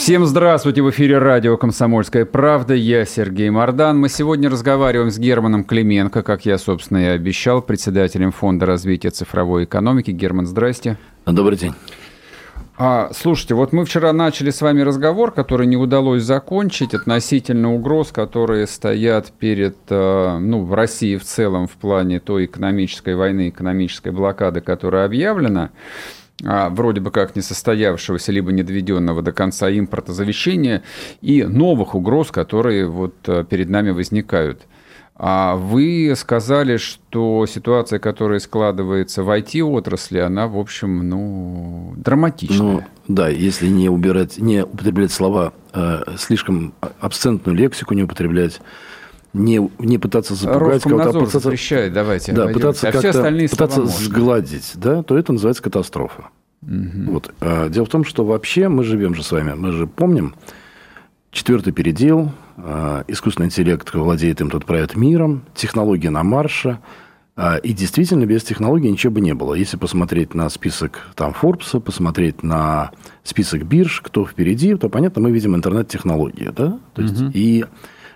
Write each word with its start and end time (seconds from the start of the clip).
Всем 0.00 0.24
здравствуйте! 0.24 0.80
В 0.80 0.88
эфире 0.88 1.18
радио 1.18 1.58
«Комсомольская 1.58 2.24
правда». 2.24 2.72
Я 2.72 3.04
Сергей 3.04 3.50
Мордан. 3.50 3.98
Мы 3.98 4.08
сегодня 4.08 4.48
разговариваем 4.48 5.10
с 5.10 5.18
Германом 5.18 5.62
Клименко, 5.62 6.22
как 6.22 6.46
я, 6.46 6.56
собственно, 6.56 6.96
и 6.96 7.08
обещал, 7.08 7.60
председателем 7.60 8.32
Фонда 8.32 8.64
развития 8.64 9.10
цифровой 9.10 9.64
экономики. 9.64 10.10
Герман, 10.10 10.46
здрасте. 10.46 10.96
Добрый 11.26 11.58
день. 11.58 11.74
А, 12.78 13.10
слушайте, 13.14 13.54
вот 13.54 13.74
мы 13.74 13.84
вчера 13.84 14.10
начали 14.14 14.48
с 14.48 14.62
вами 14.62 14.80
разговор, 14.80 15.32
который 15.32 15.66
не 15.66 15.76
удалось 15.76 16.22
закончить 16.22 16.94
относительно 16.94 17.74
угроз, 17.74 18.10
которые 18.10 18.66
стоят 18.66 19.30
перед, 19.38 19.76
э, 19.90 20.38
ну, 20.38 20.64
в 20.64 20.72
России 20.72 21.16
в 21.18 21.24
целом 21.24 21.66
в 21.66 21.72
плане 21.72 22.20
той 22.20 22.46
экономической 22.46 23.14
войны, 23.16 23.50
экономической 23.50 24.12
блокады, 24.12 24.62
которая 24.62 25.04
объявлена 25.04 25.68
а, 26.44 26.70
вроде 26.70 27.00
бы 27.00 27.10
как 27.10 27.36
несостоявшегося 27.36 28.32
либо 28.32 28.52
не 28.52 28.62
доведенного 28.62 29.22
до 29.22 29.32
конца 29.32 29.68
импорта 29.68 30.12
завещания 30.12 30.82
и 31.20 31.44
новых 31.44 31.94
угроз, 31.94 32.30
которые 32.30 32.86
вот 32.86 33.14
э, 33.26 33.44
перед 33.48 33.68
нами 33.68 33.90
возникают. 33.90 34.62
А 35.22 35.56
вы 35.56 36.14
сказали, 36.16 36.78
что 36.78 37.44
ситуация, 37.44 37.98
которая 37.98 38.38
складывается 38.38 39.22
в 39.22 39.28
IT-отрасли, 39.28 40.18
она, 40.18 40.48
в 40.48 40.56
общем, 40.56 41.06
ну, 41.10 41.92
драматичная. 41.98 42.58
Ну, 42.58 42.84
да, 43.06 43.28
если 43.28 43.68
не 43.68 43.90
убирать, 43.90 44.38
не 44.38 44.64
употреблять 44.64 45.12
слова, 45.12 45.52
э, 45.74 46.04
слишком 46.16 46.72
обсцентную 47.00 47.54
лексику 47.54 47.92
не 47.92 48.04
употреблять, 48.04 48.62
не, 49.32 49.70
не 49.78 49.98
пытаться 49.98 50.34
запугать 50.34 50.82
кого-то, 50.82 51.10
а 51.10 51.12
пытаться, 51.12 51.38
запрещает, 51.38 51.92
давайте. 51.92 52.32
Да, 52.32 52.48
пытаться, 52.48 52.88
а 52.88 52.90
остальные 52.90 53.48
пытаться 53.48 53.86
сгладить, 53.86 54.72
да, 54.74 55.02
то 55.02 55.16
это 55.16 55.32
называется 55.32 55.62
катастрофа. 55.62 56.30
Угу. 56.62 57.12
Вот. 57.12 57.32
А, 57.40 57.68
дело 57.68 57.86
в 57.86 57.88
том, 57.88 58.04
что 58.04 58.24
вообще 58.24 58.68
мы 58.68 58.84
живем 58.84 59.14
же 59.14 59.22
с 59.22 59.30
вами, 59.30 59.54
мы 59.54 59.72
же 59.72 59.86
помним, 59.86 60.34
четвертый 61.30 61.72
передел, 61.72 62.32
а, 62.56 63.04
искусственный 63.08 63.46
интеллект 63.46 63.92
владеет 63.94 64.40
им, 64.40 64.50
тут 64.50 64.66
правит 64.66 64.96
миром, 64.96 65.44
технологии 65.54 66.08
на 66.08 66.22
марше, 66.22 66.78
а, 67.36 67.56
и 67.56 67.72
действительно 67.72 68.26
без 68.26 68.42
технологий 68.42 68.90
ничего 68.90 69.14
бы 69.14 69.20
не 69.20 69.32
было. 69.32 69.54
Если 69.54 69.76
посмотреть 69.76 70.34
на 70.34 70.50
список 70.50 71.08
там 71.14 71.34
Forbes, 71.40 71.80
посмотреть 71.80 72.42
на 72.42 72.90
список 73.22 73.62
бирж, 73.64 74.02
кто 74.02 74.26
впереди, 74.26 74.74
то 74.74 74.88
понятно, 74.88 75.22
мы 75.22 75.30
видим 75.30 75.54
интернет-технологии, 75.54 76.50
да, 76.54 76.78
то 76.94 77.02
есть 77.02 77.20
угу. 77.20 77.30
и 77.32 77.64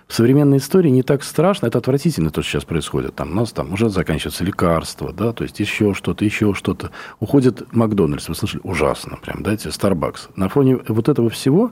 в 0.07 0.13
современной 0.13 0.57
истории 0.57 0.89
не 0.89 1.01
так 1.01 1.23
страшно, 1.23 1.67
это 1.67 1.79
отвратительно, 1.79 2.29
то, 2.29 2.41
что 2.41 2.51
сейчас 2.51 2.65
происходит. 2.65 3.15
Там 3.15 3.31
у 3.31 3.35
нас 3.35 3.51
там 3.51 3.73
уже 3.73 3.89
заканчиваются 3.89 4.43
лекарства, 4.43 5.11
да, 5.11 5.33
то 5.33 5.43
есть 5.43 5.59
еще 5.59 5.93
что-то, 5.93 6.23
еще 6.23 6.53
что-то. 6.53 6.91
Уходит 7.19 7.73
Макдональдс, 7.73 8.29
вы 8.29 8.35
слышали, 8.35 8.61
ужасно 8.63 9.17
прям, 9.17 9.41
да, 9.41 9.53
эти 9.53 9.67
Starbucks. 9.67 10.29
На 10.35 10.47
фоне 10.49 10.79
вот 10.87 11.09
этого 11.09 11.29
всего 11.29 11.71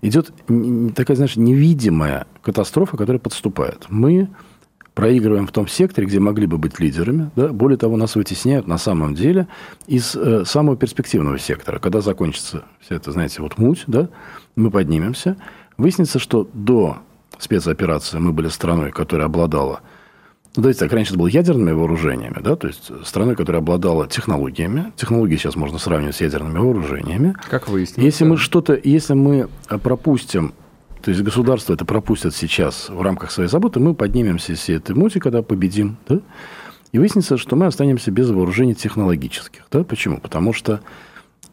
идет 0.00 0.32
такая, 0.94 1.16
знаешь, 1.16 1.36
невидимая 1.36 2.26
катастрофа, 2.42 2.96
которая 2.96 3.20
подступает. 3.20 3.86
Мы 3.88 4.28
проигрываем 4.94 5.46
в 5.46 5.52
том 5.52 5.68
секторе, 5.68 6.06
где 6.06 6.18
могли 6.18 6.46
бы 6.46 6.56
быть 6.56 6.80
лидерами. 6.80 7.30
Да? 7.36 7.48
Более 7.48 7.76
того, 7.76 7.98
нас 7.98 8.16
вытесняют 8.16 8.66
на 8.66 8.78
самом 8.78 9.14
деле 9.14 9.46
из 9.86 10.16
э, 10.16 10.46
самого 10.46 10.74
перспективного 10.78 11.38
сектора. 11.38 11.78
Когда 11.78 12.00
закончится 12.00 12.64
вся 12.80 12.94
эта, 12.94 13.12
знаете, 13.12 13.42
вот 13.42 13.58
муть, 13.58 13.84
да, 13.86 14.08
мы 14.56 14.70
поднимемся. 14.70 15.36
Выяснится, 15.76 16.18
что 16.18 16.48
до 16.54 17.00
спецоперация, 17.38 18.20
мы 18.20 18.32
были 18.32 18.48
страной, 18.48 18.90
которая 18.90 19.26
обладала 19.26 19.80
ну, 20.56 20.62
давайте 20.62 20.80
так, 20.80 20.92
раньше 20.92 21.10
это 21.10 21.18
было 21.18 21.26
ядерными 21.26 21.72
вооружениями, 21.72 22.38
да, 22.42 22.56
то 22.56 22.66
есть 22.66 22.90
страной, 23.04 23.36
которая 23.36 23.60
обладала 23.60 24.08
технологиями. 24.08 24.90
Технологии 24.96 25.36
сейчас 25.36 25.54
можно 25.54 25.78
сравнивать 25.78 26.16
с 26.16 26.22
ядерными 26.22 26.58
вооружениями. 26.58 27.34
Как 27.50 27.68
выяснилось. 27.68 28.02
Если 28.02 28.24
мы 28.24 28.38
что-то, 28.38 28.80
если 28.82 29.12
мы 29.12 29.50
пропустим, 29.82 30.54
то 31.02 31.10
есть 31.10 31.22
государство 31.22 31.74
это 31.74 31.84
пропустит 31.84 32.34
сейчас 32.34 32.88
в 32.88 33.02
рамках 33.02 33.32
своей 33.32 33.50
заботы, 33.50 33.80
мы 33.80 33.94
поднимемся 33.94 34.54
из 34.54 34.66
этой 34.70 34.96
мути, 34.96 35.18
когда 35.18 35.42
победим, 35.42 35.98
да, 36.08 36.20
и 36.92 36.98
выяснится, 36.98 37.36
что 37.36 37.54
мы 37.54 37.66
останемся 37.66 38.10
без 38.10 38.30
вооружений 38.30 38.74
технологических. 38.74 39.66
Да? 39.70 39.84
Почему? 39.84 40.18
Потому 40.18 40.54
что 40.54 40.80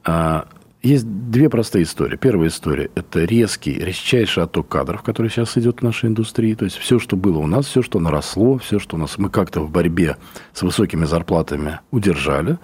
а, 0.05 0.47
есть 0.83 1.05
две 1.07 1.49
простые 1.49 1.83
истории. 1.83 2.17
Первая 2.17 2.49
история– 2.49 2.91
это 2.95 3.23
резкий, 3.23 3.73
резчайший 3.73 4.43
отток 4.43 4.67
кадров, 4.67 5.01
который 5.01 5.31
сейчас 5.31 5.57
идет 5.57 5.79
в 5.79 5.81
нашей 5.81 6.09
индустрии. 6.09 6.53
То 6.53 6.65
есть, 6.65 6.77
все, 6.77 6.99
что 6.99 7.15
было 7.15 7.37
у 7.37 7.47
нас, 7.47 7.65
все, 7.65 7.81
что 7.81 7.99
наросло, 7.99 8.57
все, 8.57 8.79
что 8.79 8.97
у 8.97 8.99
нас 8.99 9.17
мы 9.17 9.29
как-то 9.29 9.61
в 9.61 9.71
борьбе 9.71 10.17
с 10.53 10.61
высокими 10.61 11.05
зарплатами 11.05 11.79
удержали. 11.91 12.59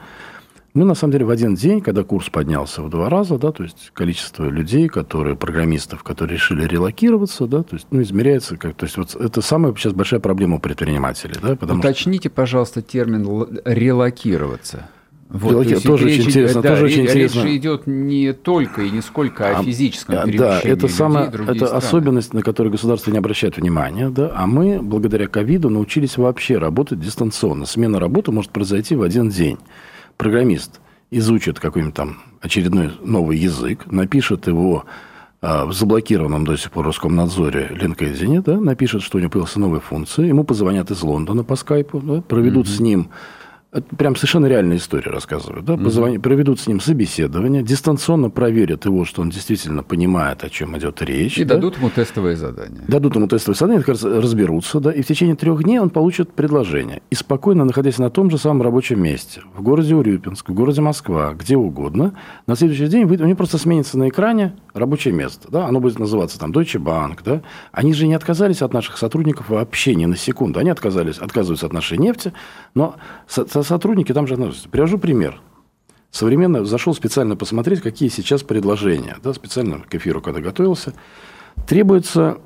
Мы, 0.74 0.86
на 0.86 0.94
самом 0.94 1.14
деле, 1.14 1.26
в 1.26 1.30
один 1.30 1.56
день, 1.56 1.82
когда 1.82 2.04
курс 2.04 2.30
поднялся 2.30 2.84
в 2.84 2.90
два 2.90 3.10
раза, 3.10 3.40
да, 3.40 3.52
то 3.52 3.64
есть, 3.64 3.90
количество 3.94 4.46
людей, 4.50 4.88
которые, 4.88 5.36
программистов, 5.36 6.04
которые 6.04 6.36
решили 6.36 6.66
релокироваться, 6.66 7.48
да, 7.48 7.64
то 7.64 7.76
есть, 7.76 7.88
ну, 7.90 8.02
измеряется, 8.02 8.56
как, 8.56 8.76
то 8.76 8.86
есть, 8.86 8.98
вот 8.98 9.16
это 9.16 9.42
самая 9.42 9.74
сейчас 9.74 9.94
большая 9.94 10.20
проблема 10.20 10.58
у 10.58 10.60
предпринимателей, 10.60 11.36
да, 11.42 11.54
Уточните, 11.54 12.30
что... 12.30 12.36
пожалуйста, 12.36 12.82
термин 12.82 13.62
«релокироваться». 13.66 14.90
Вот, 15.30 15.52
Белоке, 15.52 15.76
то 15.76 15.90
тоже 15.90 16.08
речь, 16.08 16.20
очень 16.22 16.30
интересно. 16.30 16.62
Да, 16.64 16.70
тоже 16.70 16.88
речь, 16.88 16.94
очень 16.94 17.04
интересно. 17.04 17.44
речь 17.44 17.60
идет 17.60 17.86
не 17.86 18.34
только 18.34 18.82
и 18.82 18.90
не 18.90 19.02
сколько 19.02 19.48
о 19.48 19.60
а, 19.60 19.64
физическом 19.64 20.16
а, 20.16 20.26
перемещении 20.26 20.40
Да, 20.40 20.60
это 20.62 20.88
самая 20.88 21.28
это 21.28 21.54
страны. 21.54 21.66
особенность, 21.66 22.34
на 22.34 22.42
которую 22.42 22.72
государство 22.72 23.12
не 23.12 23.20
обращает 23.20 23.58
внимания. 23.58 24.10
Да, 24.10 24.32
а 24.36 24.48
мы, 24.48 24.82
благодаря 24.82 25.28
ковиду, 25.28 25.70
научились 25.70 26.18
вообще 26.18 26.58
работать 26.58 27.00
дистанционно. 27.00 27.68
Смена 27.68 28.00
работы 28.00 28.32
может 28.32 28.50
произойти 28.50 28.96
в 28.96 29.04
один 29.04 29.30
день. 29.30 29.60
Программист 30.18 30.82
изучит 31.12 31.60
какой-нибудь 31.60 31.94
там 31.94 32.18
очередной 32.42 32.92
новый 33.04 33.38
язык, 33.38 33.86
напишет 33.86 34.48
его 34.48 34.86
а, 35.42 35.68
в 35.68 35.74
заблокированном 35.74 36.44
до 36.44 36.58
сих 36.58 36.72
пор 36.72 36.88
Роскомнадзоре 36.88 37.70
LinkedIn, 37.80 38.42
да, 38.42 38.60
напишет, 38.60 39.04
что 39.04 39.20
у 39.20 39.22
него 39.22 39.30
появилась 39.30 39.56
новая 39.56 39.80
функция, 39.80 40.26
ему 40.26 40.44
позвонят 40.44 40.90
из 40.90 41.04
Лондона 41.04 41.44
по 41.44 41.56
скайпу, 41.56 42.00
да, 42.00 42.22
проведут 42.22 42.66
mm-hmm. 42.66 42.76
с 42.76 42.80
ним 42.80 43.10
это 43.72 43.96
прям 43.96 44.16
совершенно 44.16 44.48
реальная 44.48 44.78
история 44.78 45.12
рассказывают. 45.12 45.64
Да? 45.64 45.78
Позвони, 45.78 46.18
угу. 46.18 46.24
Проведут 46.24 46.60
с 46.60 46.66
ним 46.66 46.80
собеседование, 46.80 47.62
дистанционно 47.62 48.32
проверят 48.32 48.86
его, 48.86 49.06
что 49.06 49.22
он 49.22 49.30
действительно 49.30 49.84
понимает, 49.84 50.44
о 50.44 50.50
чем 50.50 50.76
идет 50.78 51.04
речь. 51.04 51.38
И 51.38 51.44
да? 51.44 51.56
дадут 51.56 51.78
ему 51.78 51.92
тестовые 51.92 52.36
задания. 52.36 52.82
Дадут 52.88 53.16
ему 53.16 53.28
тестовые 53.28 53.58
задания, 53.58 53.80
как 53.82 53.90
раз 53.90 54.04
разберутся, 54.04 54.80
да, 54.80 54.92
и 54.92 55.04
в 55.04 55.08
течение 55.08 55.36
трех 55.36 55.64
дней 55.64 55.78
он 55.78 55.92
получит 55.92 56.34
предложение. 56.34 57.04
И 57.12 57.16
спокойно, 57.16 57.64
находясь 57.64 58.00
на 58.00 58.10
том 58.10 58.32
же 58.32 58.40
самом 58.40 58.64
рабочем 58.64 59.02
месте, 59.04 59.42
в 59.56 59.62
городе 59.62 59.96
Урюпинск, 59.96 60.50
в 60.50 60.54
городе 60.54 60.82
Москва, 60.82 61.34
где 61.34 61.56
угодно, 61.56 62.16
на 62.48 62.56
следующий 62.56 62.88
день 62.88 63.04
у 63.04 63.08
него 63.14 63.36
просто 63.36 63.60
сменится 63.60 64.00
на 64.00 64.10
экране 64.10 64.56
рабочее 64.74 65.14
место. 65.14 65.48
Да? 65.52 65.68
Оно 65.68 65.80
будет 65.80 66.00
называться 66.00 66.40
там 66.40 66.52
Deutsche 66.52 66.82
Bank. 66.82 67.20
Да? 67.24 67.42
Они 67.72 67.94
же 67.94 68.08
не 68.08 68.16
отказались 68.16 68.64
от 68.64 68.74
наших 68.74 68.98
сотрудников 68.98 69.50
вообще 69.50 69.94
ни 69.94 70.06
на 70.06 70.16
секунду. 70.16 70.60
Они 70.60 70.72
отказались, 70.72 71.20
отказываются 71.20 71.68
от 71.68 71.74
нашей 71.74 72.00
нефти, 72.00 72.34
но 72.74 72.96
сотрудники 73.64 74.14
там 74.14 74.28
же 74.28 74.36
относятся. 74.36 74.70
Привожу 74.70 74.98
пример. 74.98 75.42
Современно 76.12 76.66
зашел 76.66 76.94
специально 76.96 77.36
посмотреть, 77.36 77.82
какие 77.82 78.10
сейчас 78.10 78.42
предложения. 78.44 79.18
Да, 79.24 79.34
специально 79.34 79.80
к 79.80 79.94
эфиру, 79.94 80.22
когда 80.22 80.42
готовился. 80.42 80.94
Требуется 81.68 82.40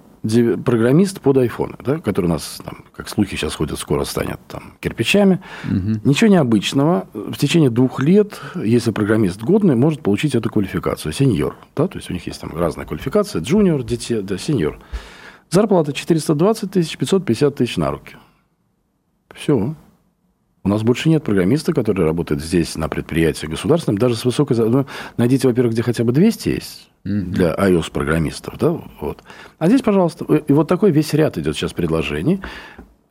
программист 0.64 1.20
под 1.20 1.38
iPhone, 1.38 1.76
да, 1.84 2.00
который 2.00 2.28
у 2.28 2.30
нас, 2.30 2.62
там, 2.64 2.86
как 2.96 3.10
слухи 3.10 3.36
сейчас 3.36 3.56
ходят, 3.56 3.78
скоро 3.78 4.06
станет 4.06 4.40
там, 4.48 4.74
кирпичами. 4.80 5.42
Угу. 5.66 6.02
Ничего 6.06 6.30
необычного. 6.30 7.08
В 7.14 7.36
течение 7.36 7.70
двух 7.70 8.00
лет, 8.02 8.40
если 8.56 8.92
программист 8.92 9.42
годный, 9.42 9.76
может 9.76 10.02
получить 10.02 10.34
эту 10.34 10.50
квалификацию. 10.50 11.12
Сеньор. 11.12 11.58
Да, 11.76 11.88
то 11.88 11.98
есть 11.98 12.10
у 12.10 12.14
них 12.14 12.26
есть 12.26 12.40
там 12.40 12.56
разная 12.56 12.86
квалификация. 12.86 13.42
Джуниор, 13.42 13.84
дитя, 13.84 14.22
да, 14.22 14.38
сеньор. 14.38 14.80
Зарплата 15.50 15.92
420 15.92 16.72
тысяч, 16.72 16.98
550 16.98 17.56
тысяч 17.56 17.78
на 17.78 17.92
руки. 17.92 18.16
Все. 19.34 19.76
У 20.66 20.70
нас 20.70 20.82
больше 20.82 21.10
нет 21.10 21.24
программиста, 21.24 21.74
который 21.74 22.06
работает 22.06 22.42
здесь 22.42 22.78
на 22.78 22.88
предприятии 22.88 23.48
государственном, 23.48 23.98
даже 23.98 24.16
с 24.16 24.24
высокой... 24.24 24.56
Ну, 24.58 24.86
найдите, 25.18 25.48
во-первых, 25.48 25.74
где 25.74 25.84
хотя 25.84 26.06
бы 26.06 26.14
200 26.14 26.50
есть 26.50 26.90
для 27.04 27.54
iOS-программистов. 27.54 28.58
Да? 28.58 28.82
Вот. 29.02 29.24
А 29.60 29.68
здесь, 29.68 29.82
пожалуйста, 29.82 30.24
и 30.24 30.54
вот 30.54 30.70
такой 30.70 30.92
весь 30.92 31.14
ряд 31.14 31.38
идет 31.38 31.58
сейчас 31.58 31.74
предложений. 31.74 32.40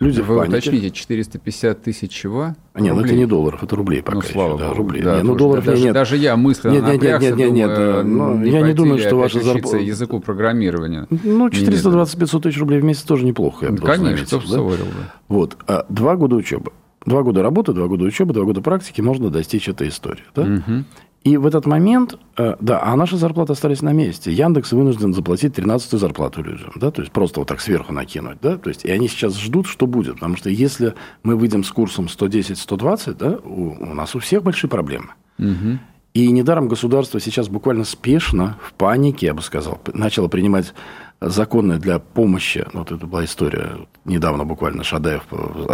Люди 0.00 0.20
Вы 0.20 0.34
в 0.34 0.38
панике. 0.38 0.56
уточните, 0.56 0.90
450 0.90 1.82
тысяч 1.82 2.10
чего? 2.10 2.56
Нет, 2.74 2.92
ну 2.92 3.02
это 3.02 3.14
не 3.14 3.26
долларов, 3.26 3.62
это 3.62 3.76
рублей 3.76 4.02
пока 4.02 4.16
ну, 4.16 4.22
слава 4.22 4.54
еще. 4.54 4.64
Да, 4.64 4.74
рублей. 4.74 5.02
Да, 5.02 5.16
нет, 5.16 5.24
ну, 5.24 5.36
долларов 5.36 5.64
даже, 5.64 5.84
нет. 5.84 5.94
Даже 5.94 6.16
я 6.16 6.36
мысленно 6.36 6.72
нет, 6.72 6.82
нет, 6.82 7.02
нет, 7.02 7.20
нет, 7.20 7.36
нет, 7.36 7.52
нет, 7.52 7.68
думаю, 7.76 8.04
ну, 8.04 8.38
не 8.38 8.50
я 8.50 8.62
не 8.62 8.72
думаю, 8.72 8.98
что 8.98 9.14
ваша 9.14 9.40
зарплата... 9.40 9.76
языку 9.76 10.18
программирования. 10.18 11.06
Ну, 11.08 11.46
420-500 11.48 12.40
тысяч 12.40 12.58
рублей 12.58 12.80
в 12.80 12.84
месяц 12.84 13.02
тоже 13.02 13.24
неплохо. 13.24 13.66
Я 13.66 13.72
ну, 13.72 13.76
конечно, 13.76 14.40
кто 14.40 14.56
да? 14.56 14.62
бы 14.62 14.76
Вот. 15.28 15.56
А 15.68 15.86
два 15.88 16.16
года 16.16 16.34
учебы. 16.34 16.72
Два 17.06 17.22
года 17.22 17.42
работы, 17.42 17.72
два 17.72 17.86
года 17.86 18.04
учебы, 18.04 18.32
два 18.32 18.44
года 18.44 18.60
практики 18.60 19.00
можно 19.00 19.30
достичь 19.30 19.68
этой 19.68 19.88
истории. 19.88 20.24
Да? 20.34 20.42
Угу. 20.42 20.84
И 21.24 21.36
в 21.36 21.46
этот 21.46 21.66
момент, 21.66 22.18
э, 22.36 22.56
да, 22.60 22.82
а 22.82 22.96
наши 22.96 23.16
зарплаты 23.16 23.52
остались 23.52 23.80
на 23.80 23.92
месте. 23.92 24.32
Яндекс 24.32 24.72
вынужден 24.72 25.14
заплатить 25.14 25.56
13-ю 25.56 25.98
зарплату 25.98 26.42
людям, 26.42 26.72
да, 26.74 26.90
то 26.90 27.00
есть 27.00 27.12
просто 27.12 27.40
вот 27.40 27.48
так 27.48 27.60
сверху 27.60 27.92
накинуть, 27.92 28.38
да, 28.42 28.56
то 28.56 28.68
есть 28.68 28.84
и 28.84 28.90
они 28.90 29.06
сейчас 29.06 29.38
ждут, 29.38 29.68
что 29.68 29.86
будет, 29.86 30.14
потому 30.14 30.36
что 30.36 30.50
если 30.50 30.94
мы 31.22 31.36
выйдем 31.36 31.62
с 31.62 31.70
курсом 31.70 32.06
110-120, 32.06 33.14
да, 33.14 33.38
у, 33.44 33.76
у 33.78 33.94
нас 33.94 34.16
у 34.16 34.18
всех 34.18 34.42
большие 34.42 34.68
проблемы. 34.68 35.10
Угу. 35.38 35.78
И 36.14 36.30
недаром 36.30 36.68
государство 36.68 37.20
сейчас 37.20 37.48
буквально 37.48 37.84
спешно, 37.84 38.58
в 38.62 38.74
панике, 38.74 39.26
я 39.26 39.34
бы 39.34 39.42
сказал, 39.42 39.80
начало 39.94 40.28
принимать 40.28 40.74
законы 41.28 41.78
для 41.78 41.98
помощи, 41.98 42.66
вот 42.72 42.92
это 42.92 43.06
была 43.06 43.24
история, 43.24 43.72
недавно 44.04 44.44
буквально 44.44 44.84
Шадаев 44.84 45.22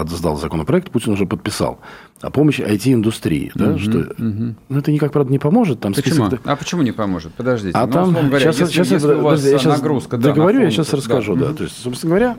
сдал 0.06 0.36
законопроект, 0.36 0.90
Путин 0.90 1.12
уже 1.12 1.26
подписал, 1.26 1.80
о 2.20 2.30
помощи 2.30 2.60
IT-индустрии. 2.60 3.52
Да, 3.54 3.70
угу, 3.70 3.78
что, 3.78 3.98
угу. 3.98 4.54
Ну, 4.68 4.78
это 4.78 4.90
никак, 4.90 5.12
правда, 5.12 5.30
не 5.30 5.38
поможет. 5.38 5.80
Там 5.80 5.94
почему? 5.94 6.26
Список... 6.26 6.40
А 6.44 6.56
почему 6.56 6.82
не 6.82 6.92
поможет? 6.92 7.32
Подождите. 7.34 7.76
А 7.76 7.86
ну, 7.86 7.92
там, 7.92 8.12
говоря, 8.12 8.40
сейчас, 8.40 8.60
если, 8.60 8.72
сейчас, 8.72 8.90
если 8.90 9.08
я, 9.08 9.18
у 9.18 9.22
вас 9.22 9.44
я 9.44 9.58
сейчас 9.58 9.78
нагрузка, 9.78 10.16
договорю, 10.16 10.58
да, 10.58 10.64
я 10.64 10.70
сейчас 10.70 10.92
расскажу. 10.92 11.36
Да. 11.36 11.48
Да. 11.48 11.54
То 11.54 11.64
есть, 11.64 11.80
собственно 11.80 12.10
говоря, 12.10 12.36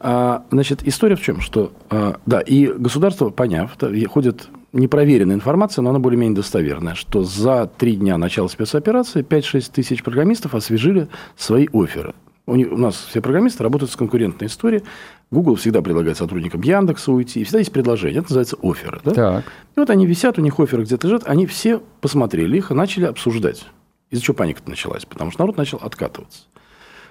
а, 0.00 0.44
значит, 0.50 0.86
история 0.86 1.16
в 1.16 1.22
чем? 1.22 1.40
Что, 1.40 1.72
а, 1.88 2.16
да, 2.26 2.40
и 2.40 2.66
государство, 2.66 3.30
поняв, 3.30 3.70
да, 3.78 3.88
ходит 4.08 4.48
непроверенная 4.72 5.36
информация, 5.36 5.82
но 5.82 5.90
она 5.90 5.98
более-менее 5.98 6.36
достоверная, 6.36 6.94
что 6.94 7.22
за 7.22 7.70
три 7.78 7.96
дня 7.96 8.18
начала 8.18 8.48
спецоперации 8.48 9.22
5-6 9.22 9.70
тысяч 9.72 10.02
программистов 10.02 10.54
освежили 10.54 11.08
свои 11.36 11.68
оферы. 11.72 12.14
У, 12.46 12.56
них, 12.56 12.72
у 12.72 12.76
нас 12.76 12.96
все 13.08 13.20
программисты 13.20 13.62
работают 13.62 13.90
с 13.92 13.96
конкурентной 13.96 14.48
историей. 14.48 14.82
Google 15.30 15.54
всегда 15.54 15.80
предлагает 15.80 16.16
сотрудникам 16.16 16.60
Яндекса 16.62 17.12
уйти. 17.12 17.40
И 17.40 17.44
всегда 17.44 17.60
есть 17.60 17.72
предложение. 17.72 18.18
Это 18.18 18.28
называется 18.28 18.56
оферы. 18.62 19.00
Да? 19.04 19.12
Так. 19.12 19.44
И 19.76 19.80
вот 19.80 19.90
они 19.90 20.06
висят, 20.06 20.38
у 20.38 20.42
них 20.42 20.58
оферы 20.58 20.82
где-то 20.82 21.06
лежат. 21.06 21.22
Они 21.26 21.46
все 21.46 21.80
посмотрели 22.00 22.56
их 22.56 22.70
и 22.70 22.74
начали 22.74 23.04
обсуждать. 23.04 23.64
Из-за 24.10 24.22
чего 24.22 24.34
паника 24.34 24.60
началась? 24.66 25.04
Потому 25.04 25.30
что 25.30 25.42
народ 25.42 25.56
начал 25.56 25.78
откатываться. 25.78 26.42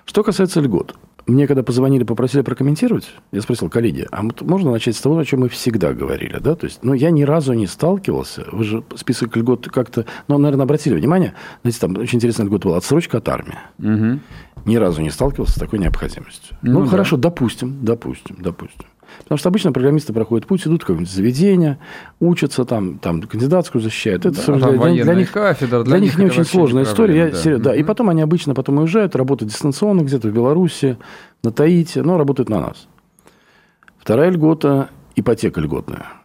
Что 0.05 0.23
касается 0.23 0.59
льгот. 0.59 0.95
Мне 1.27 1.47
когда 1.47 1.63
позвонили, 1.63 2.03
попросили 2.03 2.41
прокомментировать, 2.41 3.07
я 3.31 3.41
спросил, 3.41 3.69
коллеги, 3.69 4.07
а 4.11 4.23
можно 4.41 4.71
начать 4.71 4.95
с 4.95 5.01
того, 5.01 5.17
о 5.19 5.25
чем 5.25 5.41
мы 5.41 5.49
всегда 5.49 5.93
говорили, 5.93 6.39
да? 6.39 6.55
То 6.55 6.65
есть, 6.65 6.79
ну, 6.81 6.93
я 6.93 7.11
ни 7.11 7.21
разу 7.21 7.53
не 7.53 7.67
сталкивался, 7.67 8.45
вы 8.51 8.63
же 8.63 8.83
список 8.95 9.35
льгот 9.37 9.67
как-то, 9.69 10.05
ну, 10.27 10.39
наверное, 10.39 10.63
обратили 10.63 10.95
внимание, 10.95 11.33
знаете, 11.61 11.79
там 11.79 11.97
очень 11.97 12.17
интересная 12.17 12.47
льгота 12.47 12.69
была, 12.69 12.77
отсрочка 12.77 13.19
от 13.19 13.29
армии. 13.29 13.57
Угу. 13.77 14.19
Ни 14.65 14.75
разу 14.75 15.01
не 15.01 15.09
сталкивался 15.09 15.53
с 15.53 15.59
такой 15.59 15.79
необходимостью. 15.79 16.55
Ну, 16.61 16.79
ну 16.79 16.81
да. 16.83 16.91
хорошо, 16.91 17.17
допустим, 17.17 17.77
допустим, 17.81 18.37
допустим. 18.39 18.85
Потому 19.23 19.37
что 19.37 19.49
обычно 19.49 19.71
программисты 19.71 20.13
проходят 20.13 20.47
путь, 20.47 20.65
идут 20.65 20.83
в 20.83 20.85
какое-нибудь 20.85 21.11
заведение, 21.11 21.79
учатся 22.19 22.63
там, 22.63 22.97
там 22.97 23.21
кандидатскую 23.21 23.81
защищают. 23.81 24.25
Это 24.25 24.45
да, 24.45 24.71
для, 24.71 24.93
для, 24.93 25.03
для 25.03 25.13
них, 25.15 25.31
кафедра, 25.31 25.83
для, 25.83 25.97
для 25.97 25.99
них 25.99 26.17
не 26.17 26.25
очень 26.25 26.45
сложная 26.45 26.83
история. 26.83 27.31
Да. 27.31 27.49
Я, 27.49 27.57
да. 27.57 27.75
Mm-hmm. 27.75 27.79
И 27.79 27.83
потом 27.83 28.09
они 28.09 28.21
обычно 28.21 28.53
потом 28.53 28.77
уезжают, 28.77 29.15
работают 29.15 29.51
дистанционно 29.51 30.01
где-то 30.01 30.29
в 30.29 30.33
Беларуси, 30.33 30.97
на 31.43 31.51
Таити, 31.51 31.99
но 31.99 32.17
работают 32.17 32.49
на 32.49 32.61
нас. 32.61 32.87
Вторая 33.99 34.31
льгота– 34.31 34.89
ипотека 35.15 35.59
льготная– 35.59 36.05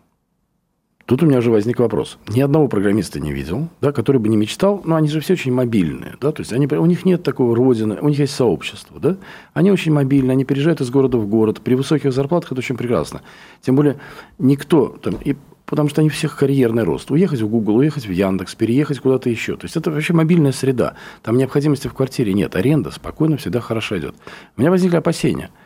Тут 1.06 1.22
у 1.22 1.26
меня 1.26 1.38
уже 1.38 1.52
возник 1.52 1.78
вопрос. 1.78 2.18
Ни 2.28 2.40
одного 2.40 2.66
программиста 2.66 3.20
не 3.20 3.32
видел, 3.32 3.68
да, 3.80 3.92
который 3.92 4.18
бы 4.18 4.28
не 4.28 4.36
мечтал, 4.36 4.82
но 4.84 4.96
они 4.96 5.08
же 5.08 5.20
все 5.20 5.34
очень 5.34 5.52
мобильные, 5.52 6.16
да, 6.20 6.32
то 6.32 6.40
есть 6.40 6.52
они, 6.52 6.66
у 6.66 6.86
них 6.86 7.04
нет 7.04 7.22
такого 7.22 7.54
родины, 7.54 7.98
у 8.00 8.08
них 8.08 8.18
есть 8.18 8.34
сообщество, 8.34 8.98
да, 8.98 9.16
они 9.54 9.70
очень 9.70 9.92
мобильные, 9.92 10.32
они 10.32 10.44
переезжают 10.44 10.80
из 10.80 10.90
города 10.90 11.16
в 11.18 11.28
город, 11.28 11.60
при 11.60 11.74
высоких 11.76 12.12
зарплатах 12.12 12.50
это 12.50 12.58
очень 12.58 12.76
прекрасно. 12.76 13.22
Тем 13.62 13.76
более 13.76 13.98
никто 14.40 14.96
там, 15.00 15.14
и 15.24 15.36
потому 15.64 15.88
что 15.88 16.00
они 16.00 16.10
всех 16.10 16.36
карьерный 16.36 16.82
рост. 16.82 17.10
Уехать 17.12 17.40
в 17.40 17.48
Google, 17.48 17.76
уехать 17.76 18.06
в 18.06 18.10
Яндекс, 18.10 18.56
переехать 18.56 19.00
куда-то 19.00 19.30
еще. 19.30 19.56
То 19.56 19.64
есть 19.64 19.76
это 19.76 19.90
вообще 19.90 20.12
мобильная 20.12 20.52
среда. 20.52 20.94
Там 21.22 21.36
необходимости 21.36 21.88
в 21.88 21.92
квартире 21.92 22.34
нет. 22.34 22.54
Аренда 22.54 22.92
спокойно 22.92 23.36
всегда 23.36 23.60
хорошо 23.60 23.98
идет. 23.98 24.14
У 24.56 24.60
меня 24.60 24.70
возникли 24.70 24.96
опасения– 24.96 25.50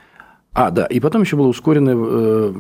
а, 0.53 0.71
да, 0.73 0.85
и 0.87 0.99
потом 0.99 1.23
еще 1.23 1.37
был 1.37 1.49
ускоренный 1.49 1.95
э, 1.97 2.53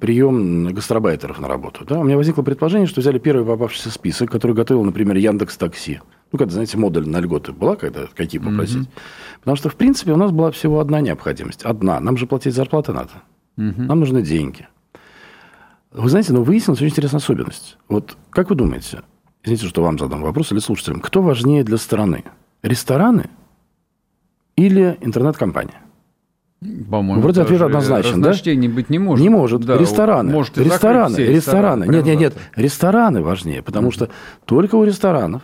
прием 0.00 0.72
гастробайтеров 0.72 1.38
на 1.40 1.48
работу. 1.48 1.84
Да? 1.84 2.00
У 2.00 2.04
меня 2.04 2.16
возникло 2.16 2.42
предположение, 2.42 2.86
что 2.86 3.02
взяли 3.02 3.18
первый 3.18 3.44
попавшийся 3.44 3.90
список, 3.90 4.30
который 4.30 4.52
готовил, 4.52 4.82
например, 4.82 5.16
Яндекс 5.16 5.58
Такси. 5.58 6.00
Ну, 6.32 6.38
когда, 6.38 6.54
знаете, 6.54 6.78
модуль 6.78 7.06
на 7.06 7.20
льготы 7.20 7.52
была, 7.52 7.76
когда 7.76 8.06
какие 8.14 8.40
попросить. 8.40 8.86
Mm-hmm. 8.88 9.40
Потому 9.40 9.56
что, 9.56 9.68
в 9.68 9.76
принципе, 9.76 10.12
у 10.12 10.16
нас 10.16 10.30
была 10.30 10.50
всего 10.52 10.80
одна 10.80 11.02
необходимость. 11.02 11.64
Одна. 11.64 12.00
Нам 12.00 12.16
же 12.16 12.26
платить 12.26 12.54
зарплаты 12.54 12.92
надо. 12.92 13.10
Mm-hmm. 13.58 13.82
Нам 13.82 14.00
нужны 14.00 14.22
деньги. 14.22 14.66
Вы 15.92 16.08
знаете, 16.08 16.32
но 16.32 16.42
выяснилась 16.42 16.80
очень 16.80 16.92
интересная 16.92 17.18
особенность. 17.18 17.76
Вот 17.88 18.16
как 18.30 18.48
вы 18.48 18.56
думаете, 18.56 19.02
извините, 19.42 19.66
что 19.66 19.82
вам 19.82 19.98
задам 19.98 20.22
вопрос, 20.22 20.52
или 20.52 20.60
слушателям, 20.60 21.00
кто 21.00 21.20
важнее 21.20 21.62
для 21.62 21.76
страны? 21.76 22.24
Рестораны 22.62 23.28
или 24.56 24.96
интернет-компания? 25.00 25.82
По-моему, 26.60 27.22
вроде 27.22 27.42
ответ 27.42 27.62
однозначен, 27.62 28.20
да? 28.20 28.30
быть 28.68 28.90
не 28.90 28.98
может. 28.98 29.22
Не 29.22 29.28
может. 29.28 29.64
Да, 29.64 29.78
рестораны. 29.78 30.32
Может 30.32 30.58
рестораны. 30.58 31.16
Рестораны. 31.16 31.34
рестораны. 31.34 31.84
Нет, 31.86 32.04
нет, 32.04 32.18
нет. 32.18 32.34
Рестораны 32.56 33.22
важнее, 33.22 33.62
потому 33.62 33.92
что 33.92 34.08
только 34.44 34.74
у 34.74 34.84
ресторанов 34.84 35.42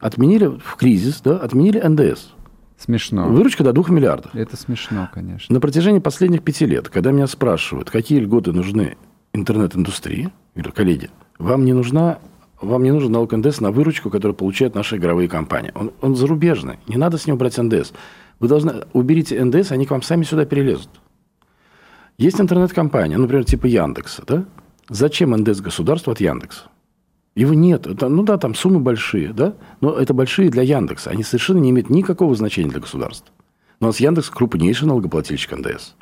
отменили 0.00 0.46
в 0.46 0.76
кризис, 0.76 1.20
да, 1.22 1.36
отменили 1.36 1.78
НДС. 1.78 2.30
Смешно. 2.76 3.28
Выручка 3.28 3.62
до 3.64 3.72
2 3.72 3.84
миллиардов. 3.88 4.34
Это 4.34 4.56
смешно, 4.56 5.08
конечно. 5.14 5.52
На 5.54 5.60
протяжении 5.60 6.00
последних 6.00 6.42
пяти 6.42 6.66
лет, 6.66 6.88
когда 6.88 7.12
меня 7.12 7.26
спрашивают, 7.26 7.90
какие 7.90 8.18
льготы 8.18 8.52
нужны 8.52 8.96
интернет-индустрии, 9.32 10.30
говорю, 10.54 10.72
коллеги, 10.72 11.10
вам 11.38 11.64
не 11.64 11.72
нужна 11.72 12.18
вам 12.60 12.82
не 12.82 12.90
нужен 12.90 13.12
налог 13.12 13.32
НДС 13.32 13.60
на 13.60 13.70
выручку, 13.70 14.08
которую 14.08 14.34
получают 14.34 14.74
наши 14.74 14.96
игровые 14.96 15.28
компании. 15.28 15.72
Он, 15.74 15.92
он 16.00 16.16
зарубежный. 16.16 16.78
Не 16.86 16.96
надо 16.96 17.18
с 17.18 17.26
него 17.26 17.36
брать 17.36 17.58
НДС. 17.58 17.92
Вы 18.38 18.48
должны... 18.48 18.84
Уберите 18.92 19.42
НДС, 19.42 19.72
они 19.72 19.86
к 19.86 19.90
вам 19.90 20.02
сами 20.02 20.24
сюда 20.24 20.44
перелезут. 20.44 20.90
Есть 22.18 22.40
интернет-компания, 22.40 23.18
например, 23.18 23.44
типа 23.44 23.66
Яндекса, 23.66 24.22
да? 24.26 24.44
Зачем 24.88 25.32
НДС 25.32 25.60
государству 25.60 26.12
от 26.12 26.20
Яндекса? 26.20 26.64
Его 27.34 27.52
нет. 27.52 27.86
Это, 27.86 28.08
ну 28.08 28.22
да, 28.22 28.38
там 28.38 28.54
суммы 28.54 28.80
большие, 28.80 29.32
да? 29.32 29.54
Но 29.80 29.92
это 29.92 30.14
большие 30.14 30.48
для 30.48 30.62
Яндекса. 30.62 31.10
Они 31.10 31.22
совершенно 31.22 31.58
не 31.58 31.70
имеют 31.70 31.90
никакого 31.90 32.34
значения 32.34 32.70
для 32.70 32.80
государства. 32.80 33.34
У 33.80 33.84
нас 33.84 34.00
Яндекс 34.00 34.30
крупнейший 34.30 34.88
налогоплательщик 34.88 35.52
НДС. 35.52 35.94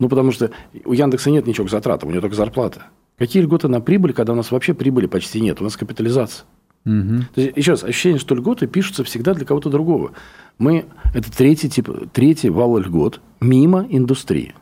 Ну, 0.00 0.08
потому 0.08 0.32
что 0.32 0.50
у 0.84 0.92
Яндекса 0.92 1.30
нет 1.30 1.46
ничего 1.46 1.66
к 1.66 1.70
затратам, 1.70 2.08
у 2.08 2.12
него 2.12 2.22
только 2.22 2.34
зарплата. 2.34 2.86
Какие 3.18 3.42
льготы 3.42 3.68
на 3.68 3.80
прибыль, 3.80 4.14
когда 4.14 4.32
у 4.32 4.36
нас 4.36 4.50
вообще 4.50 4.74
прибыли 4.74 5.06
почти 5.06 5.40
нет? 5.40 5.60
У 5.60 5.64
нас 5.64 5.76
капитализация. 5.76 6.46
Угу. 6.84 7.24
То 7.34 7.40
есть, 7.40 7.56
еще 7.56 7.72
раз, 7.72 7.84
ощущение, 7.84 8.18
что 8.18 8.34
льготы 8.34 8.66
пишутся 8.66 9.04
всегда 9.04 9.34
для 9.34 9.44
кого-то 9.44 9.70
другого. 9.70 10.12
Мы, 10.58 10.86
это 11.14 11.30
третий, 11.30 11.68
тип, 11.68 11.88
третий 12.12 12.50
вал 12.50 12.78
льгот 12.78 13.20
мимо 13.40 13.86
индустрии. 13.88 14.54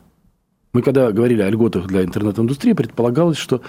Мы 0.73 0.81
когда 0.81 1.11
говорили 1.11 1.41
о 1.41 1.49
льготах 1.49 1.87
для 1.87 2.03
интернет-индустрии, 2.03 2.73
предполагалось, 2.73 3.37
что 3.37 3.61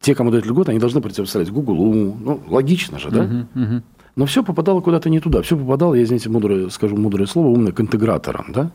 те, 0.00 0.14
кому 0.14 0.30
дают 0.30 0.46
льготы, 0.46 0.72
они 0.72 0.80
должны 0.80 1.00
противопоставлять 1.00 1.50
Google. 1.50 1.76
Ну, 1.76 2.40
логично 2.48 2.98
же, 2.98 3.10
да? 3.10 3.24
Uh-huh, 3.24 3.46
uh-huh. 3.54 3.82
Но 4.16 4.26
все 4.26 4.42
попадало 4.44 4.80
куда-то 4.80 5.08
не 5.08 5.20
туда. 5.20 5.42
Все 5.42 5.56
попадало, 5.56 5.94
я, 5.94 6.02
извините, 6.02 6.28
мудрое, 6.28 6.68
скажу 6.70 6.96
мудрое 6.96 7.26
слово, 7.26 7.48
умное, 7.48 7.72
к 7.72 7.80
интеграторам, 7.80 8.46
да? 8.52 8.70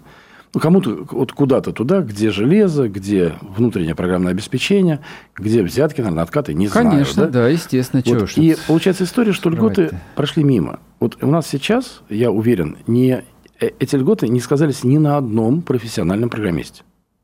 Ну, 0.53 0.59
кому-то 0.59 1.05
вот 1.11 1.31
куда-то 1.31 1.71
туда, 1.71 2.01
где 2.01 2.31
железо, 2.31 2.89
где 2.89 3.33
внутреннее 3.41 3.93
программное 3.93 4.31
обеспечение, 4.31 4.99
где 5.35 5.61
взятки, 5.61 6.01
наверное, 6.01 6.23
откаты, 6.23 6.55
не 6.55 6.67
Конечно, 6.67 6.81
знаю. 6.81 6.91
Конечно, 6.91 7.25
да? 7.25 7.29
да, 7.29 7.47
естественно. 7.49 8.03
Вот. 8.05 8.37
И 8.37 8.55
получается 8.67 9.03
история, 9.03 9.31
что 9.31 9.51
льготы 9.51 9.91
прошли 10.15 10.43
мимо. 10.43 10.79
Вот 10.99 11.17
у 11.21 11.27
нас 11.27 11.47
сейчас, 11.47 12.01
я 12.09 12.31
уверен, 12.31 12.77
не, 12.87 13.23
э, 13.59 13.69
эти 13.79 13.95
льготы 13.95 14.27
не 14.27 14.39
сказались 14.39 14.83
ни 14.83 14.97
на 14.97 15.17
одном 15.17 15.61
профессиональном 15.61 16.29
программисте. 16.29 16.81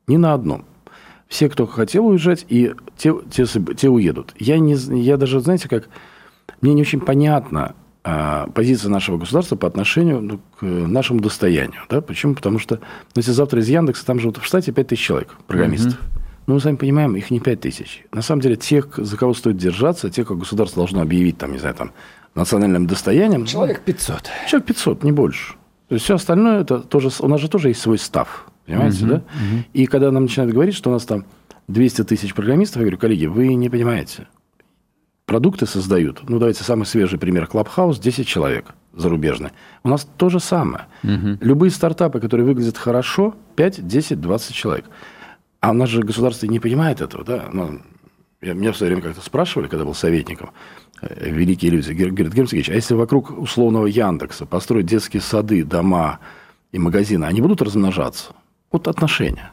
Ни 0.07 0.17
на 0.17 0.33
одном. 0.33 0.65
Все, 1.27 1.49
кто 1.49 1.65
хотел 1.65 2.05
уезжать, 2.05 2.45
и 2.47 2.75
те, 2.95 3.15
те, 3.31 3.45
те 3.45 3.89
уедут. 3.89 4.35
Я, 4.37 4.59
не, 4.59 4.75
я 4.75 5.17
даже, 5.17 5.39
знаете, 5.39 5.67
как... 5.67 5.89
Мне 6.61 6.75
не 6.75 6.81
очень 6.81 7.01
понятно, 7.01 7.73
позиция 8.53 8.89
нашего 8.89 9.17
государства 9.17 9.55
по 9.55 9.67
отношению 9.67 10.21
ну, 10.21 10.39
к 10.59 10.63
нашему 10.63 11.21
достоянию. 11.21 11.81
Да? 11.89 12.01
Почему? 12.01 12.35
Потому 12.35 12.59
что, 12.59 12.75
ну, 12.75 12.81
если 13.15 13.31
завтра 13.31 13.59
из 13.61 13.67
Яндекса, 13.67 14.05
там 14.05 14.19
же 14.19 14.27
вот 14.27 14.37
в 14.37 14.45
штате 14.45 14.71
5 14.71 14.87
тысяч 14.87 15.03
человек, 15.03 15.35
программистов. 15.47 15.93
Угу. 15.93 16.21
Ну, 16.47 16.53
мы 16.53 16.59
сами 16.59 16.75
понимаем, 16.75 17.15
их 17.15 17.31
не 17.31 17.39
5 17.39 17.59
тысяч. 17.59 18.05
На 18.11 18.21
самом 18.21 18.41
деле, 18.41 18.55
тех, 18.57 18.89
за 18.97 19.17
кого 19.17 19.33
стоит 19.33 19.57
держаться, 19.57 20.11
тех, 20.11 20.27
как 20.27 20.37
государство 20.37 20.81
должно 20.81 21.01
объявить, 21.01 21.39
там, 21.39 21.51
не 21.51 21.57
знаю, 21.57 21.73
там, 21.73 21.91
национальным 22.35 22.85
достоянием. 22.85 23.45
Человек 23.45 23.81
500. 23.81 24.29
Человек 24.47 24.67
500, 24.67 25.03
не 25.03 25.11
больше. 25.11 25.53
То 25.87 25.95
есть, 25.95 26.05
все 26.05 26.15
остальное, 26.15 26.61
это 26.61 26.79
тоже, 26.79 27.09
у 27.19 27.27
нас 27.27 27.41
же 27.41 27.49
тоже 27.49 27.69
есть 27.69 27.81
свой 27.81 27.97
став. 27.97 28.45
Понимаете, 28.67 29.03
угу, 29.03 29.07
да? 29.07 29.15
Угу. 29.15 29.63
И 29.73 29.85
когда 29.87 30.11
нам 30.11 30.23
начинают 30.23 30.53
говорить, 30.53 30.75
что 30.75 30.91
у 30.91 30.93
нас 30.93 31.05
там 31.05 31.25
200 31.69 32.03
тысяч 32.03 32.35
программистов, 32.35 32.77
я 32.77 32.81
говорю, 32.81 32.99
коллеги, 32.99 33.25
вы 33.25 33.55
не 33.55 33.69
понимаете. 33.69 34.27
Продукты 35.25 35.65
создают, 35.65 36.29
ну, 36.29 36.37
давайте 36.37 36.63
самый 36.63 36.85
свежий 36.85 37.17
пример, 37.17 37.49
Clubhouse, 37.51 37.99
10 37.99 38.27
человек 38.27 38.73
зарубежные. 38.93 39.51
У 39.83 39.89
нас 39.89 40.07
то 40.17 40.29
же 40.29 40.39
самое. 40.39 40.85
Угу. 41.03 41.39
Любые 41.41 41.71
стартапы, 41.71 42.19
которые 42.19 42.45
выглядят 42.45 42.77
хорошо, 42.77 43.35
5, 43.55 43.87
10, 43.87 44.21
20 44.21 44.55
человек. 44.55 44.85
А 45.59 45.71
у 45.71 45.73
нас 45.73 45.89
же 45.89 46.01
государство 46.01 46.45
не 46.45 46.59
понимает 46.59 47.01
этого, 47.01 47.23
да? 47.23 47.45
Ну, 47.51 47.81
я, 48.41 48.53
меня 48.53 48.71
в 48.71 48.77
свое 48.77 48.91
время 48.93 49.07
как-то 49.07 49.25
спрашивали, 49.25 49.67
когда 49.67 49.83
был 49.83 49.95
советником, 49.95 50.51
э, 51.01 51.29
великие 51.29 51.71
люди, 51.71 51.91
говорят, 51.91 52.33
Герман 52.33 52.47
Сергеевич, 52.47 52.69
а 52.69 52.73
если 52.73 52.93
вокруг 52.93 53.37
условного 53.37 53.87
Яндекса 53.87 54.45
построить 54.45 54.85
детские 54.85 55.21
сады, 55.21 55.63
дома 55.63 56.19
и 56.71 56.79
магазины, 56.79 57.25
они 57.25 57.41
будут 57.41 57.61
размножаться? 57.61 58.33
Вот 58.71 58.87
отношения. 58.87 59.51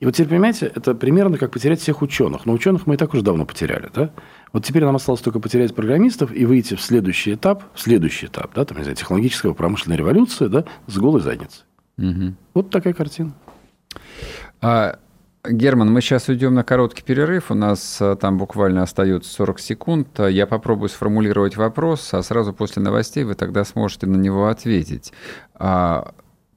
И 0.00 0.06
вот 0.06 0.14
теперь, 0.14 0.30
понимаете, 0.30 0.70
это 0.74 0.94
примерно 0.94 1.38
как 1.38 1.52
потерять 1.52 1.80
всех 1.80 2.02
ученых. 2.02 2.46
Но 2.46 2.52
ученых 2.52 2.86
мы 2.86 2.94
и 2.94 2.96
так 2.96 3.12
уже 3.14 3.22
давно 3.22 3.44
потеряли, 3.44 3.90
да? 3.94 4.10
Вот 4.54 4.64
теперь 4.64 4.84
нам 4.84 4.94
осталось 4.94 5.20
только 5.20 5.40
потерять 5.40 5.74
программистов 5.74 6.32
и 6.32 6.46
выйти 6.46 6.76
в 6.76 6.80
следующий 6.80 7.34
этап, 7.34 7.64
в 7.74 7.80
следующий 7.80 8.26
этап, 8.26 8.54
да, 8.54 8.64
там, 8.64 8.78
не 8.78 8.84
знаю, 8.84 8.96
технологического 8.96 9.52
промышленной 9.52 9.96
революции, 9.96 10.46
да, 10.46 10.64
с 10.86 10.96
голой 10.96 11.20
задницей. 11.22 11.64
Угу. 11.98 12.34
Вот 12.54 12.70
такая 12.70 12.92
картина. 12.92 13.34
А, 14.60 15.00
Герман, 15.44 15.92
мы 15.92 16.00
сейчас 16.00 16.28
уйдем 16.28 16.54
на 16.54 16.62
короткий 16.62 17.02
перерыв. 17.02 17.50
У 17.50 17.54
нас 17.54 17.98
а, 18.00 18.14
там 18.14 18.38
буквально 18.38 18.84
остается 18.84 19.28
40 19.28 19.58
секунд. 19.58 20.20
Я 20.20 20.46
попробую 20.46 20.88
сформулировать 20.88 21.56
вопрос, 21.56 22.14
а 22.14 22.22
сразу 22.22 22.52
после 22.52 22.80
новостей 22.80 23.24
вы 23.24 23.34
тогда 23.34 23.64
сможете 23.64 24.06
на 24.06 24.16
него 24.16 24.46
ответить. 24.46 25.12
А, 25.56 26.14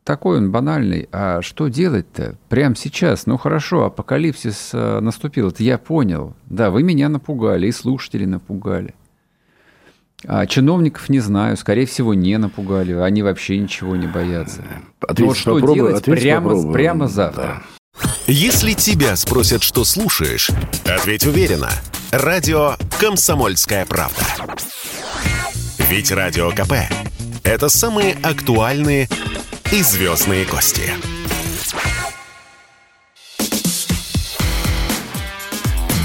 такой 0.07 0.37
он 0.37 0.51
банальный. 0.51 1.09
А 1.11 1.41
что 1.41 1.67
делать-то? 1.67 2.37
Прямо 2.47 2.75
сейчас. 2.77 3.25
Ну 3.25 3.37
хорошо, 3.37 3.83
апокалипсис 3.83 4.71
а, 4.73 5.01
наступил. 5.01 5.49
Это 5.49 5.61
я 5.63 5.77
понял. 5.77 6.33
Да, 6.45 6.71
вы 6.71 6.81
меня 6.81 7.09
напугали, 7.09 7.67
и 7.67 7.71
слушатели 7.73 8.23
напугали. 8.23 8.95
А 10.25 10.47
чиновников 10.47 11.09
не 11.09 11.19
знаю, 11.19 11.57
скорее 11.57 11.85
всего, 11.85 12.13
не 12.13 12.37
напугали. 12.37 12.93
Они 12.93 13.21
вообще 13.21 13.57
ничего 13.59 13.97
не 13.97 14.07
боятся. 14.07 14.63
Ответить 15.01 15.27
Но 15.27 15.33
что 15.35 15.53
попробую, 15.55 15.75
делать 15.75 16.05
прямо, 16.05 16.71
прямо 16.71 17.07
завтра? 17.09 17.61
Да. 18.01 18.09
Если 18.27 18.73
тебя 18.73 19.15
спросят, 19.17 19.61
что 19.61 19.83
слушаешь, 19.83 20.49
ответь 20.85 21.25
уверенно. 21.25 21.69
Радио 22.11 22.75
«Комсомольская 22.99 23.85
правда». 23.85 24.23
Ведь 25.89 26.11
Радио 26.11 26.51
КП– 26.51 26.73
это 27.47 27.69
самые 27.69 28.13
актуальные 28.23 29.07
и 29.71 29.81
звездные 29.81 30.45
гости. 30.45 30.91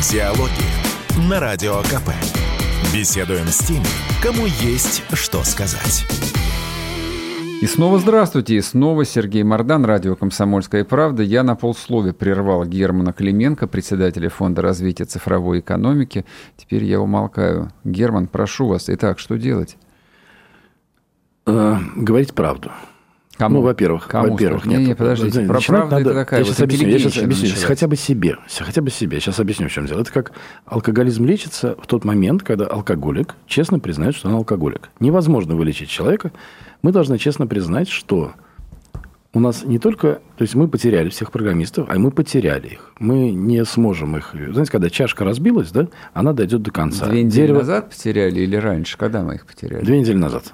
Диалоги 0.08 1.28
на 1.28 1.40
Радио 1.40 1.80
КП. 1.82 2.10
Беседуем 2.94 3.48
с 3.48 3.58
теми, 3.58 3.84
кому 4.22 4.46
есть 4.46 5.02
что 5.14 5.42
сказать. 5.42 6.04
И 7.60 7.66
снова 7.66 7.98
здравствуйте, 7.98 8.56
и 8.56 8.60
снова 8.60 9.04
Сергей 9.04 9.42
Мордан, 9.42 9.84
радио 9.84 10.14
«Комсомольская 10.14 10.84
правда». 10.84 11.24
Я 11.24 11.42
на 11.42 11.56
полслове 11.56 12.12
прервал 12.12 12.64
Германа 12.64 13.12
Клименко, 13.12 13.66
председателя 13.66 14.28
Фонда 14.30 14.62
развития 14.62 15.04
цифровой 15.04 15.60
экономики. 15.60 16.24
Теперь 16.56 16.84
я 16.84 17.00
умолкаю. 17.00 17.72
Герман, 17.84 18.28
прошу 18.28 18.68
вас. 18.68 18.88
Итак, 18.88 19.18
что 19.18 19.36
делать? 19.36 19.76
Э, 21.46 21.76
говорить 21.96 22.34
правду. 22.34 22.70
Кому? 23.36 23.56
Ну, 23.56 23.62
во-первых, 23.62 24.06
Кому 24.08 24.32
во-первых, 24.32 24.66
нет. 24.66 24.80
Не, 24.80 24.86
не, 24.88 24.94
подождите, 24.94 25.46
про 25.46 25.60
правду 25.60 25.96
надо, 25.96 26.10
это 26.10 26.14
такая 26.20 26.40
я 26.40 26.44
вот 26.44 26.54
сейчас 26.54 26.62
объясню, 26.62 26.88
я 26.88 26.98
сейчас 26.98 27.22
объясню, 27.22 27.48
сейчас 27.48 27.64
хотя 27.64 27.88
бы 27.88 27.96
себе, 27.96 28.36
хотя 28.60 28.82
бы 28.82 28.90
себе, 28.90 29.20
сейчас 29.20 29.40
объясню, 29.40 29.68
в 29.68 29.72
чем 29.72 29.86
дело. 29.86 30.00
Это 30.00 30.12
как 30.12 30.32
алкоголизм 30.66 31.24
лечится 31.24 31.74
в 31.82 31.86
тот 31.86 32.04
момент, 32.04 32.42
когда 32.42 32.66
алкоголик 32.66 33.34
честно 33.46 33.80
признает, 33.80 34.14
что 34.14 34.28
он 34.28 34.34
алкоголик. 34.34 34.90
Невозможно 35.00 35.56
вылечить 35.56 35.88
человека. 35.88 36.30
Мы 36.82 36.92
должны 36.92 37.18
честно 37.18 37.46
признать, 37.46 37.88
что 37.88 38.32
у 39.34 39.40
нас 39.40 39.64
не 39.64 39.78
только... 39.78 40.20
То 40.36 40.42
есть 40.42 40.54
мы 40.54 40.68
потеряли 40.68 41.08
всех 41.08 41.32
программистов, 41.32 41.88
а 41.88 41.98
мы 41.98 42.10
потеряли 42.10 42.68
их. 42.68 42.92
Мы 42.98 43.30
не 43.30 43.64
сможем 43.64 44.16
их... 44.16 44.34
Знаете, 44.34 44.70
когда 44.70 44.90
чашка 44.90 45.24
разбилась, 45.24 45.70
да, 45.72 45.88
она 46.12 46.32
дойдет 46.32 46.62
до 46.62 46.70
конца. 46.70 47.06
Две 47.06 47.22
недели 47.22 47.46
Дерево... 47.46 47.58
назад 47.60 47.90
потеряли 47.90 48.40
или 48.40 48.56
раньше? 48.56 48.98
Когда 48.98 49.22
мы 49.22 49.36
их 49.36 49.46
потеряли? 49.46 49.84
Две 49.84 49.98
недели 49.98 50.18
назад. 50.18 50.52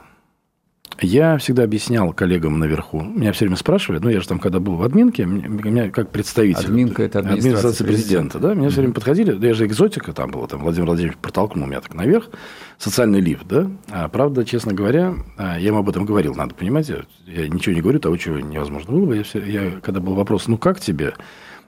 Я 1.01 1.39
всегда 1.39 1.63
объяснял 1.63 2.13
коллегам 2.13 2.59
наверху. 2.59 3.01
Меня 3.03 3.33
все 3.33 3.45
время 3.45 3.57
спрашивали, 3.57 4.01
ну, 4.01 4.11
я 4.11 4.21
же 4.21 4.27
там, 4.27 4.41
когда 4.41 4.59
был 4.59 4.75
в 4.75 4.83
админке, 4.83 5.27
меня 5.27 5.91
как 5.91 6.11
представитель... 6.11 6.65
Админка– 6.65 7.03
это 7.05 7.21
администрация, 7.21 7.51
администрация 7.51 7.87
президента. 7.87 8.39
да? 8.39 8.55
Меня 8.55 8.69
все 8.69 8.81
время 8.81 8.95
подходили, 8.95 9.33
да 9.33 9.47
я 9.47 9.55
же 9.55 9.67
экзотика 9.67 10.13
там 10.13 10.31
была, 10.31 10.49
там 10.49 10.61
Владимир 10.61 10.87
Владимирович 10.87 11.19
протолкнул 11.19 11.67
меня 11.67 11.81
так 11.81 11.95
наверх, 11.95 12.31
социальный 12.79 13.21
лифт, 13.21 13.47
да? 13.47 13.71
А 13.91 14.09
правда, 14.09 14.45
честно 14.45 14.73
говоря, 14.73 15.15
а, 15.37 15.59
я 15.59 15.69
ему 15.69 15.79
об 15.79 15.89
этом 15.89 16.05
говорил, 16.05 16.35
надо 16.35 16.55
понимать, 16.55 16.89
я 16.89 17.49
ничего 17.49 17.75
не 17.75 17.81
говорю 17.81 18.01
того, 18.01 18.17
чего 18.17 18.41
невозможно 18.41 18.93
было 18.93 19.07
бы. 19.07 19.17
Я, 19.17 19.23
все, 19.23 19.45
я, 19.45 19.71
когда 19.81 20.01
был 20.01 20.15
вопрос, 20.15 20.49
ну, 20.49 20.59
как 20.59 20.81
тебе? 20.81 21.15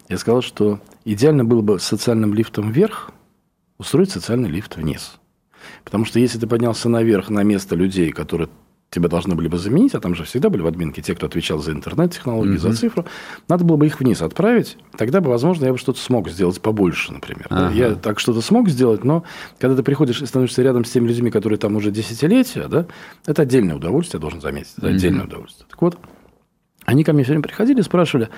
Я 0.08 0.18
сказал, 0.18 0.42
что 0.42 0.80
идеально 1.04 1.44
было 1.44 1.62
бы 1.62 1.78
социальным 1.78 2.34
лифтом 2.34 2.72
вверх 2.72 3.12
устроить 3.78 4.10
социальный 4.10 4.50
лифт 4.50 4.76
вниз. 4.76 5.20
Потому 5.84 6.04
что 6.04 6.18
если 6.18 6.38
ты 6.38 6.46
поднялся 6.46 6.88
наверх 6.88 7.30
на 7.30 7.42
место 7.42 7.76
людей, 7.76 8.10
которые 8.10 8.48
тебя 8.90 9.09
должны 9.09 9.37
были 9.37 9.47
бы 9.47 9.56
заменить, 9.56 9.94
а 9.94 10.00
там 10.00 10.14
же 10.14 10.25
всегда 10.25 10.50
были 10.50 10.62
в 10.62 10.66
админке 10.66 11.00
те, 11.00 11.14
кто 11.14 11.26
отвечал 11.26 11.59
за 11.61 11.73
интернет-технологии, 11.73 12.54
mm-hmm. 12.54 12.59
за 12.59 12.75
цифру, 12.75 13.06
надо 13.49 13.64
было 13.64 13.76
бы 13.76 13.87
их 13.87 14.00
вниз 14.00 14.20
отправить, 14.20 14.76
тогда 14.97 15.20
бы, 15.20 15.30
возможно, 15.30 15.66
я 15.66 15.73
бы 15.73 15.78
что-то 15.78 16.00
смог 16.00 16.28
сделать 16.28 16.61
побольше, 16.61 17.12
например. 17.12 17.47
Ага. 17.50 17.73
Я 17.73 17.94
так 17.94 18.18
что-то 18.18 18.40
смог 18.40 18.68
сделать, 18.68 19.04
но 19.04 19.23
когда 19.59 19.76
ты 19.76 19.82
приходишь 19.85 20.20
и 20.20 20.26
становишься 20.26 20.62
рядом 20.62 20.85
с 20.85 20.90
теми 20.90 21.06
людьми, 21.06 21.30
которые 21.30 21.59
там 21.59 21.76
уже 21.76 21.92
десятилетия, 21.92 22.66
да, 22.66 22.87
это 23.26 23.42
отдельное 23.42 23.76
удовольствие, 23.76 24.18
я 24.18 24.23
должен 24.23 24.40
заметить, 24.40 24.73
это 24.76 24.88
mm-hmm. 24.88 24.94
отдельное 24.94 25.25
удовольствие. 25.25 25.66
Так 25.70 25.80
вот, 25.80 25.99
они 26.85 27.04
ко 27.04 27.12
мне 27.12 27.23
все 27.23 27.32
время 27.32 27.44
приходили 27.44 27.80
и 27.80 27.85
спрашивали, 27.85 28.28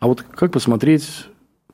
а 0.00 0.06
вот 0.06 0.22
как 0.22 0.52
посмотреть 0.52 1.26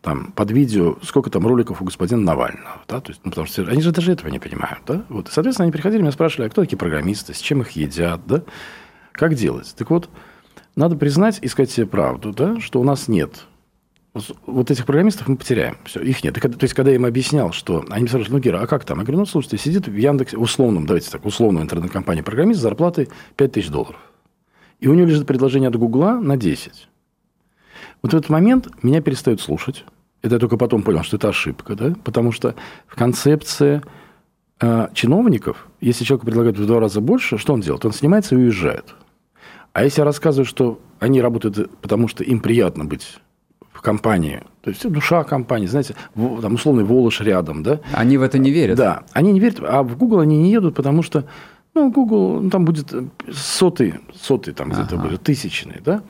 там, 0.05 0.33
под 0.33 0.51
видео, 0.51 0.99
сколько 1.03 1.31
там 1.31 1.47
роликов 1.47 1.81
у 1.81 1.85
господина 1.85 2.21
Навального. 2.21 2.83
Да? 2.87 3.01
То 3.01 3.11
есть, 3.11 3.23
ну, 3.25 3.31
потому 3.31 3.47
что 3.47 3.63
они 3.63 3.81
же 3.81 3.91
даже 3.91 4.13
этого 4.13 4.29
не 4.29 4.39
понимают. 4.39 4.81
Да? 4.87 5.03
Вот. 5.09 5.29
Соответственно, 5.33 5.65
они 5.65 5.73
приходили, 5.73 6.03
меня 6.03 6.13
спрашивали, 6.13 6.47
а 6.47 6.51
кто 6.51 6.61
такие 6.61 6.77
программисты, 6.77 7.33
с 7.33 7.39
чем 7.39 7.63
их 7.63 7.71
едят, 7.71 8.21
да? 8.27 8.43
как 9.13 9.35
делать. 9.35 9.75
Так 9.77 9.91
вот, 9.91 10.11
надо 10.77 10.95
признать 10.97 11.39
и 11.41 11.49
сказать 11.49 11.71
себе 11.71 11.87
правду, 11.87 12.33
да? 12.33 12.61
что 12.61 12.81
у 12.81 12.85
нас 12.85 13.09
нет 13.09 13.47
вот 14.47 14.71
этих 14.71 14.87
программистов 14.87 15.27
мы 15.27 15.37
потеряем. 15.37 15.77
Все, 15.87 16.01
их 16.01 16.23
нет. 16.23 16.35
То 16.35 16.49
есть, 16.61 16.73
когда 16.73 16.93
я 16.93 16.97
им 16.97 17.05
объяснял, 17.05 17.51
что 17.51 17.85
они 17.91 18.07
спрашивают, 18.07 18.31
ну, 18.31 18.39
Гера, 18.39 18.63
а 18.63 18.69
как 18.69 18.85
там? 18.85 18.99
Я 18.99 19.05
говорю, 19.05 19.19
ну, 19.19 19.27
слушайте, 19.27 19.59
сидит 19.59 19.89
в 19.89 19.97
Яндексе, 19.97 20.37
условном, 20.37 20.87
давайте 20.87 21.11
так, 21.11 21.25
условном 21.25 21.65
интернет-компании 21.65 22.23
программист 22.23 22.61
с 22.61 22.63
зарплатой 22.63 23.09
5 23.35 23.53
тысяч 23.53 23.71
долларов. 23.71 23.99
И 24.79 24.87
у 24.87 24.95
него 24.95 25.09
лежит 25.09 25.27
предложение 25.27 25.69
от 25.69 25.75
Гугла 25.75 26.21
на 26.21 26.37
10. 26.37 26.89
Вот 28.03 28.13
в 28.13 28.17
этот 28.17 28.29
момент 28.29 28.69
меня 28.85 29.01
перестают 29.01 29.41
слушать. 29.41 29.85
Это 30.25 30.37
я 30.37 30.39
только 30.39 30.57
потом 30.57 30.83
понял, 30.83 31.03
что 31.03 31.19
это 31.19 31.29
ошибка, 31.29 31.75
да? 31.75 31.93
Потому 32.03 32.33
что 32.33 32.55
в 32.87 32.97
концепции 32.97 33.83
э, 34.59 34.89
чиновников, 34.95 35.69
если 35.83 36.05
человеку 36.05 36.25
предлагают 36.25 36.59
в 36.59 36.67
два 36.67 36.81
раза 36.81 37.03
больше, 37.03 37.37
что 37.37 37.53
он 37.53 37.61
делает? 37.61 37.85
Он 37.85 37.93
снимается 37.93 38.35
и 38.35 38.39
уезжает. 38.39 38.95
А 39.75 39.85
если 39.85 40.01
я 40.01 40.07
рассказываю, 40.07 40.47
что 40.47 40.81
они 40.99 41.21
работают, 41.21 41.71
потому 41.83 42.09
что 42.09 42.25
им 42.25 42.41
приятно 42.41 42.87
быть 42.87 43.19
в 43.71 43.83
компании, 43.83 44.41
то 44.63 44.71
есть 44.71 44.89
душа 44.91 45.25
компании, 45.25 45.67
знаете, 45.67 45.95
там 46.15 46.55
условный 46.55 46.85
Волош 46.85 47.21
рядом, 47.21 47.63
да? 47.63 47.81
Они 47.93 48.17
в 48.17 48.23
это 48.23 48.39
не 48.39 48.51
верят. 48.51 48.79
Да, 48.79 49.03
они 49.13 49.31
не 49.31 49.41
верят, 49.41 49.61
а 49.61 49.83
в 49.83 49.99
Google 49.99 50.21
они 50.21 50.39
не 50.39 50.51
едут, 50.51 50.75
потому 50.75 51.03
что 51.03 51.27
ну, 51.75 51.91
Google, 51.91 52.41
ну, 52.41 52.51
там 52.51 52.65
будет 52.65 52.95
сотый, 53.31 53.95
сотый 54.15 54.55
там 54.55 54.71
где-то 54.71 54.97
будет, 54.97 55.23
тысячный, 55.23 55.83
да? 55.85 56.03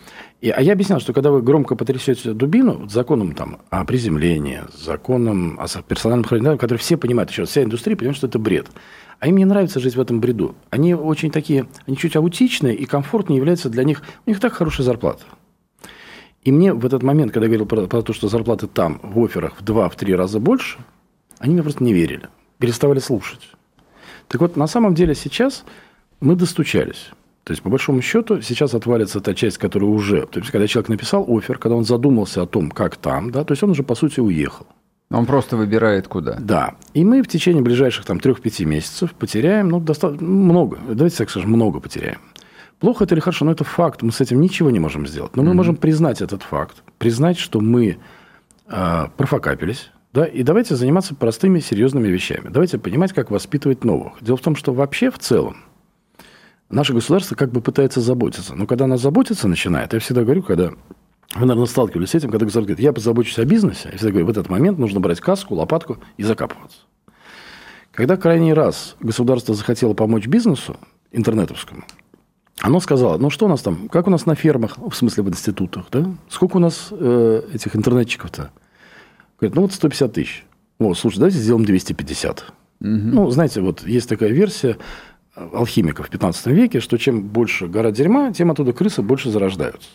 И, 0.44 0.50
а 0.50 0.60
я 0.60 0.74
объяснял, 0.74 1.00
что 1.00 1.14
когда 1.14 1.30
вы 1.30 1.40
громко 1.40 1.74
потрясете 1.74 2.34
дубину, 2.34 2.86
законом 2.86 3.32
там, 3.32 3.60
о 3.70 3.86
приземлении, 3.86 4.60
законом 4.76 5.58
о 5.58 5.66
персональном 5.80 6.26
хранении, 6.26 6.58
который 6.58 6.76
все 6.76 6.98
понимают, 6.98 7.30
еще 7.30 7.46
вся 7.46 7.62
индустрия 7.62 7.96
понимает, 7.96 8.18
что 8.18 8.26
это 8.26 8.38
бред. 8.38 8.66
А 9.20 9.28
им 9.28 9.38
не 9.38 9.46
нравится 9.46 9.80
жить 9.80 9.96
в 9.96 10.00
этом 10.02 10.20
бреду. 10.20 10.54
Они 10.68 10.94
очень 10.94 11.30
такие, 11.30 11.66
они 11.86 11.96
чуть 11.96 12.14
аутичные, 12.14 12.74
и 12.74 12.84
комфортнее 12.84 13.38
является 13.38 13.70
для 13.70 13.84
них, 13.84 14.02
у 14.26 14.30
них 14.30 14.38
так 14.38 14.52
хорошая 14.52 14.84
зарплата. 14.84 15.22
И 16.42 16.52
мне 16.52 16.74
в 16.74 16.84
этот 16.84 17.02
момент, 17.02 17.32
когда 17.32 17.46
я 17.46 17.48
говорил 17.48 17.66
про, 17.66 17.86
про 17.86 18.02
то, 18.02 18.12
что 18.12 18.28
зарплаты 18.28 18.66
там 18.66 19.00
в 19.02 19.24
оферах 19.24 19.54
в 19.58 19.64
два, 19.64 19.88
в 19.88 19.96
три 19.96 20.14
раза 20.14 20.40
больше, 20.40 20.76
они 21.38 21.54
мне 21.54 21.62
просто 21.62 21.82
не 21.82 21.94
верили, 21.94 22.28
переставали 22.58 22.98
слушать. 22.98 23.48
Так 24.28 24.42
вот, 24.42 24.58
на 24.58 24.66
самом 24.66 24.94
деле 24.94 25.14
сейчас 25.14 25.64
мы 26.20 26.36
достучались. 26.36 27.12
То 27.44 27.52
есть, 27.52 27.62
по 27.62 27.68
большому 27.68 28.00
счету, 28.00 28.40
сейчас 28.40 28.74
отвалится 28.74 29.20
та 29.20 29.34
часть, 29.34 29.58
которая 29.58 29.90
уже... 29.90 30.26
То 30.26 30.40
есть, 30.40 30.50
когда 30.50 30.66
человек 30.66 30.88
написал 30.88 31.26
офер, 31.28 31.58
когда 31.58 31.76
он 31.76 31.84
задумался 31.84 32.42
о 32.42 32.46
том, 32.46 32.70
как 32.70 32.96
там, 32.96 33.30
да, 33.30 33.44
то 33.44 33.52
есть, 33.52 33.62
он 33.62 33.70
уже, 33.70 33.82
по 33.82 33.94
сути, 33.94 34.20
уехал. 34.20 34.66
Он 35.10 35.26
просто 35.26 35.56
выбирает 35.56 36.08
куда. 36.08 36.38
Да. 36.40 36.74
И 36.94 37.04
мы 37.04 37.22
в 37.22 37.28
течение 37.28 37.62
ближайших 37.62 38.06
там 38.06 38.16
3-5 38.16 38.64
месяцев 38.64 39.12
потеряем, 39.12 39.68
ну, 39.68 39.78
достаточно 39.78 40.26
много. 40.26 40.78
Давайте 40.88 41.18
так 41.18 41.30
скажем, 41.30 41.50
много 41.50 41.80
потеряем. 41.80 42.18
Плохо 42.80 43.04
это 43.04 43.14
или 43.14 43.20
хорошо, 43.20 43.44
но 43.44 43.52
это 43.52 43.64
факт. 43.64 44.02
Мы 44.02 44.10
с 44.10 44.20
этим 44.20 44.40
ничего 44.40 44.70
не 44.70 44.80
можем 44.80 45.06
сделать. 45.06 45.36
Но 45.36 45.42
мы 45.42 45.54
можем 45.54 45.76
признать 45.76 46.22
этот 46.22 46.42
факт. 46.42 46.82
Признать, 46.98 47.38
что 47.38 47.60
мы 47.60 47.98
э, 48.66 49.06
профокапились. 49.16 49.90
Да, 50.12 50.24
и 50.24 50.42
давайте 50.42 50.76
заниматься 50.76 51.14
простыми, 51.14 51.60
серьезными 51.60 52.08
вещами. 52.08 52.48
Давайте 52.48 52.78
понимать, 52.78 53.12
как 53.12 53.30
воспитывать 53.30 53.84
новых. 53.84 54.14
Дело 54.20 54.36
в 54.36 54.40
том, 54.40 54.56
что 54.56 54.72
вообще 54.72 55.10
в 55.10 55.18
целом 55.18 55.56
наше 56.74 56.92
государство 56.92 57.34
как 57.34 57.50
бы 57.50 57.60
пытается 57.60 58.00
заботиться. 58.00 58.54
Но 58.54 58.66
когда 58.66 58.84
оно 58.84 58.96
заботиться 58.96 59.48
начинает, 59.48 59.92
я 59.92 60.00
всегда 60.00 60.22
говорю, 60.22 60.42
когда 60.42 60.70
вы, 61.34 61.46
наверное, 61.46 61.66
сталкивались 61.66 62.10
с 62.10 62.14
этим, 62.14 62.30
когда 62.30 62.44
государство 62.44 62.72
говорит, 62.72 62.84
я 62.84 62.92
позабочусь 62.92 63.38
о 63.38 63.44
бизнесе, 63.44 63.88
я 63.90 63.96
всегда 63.96 64.10
говорю, 64.10 64.26
в 64.26 64.30
этот 64.30 64.48
момент 64.48 64.78
нужно 64.78 65.00
брать 65.00 65.20
каску, 65.20 65.54
лопатку 65.54 65.98
и 66.16 66.22
закапываться. 66.22 66.78
Когда 67.92 68.16
крайний 68.16 68.52
раз 68.52 68.96
государство 69.00 69.54
захотело 69.54 69.94
помочь 69.94 70.26
бизнесу, 70.26 70.76
интернетовскому, 71.12 71.84
оно 72.60 72.80
сказало, 72.80 73.18
ну 73.18 73.30
что 73.30 73.46
у 73.46 73.48
нас 73.48 73.62
там, 73.62 73.88
как 73.88 74.06
у 74.06 74.10
нас 74.10 74.26
на 74.26 74.34
фермах, 74.34 74.78
в 74.78 74.94
смысле 74.94 75.24
в 75.24 75.28
институтах, 75.28 75.86
да? 75.90 76.06
Сколько 76.28 76.56
у 76.56 76.60
нас 76.60 76.88
э, 76.90 77.42
этих 77.52 77.76
интернетчиков-то? 77.76 78.50
Говорит, 79.38 79.54
ну 79.54 79.62
вот 79.62 79.72
150 79.72 80.12
тысяч. 80.12 80.44
О, 80.78 80.94
слушай, 80.94 81.18
давайте 81.18 81.38
сделаем 81.38 81.64
250. 81.64 82.44
Угу. 82.80 82.88
Ну, 82.88 83.30
знаете, 83.30 83.60
вот 83.60 83.86
есть 83.86 84.08
такая 84.08 84.30
версия 84.30 84.76
алхимиков 85.34 86.06
в 86.06 86.10
15 86.10 86.46
веке, 86.46 86.80
что 86.80 86.96
чем 86.96 87.22
больше 87.22 87.66
гора 87.66 87.90
дерьма, 87.90 88.32
тем 88.32 88.50
оттуда 88.50 88.72
крысы 88.72 89.02
больше 89.02 89.30
зарождаются. 89.30 89.88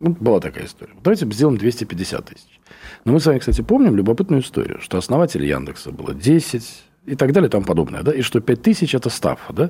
Ну, 0.00 0.16
была 0.18 0.40
такая 0.40 0.66
история. 0.66 0.92
Давайте 1.02 1.26
сделаем 1.26 1.58
250 1.58 2.24
тысяч. 2.24 2.60
Но 3.04 3.12
мы 3.12 3.20
с 3.20 3.26
вами, 3.26 3.38
кстати, 3.38 3.62
помним 3.62 3.96
любопытную 3.96 4.42
историю, 4.42 4.80
что 4.80 4.96
основатель 4.98 5.44
Яндекса 5.44 5.90
было 5.90 6.14
10 6.14 6.84
и 7.06 7.14
так 7.16 7.32
далее 7.32 7.48
и 7.48 7.50
тому 7.50 7.64
подобное, 7.64 8.02
да, 8.02 8.12
и 8.12 8.22
что 8.22 8.40
5 8.40 8.62
тысяч– 8.62 8.94
это 8.94 9.10
ставка, 9.10 9.52
да. 9.52 9.68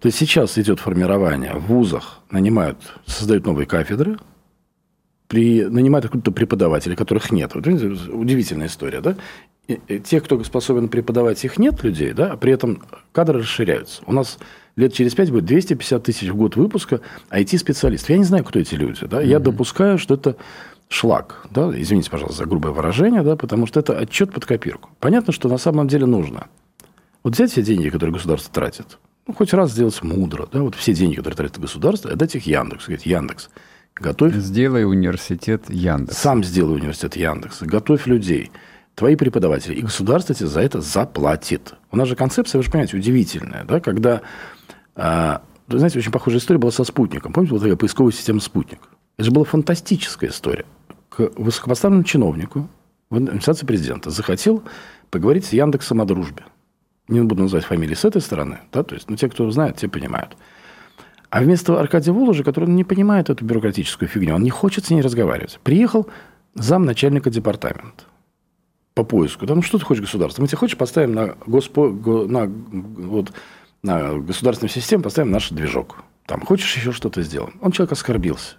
То 0.00 0.06
есть 0.06 0.16
сейчас 0.16 0.56
идет 0.56 0.80
формирование 0.80 1.52
в 1.54 1.66
вузах, 1.66 2.20
нанимают, 2.30 2.78
создают 3.06 3.44
новые 3.44 3.66
кафедры, 3.66 4.18
при, 5.28 5.64
нанимают 5.64 6.06
откуда-то 6.06 6.32
преподавателей, 6.32 6.96
которых 6.96 7.30
нет. 7.30 7.54
Вот, 7.54 7.66
видите, 7.66 8.10
удивительная 8.10 8.66
история, 8.66 9.00
да? 9.00 9.16
И, 9.68 9.80
и 9.88 10.00
те, 10.00 10.20
кто 10.20 10.42
способен 10.44 10.88
преподавать, 10.88 11.44
их 11.44 11.58
нет 11.58 11.82
людей, 11.84 12.12
да, 12.12 12.36
при 12.36 12.52
этом 12.52 12.82
кадры 13.12 13.40
расширяются. 13.40 14.02
У 14.06 14.12
нас 14.12 14.38
лет 14.76 14.92
через 14.92 15.14
пять 15.14 15.30
будет 15.30 15.44
250 15.44 16.02
тысяч 16.02 16.28
в 16.28 16.36
год 16.36 16.56
выпуска 16.56 17.00
IT-специалистов. 17.30 18.10
Я 18.10 18.18
не 18.18 18.24
знаю, 18.24 18.44
кто 18.44 18.58
эти 18.58 18.74
люди. 18.74 19.06
Да? 19.06 19.22
Mm-hmm. 19.22 19.26
Я 19.26 19.38
допускаю, 19.38 19.98
что 19.98 20.14
это 20.14 20.36
шлак. 20.88 21.46
Да? 21.50 21.70
Извините, 21.74 22.10
пожалуйста, 22.10 22.38
за 22.38 22.48
грубое 22.48 22.72
выражение, 22.72 23.22
да? 23.22 23.36
потому 23.36 23.66
что 23.66 23.80
это 23.80 23.96
отчет 23.98 24.32
под 24.32 24.44
копирку. 24.46 24.90
Понятно, 24.98 25.32
что 25.32 25.48
на 25.48 25.58
самом 25.58 25.88
деле 25.88 26.06
нужно. 26.06 26.48
Вот 27.22 27.34
взять 27.34 27.52
все 27.52 27.62
деньги, 27.62 27.90
которые 27.90 28.14
государство 28.14 28.52
тратит, 28.52 28.98
ну, 29.26 29.34
хоть 29.34 29.52
раз 29.52 29.72
сделать 29.72 30.02
мудро. 30.02 30.48
Да? 30.50 30.62
Вот 30.62 30.74
все 30.74 30.94
деньги, 30.94 31.16
которые 31.16 31.36
тратит 31.36 31.58
государство, 31.58 32.10
отдать 32.10 32.34
их 32.34 32.46
Яндексу. 32.46 32.86
Говорит, 32.86 33.06
Яндекс, 33.06 33.50
готовь... 33.94 34.34
Сделай 34.34 34.84
университет 34.84 35.64
Яндекс. 35.68 36.16
Сам 36.16 36.42
сделай 36.42 36.76
университет 36.76 37.16
Яндекс. 37.16 37.62
Готовь 37.62 38.06
людей 38.06 38.50
твои 39.00 39.16
преподаватели, 39.16 39.74
и 39.74 39.80
государство 39.80 40.34
тебе 40.34 40.50
за 40.50 40.60
это 40.60 40.82
заплатит. 40.82 41.72
У 41.90 41.96
нас 41.96 42.06
же 42.06 42.16
концепция, 42.16 42.58
вы 42.58 42.64
же 42.64 42.70
понимаете, 42.70 42.98
удивительная, 42.98 43.64
да, 43.64 43.80
когда 43.80 44.20
вы 44.94 45.78
знаете, 45.78 45.98
очень 45.98 46.12
похожая 46.12 46.38
история 46.38 46.58
была 46.58 46.70
со 46.70 46.84
спутником. 46.84 47.32
Помните, 47.32 47.52
была 47.52 47.62
такая 47.62 47.76
поисковая 47.76 48.12
система 48.12 48.40
«Спутник»? 48.40 48.80
Это 49.16 49.24
же 49.24 49.30
была 49.30 49.46
фантастическая 49.46 50.28
история. 50.28 50.66
К 51.08 51.30
высокопоставленному 51.34 52.04
чиновнику 52.04 52.68
в 53.08 53.16
администрации 53.16 53.64
президента 53.64 54.10
захотел 54.10 54.62
поговорить 55.10 55.46
с 55.46 55.54
Яндексом 55.54 56.02
о 56.02 56.04
дружбе. 56.04 56.44
Не 57.08 57.22
буду 57.22 57.44
называть 57.44 57.64
фамилии 57.64 57.94
с 57.94 58.04
этой 58.04 58.20
стороны, 58.20 58.58
да, 58.70 58.82
то 58.82 58.94
есть, 58.94 59.08
ну, 59.08 59.16
те, 59.16 59.30
кто 59.30 59.50
знает, 59.50 59.78
те 59.78 59.88
понимают. 59.88 60.36
А 61.30 61.40
вместо 61.40 61.80
Аркадия 61.80 62.12
Воложа, 62.12 62.44
который 62.44 62.68
не 62.68 62.84
понимает 62.84 63.30
эту 63.30 63.46
бюрократическую 63.46 64.10
фигню, 64.10 64.34
он 64.34 64.42
не 64.42 64.50
хочет 64.50 64.84
с 64.84 64.90
ней 64.90 65.00
разговаривать, 65.00 65.58
приехал 65.62 66.06
зам 66.54 66.84
начальника 66.84 67.30
департамента 67.30 68.04
по 68.94 69.04
поиску. 69.04 69.46
Да, 69.46 69.54
ну, 69.54 69.62
что 69.62 69.78
ты 69.78 69.84
хочешь 69.84 70.02
государство? 70.02 70.42
Мы 70.42 70.48
тебе 70.48 70.58
хочешь 70.58 70.76
поставим 70.76 71.12
на, 71.12 71.36
госпо, 71.46 71.88
на 71.90 72.46
вот, 72.46 73.32
на 73.82 74.14
государственную 74.18 74.70
систему 74.70 75.02
поставим 75.02 75.30
наш 75.30 75.50
движок. 75.50 76.04
Там, 76.26 76.42
хочешь 76.42 76.76
еще 76.76 76.92
что-то 76.92 77.22
сделаем? 77.22 77.54
Он 77.60 77.72
человек 77.72 77.92
оскорбился. 77.92 78.56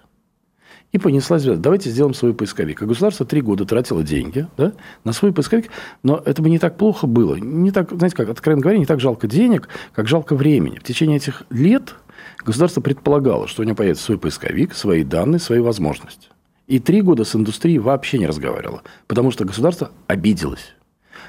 И 0.91 0.97
понеслась 0.97 1.43
звезда. 1.43 1.61
Давайте 1.61 1.89
сделаем 1.89 2.13
свой 2.13 2.33
поисковик. 2.33 2.81
А 2.81 2.85
государство 2.85 3.25
три 3.25 3.39
года 3.39 3.65
тратило 3.65 4.03
деньги 4.03 4.47
да, 4.57 4.73
на 5.05 5.13
свой 5.13 5.31
поисковик. 5.31 5.69
Но 6.03 6.21
это 6.25 6.41
бы 6.41 6.49
не 6.49 6.59
так 6.59 6.77
плохо 6.77 7.07
было. 7.07 7.35
Не 7.35 7.71
так, 7.71 7.91
знаете 7.91 8.15
как, 8.15 8.27
откровенно 8.27 8.61
говоря, 8.61 8.77
не 8.77 8.85
так 8.85 8.99
жалко 8.99 9.27
денег, 9.27 9.69
как 9.93 10.09
жалко 10.09 10.35
времени. 10.35 10.79
В 10.79 10.83
течение 10.83 11.17
этих 11.17 11.43
лет 11.49 11.95
государство 12.43 12.81
предполагало, 12.81 13.47
что 13.47 13.61
у 13.61 13.65
него 13.65 13.77
появится 13.77 14.03
свой 14.03 14.17
поисковик, 14.17 14.73
свои 14.73 15.03
данные, 15.05 15.39
свои 15.39 15.59
возможности. 15.59 16.27
И 16.67 16.79
три 16.79 17.01
года 17.01 17.23
с 17.23 17.35
индустрией 17.35 17.79
вообще 17.79 18.17
не 18.17 18.27
разговаривало. 18.27 18.83
Потому 19.07 19.31
что 19.31 19.45
государство 19.45 19.91
обиделось. 20.07 20.73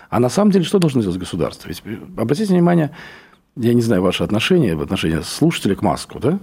А 0.08 0.20
на 0.20 0.28
самом 0.28 0.50
деле 0.50 0.64
что 0.64 0.78
должно 0.78 1.00
сделать 1.00 1.18
государство? 1.18 1.68
Ведь 1.68 1.82
обратите 2.16 2.52
внимание, 2.52 2.94
я 3.56 3.74
не 3.74 3.82
знаю 3.82 4.02
ваше 4.02 4.24
отношение, 4.24 4.76
в 4.76 4.82
отношении 4.82 5.20
слушателя 5.22 5.74
к 5.74 5.82
Маску, 5.82 6.18
да? 6.18 6.38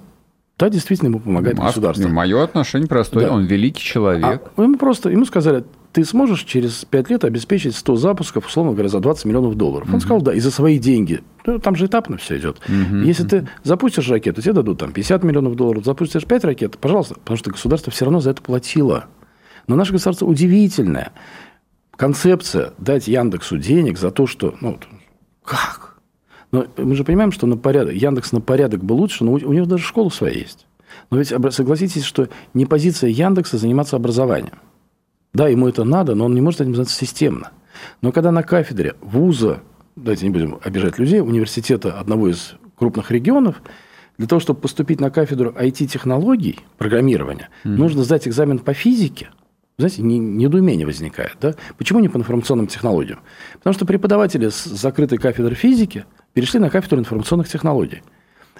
Да, 0.59 0.69
действительно, 0.69 1.07
ему 1.07 1.19
помогает 1.19 1.57
Маск, 1.57 1.77
государство. 1.77 2.09
Мое 2.09 2.43
отношение 2.43 2.89
простое, 2.89 3.27
да. 3.27 3.33
он 3.33 3.45
великий 3.45 3.81
человек. 3.81 4.51
А 4.57 4.61
ему 4.61 4.77
просто, 4.77 5.09
ему 5.09 5.23
сказали, 5.23 5.63
ты 5.93 6.03
сможешь 6.03 6.43
через 6.43 6.83
5 6.83 7.09
лет 7.09 7.23
обеспечить 7.23 7.77
100 7.77 7.95
запусков, 7.95 8.45
условно 8.45 8.73
говоря, 8.73 8.89
за 8.89 8.99
20 8.99 9.23
миллионов 9.23 9.55
долларов. 9.55 9.87
Он 9.87 9.95
угу. 9.95 10.01
сказал, 10.01 10.21
да, 10.21 10.33
и 10.33 10.39
за 10.41 10.51
свои 10.51 10.77
деньги. 10.77 11.23
Ну, 11.45 11.59
там 11.59 11.77
же 11.77 11.85
этапно 11.85 12.17
все 12.17 12.37
идет. 12.37 12.57
Угу. 12.67 12.97
Если 12.97 13.23
ты 13.25 13.47
запустишь 13.63 14.09
ракету, 14.09 14.41
тебе 14.41 14.51
дадут 14.51 14.79
там 14.79 14.91
50 14.91 15.23
миллионов 15.23 15.55
долларов, 15.55 15.85
запустишь 15.85 16.25
5 16.25 16.43
ракет, 16.43 16.77
пожалуйста, 16.77 17.15
потому 17.15 17.37
что 17.37 17.51
государство 17.51 17.91
все 17.93 18.03
равно 18.03 18.19
за 18.19 18.31
это 18.31 18.41
платило. 18.41 19.05
Но 19.67 19.77
наше 19.77 19.93
государство 19.93 20.25
удивительное. 20.25 21.13
Концепция 21.95 22.73
дать 22.77 23.07
Яндексу 23.07 23.57
денег 23.57 23.97
за 23.97 24.11
то, 24.11 24.27
что... 24.27 24.55
Ну, 24.59 24.77
как? 25.43 25.88
Но 26.51 26.65
мы 26.77 26.95
же 26.95 27.03
понимаем, 27.03 27.31
что 27.31 27.47
на 27.47 27.57
порядок, 27.57 27.93
Яндекс 27.93 28.31
на 28.31 28.41
порядок 28.41 28.83
был 28.83 28.97
лучше, 28.97 29.23
но 29.23 29.33
у, 29.33 29.35
у 29.35 29.53
него 29.53 29.65
даже 29.65 29.83
школа 29.83 30.09
своя 30.09 30.33
есть. 30.33 30.65
Но 31.11 31.17
ведь 31.17 31.27
согласитесь, 31.53 32.03
что 32.03 32.29
не 32.53 32.65
позиция 32.65 33.09
Яндекса 33.09 33.57
заниматься 33.57 33.95
образованием. 33.95 34.59
Да, 35.33 35.47
ему 35.47 35.67
это 35.67 35.83
надо, 35.83 36.15
но 36.15 36.25
он 36.25 36.33
не 36.33 36.41
может 36.41 36.61
этим 36.61 36.71
заниматься 36.71 36.95
системно. 36.95 37.51
Но 38.01 38.11
когда 38.11 38.31
на 38.31 38.41
кафедре 38.41 38.95
вуза, 38.99 39.61
давайте 39.95 40.25
не 40.25 40.31
будем 40.31 40.59
обижать 40.63 40.97
людей, 40.97 41.21
университета 41.21 41.99
одного 41.99 42.29
из 42.29 42.55
крупных 42.75 43.11
регионов, 43.11 43.61
для 44.17 44.27
того, 44.27 44.39
чтобы 44.39 44.59
поступить 44.59 44.99
на 44.99 45.11
кафедру 45.11 45.51
IT-технологий, 45.51 46.59
программирования, 46.77 47.49
mm-hmm. 47.63 47.69
нужно 47.69 48.03
сдать 48.03 48.27
экзамен 48.27 48.59
по 48.59 48.73
физике. 48.73 49.29
Знаете, 49.77 50.01
недоумение 50.01 50.85
возникает. 50.85 51.37
Да? 51.39 51.55
Почему 51.77 51.99
не 51.99 52.09
по 52.09 52.17
информационным 52.17 52.67
технологиям? 52.67 53.19
Потому 53.59 53.73
что 53.73 53.85
преподаватели 53.85 54.49
с 54.49 54.65
закрытой 54.65 55.19
кафедры 55.19 55.55
физики– 55.55 56.05
перешли 56.33 56.59
на 56.59 56.69
кафедру 56.69 56.99
информационных 56.99 57.47
технологий. 57.47 58.01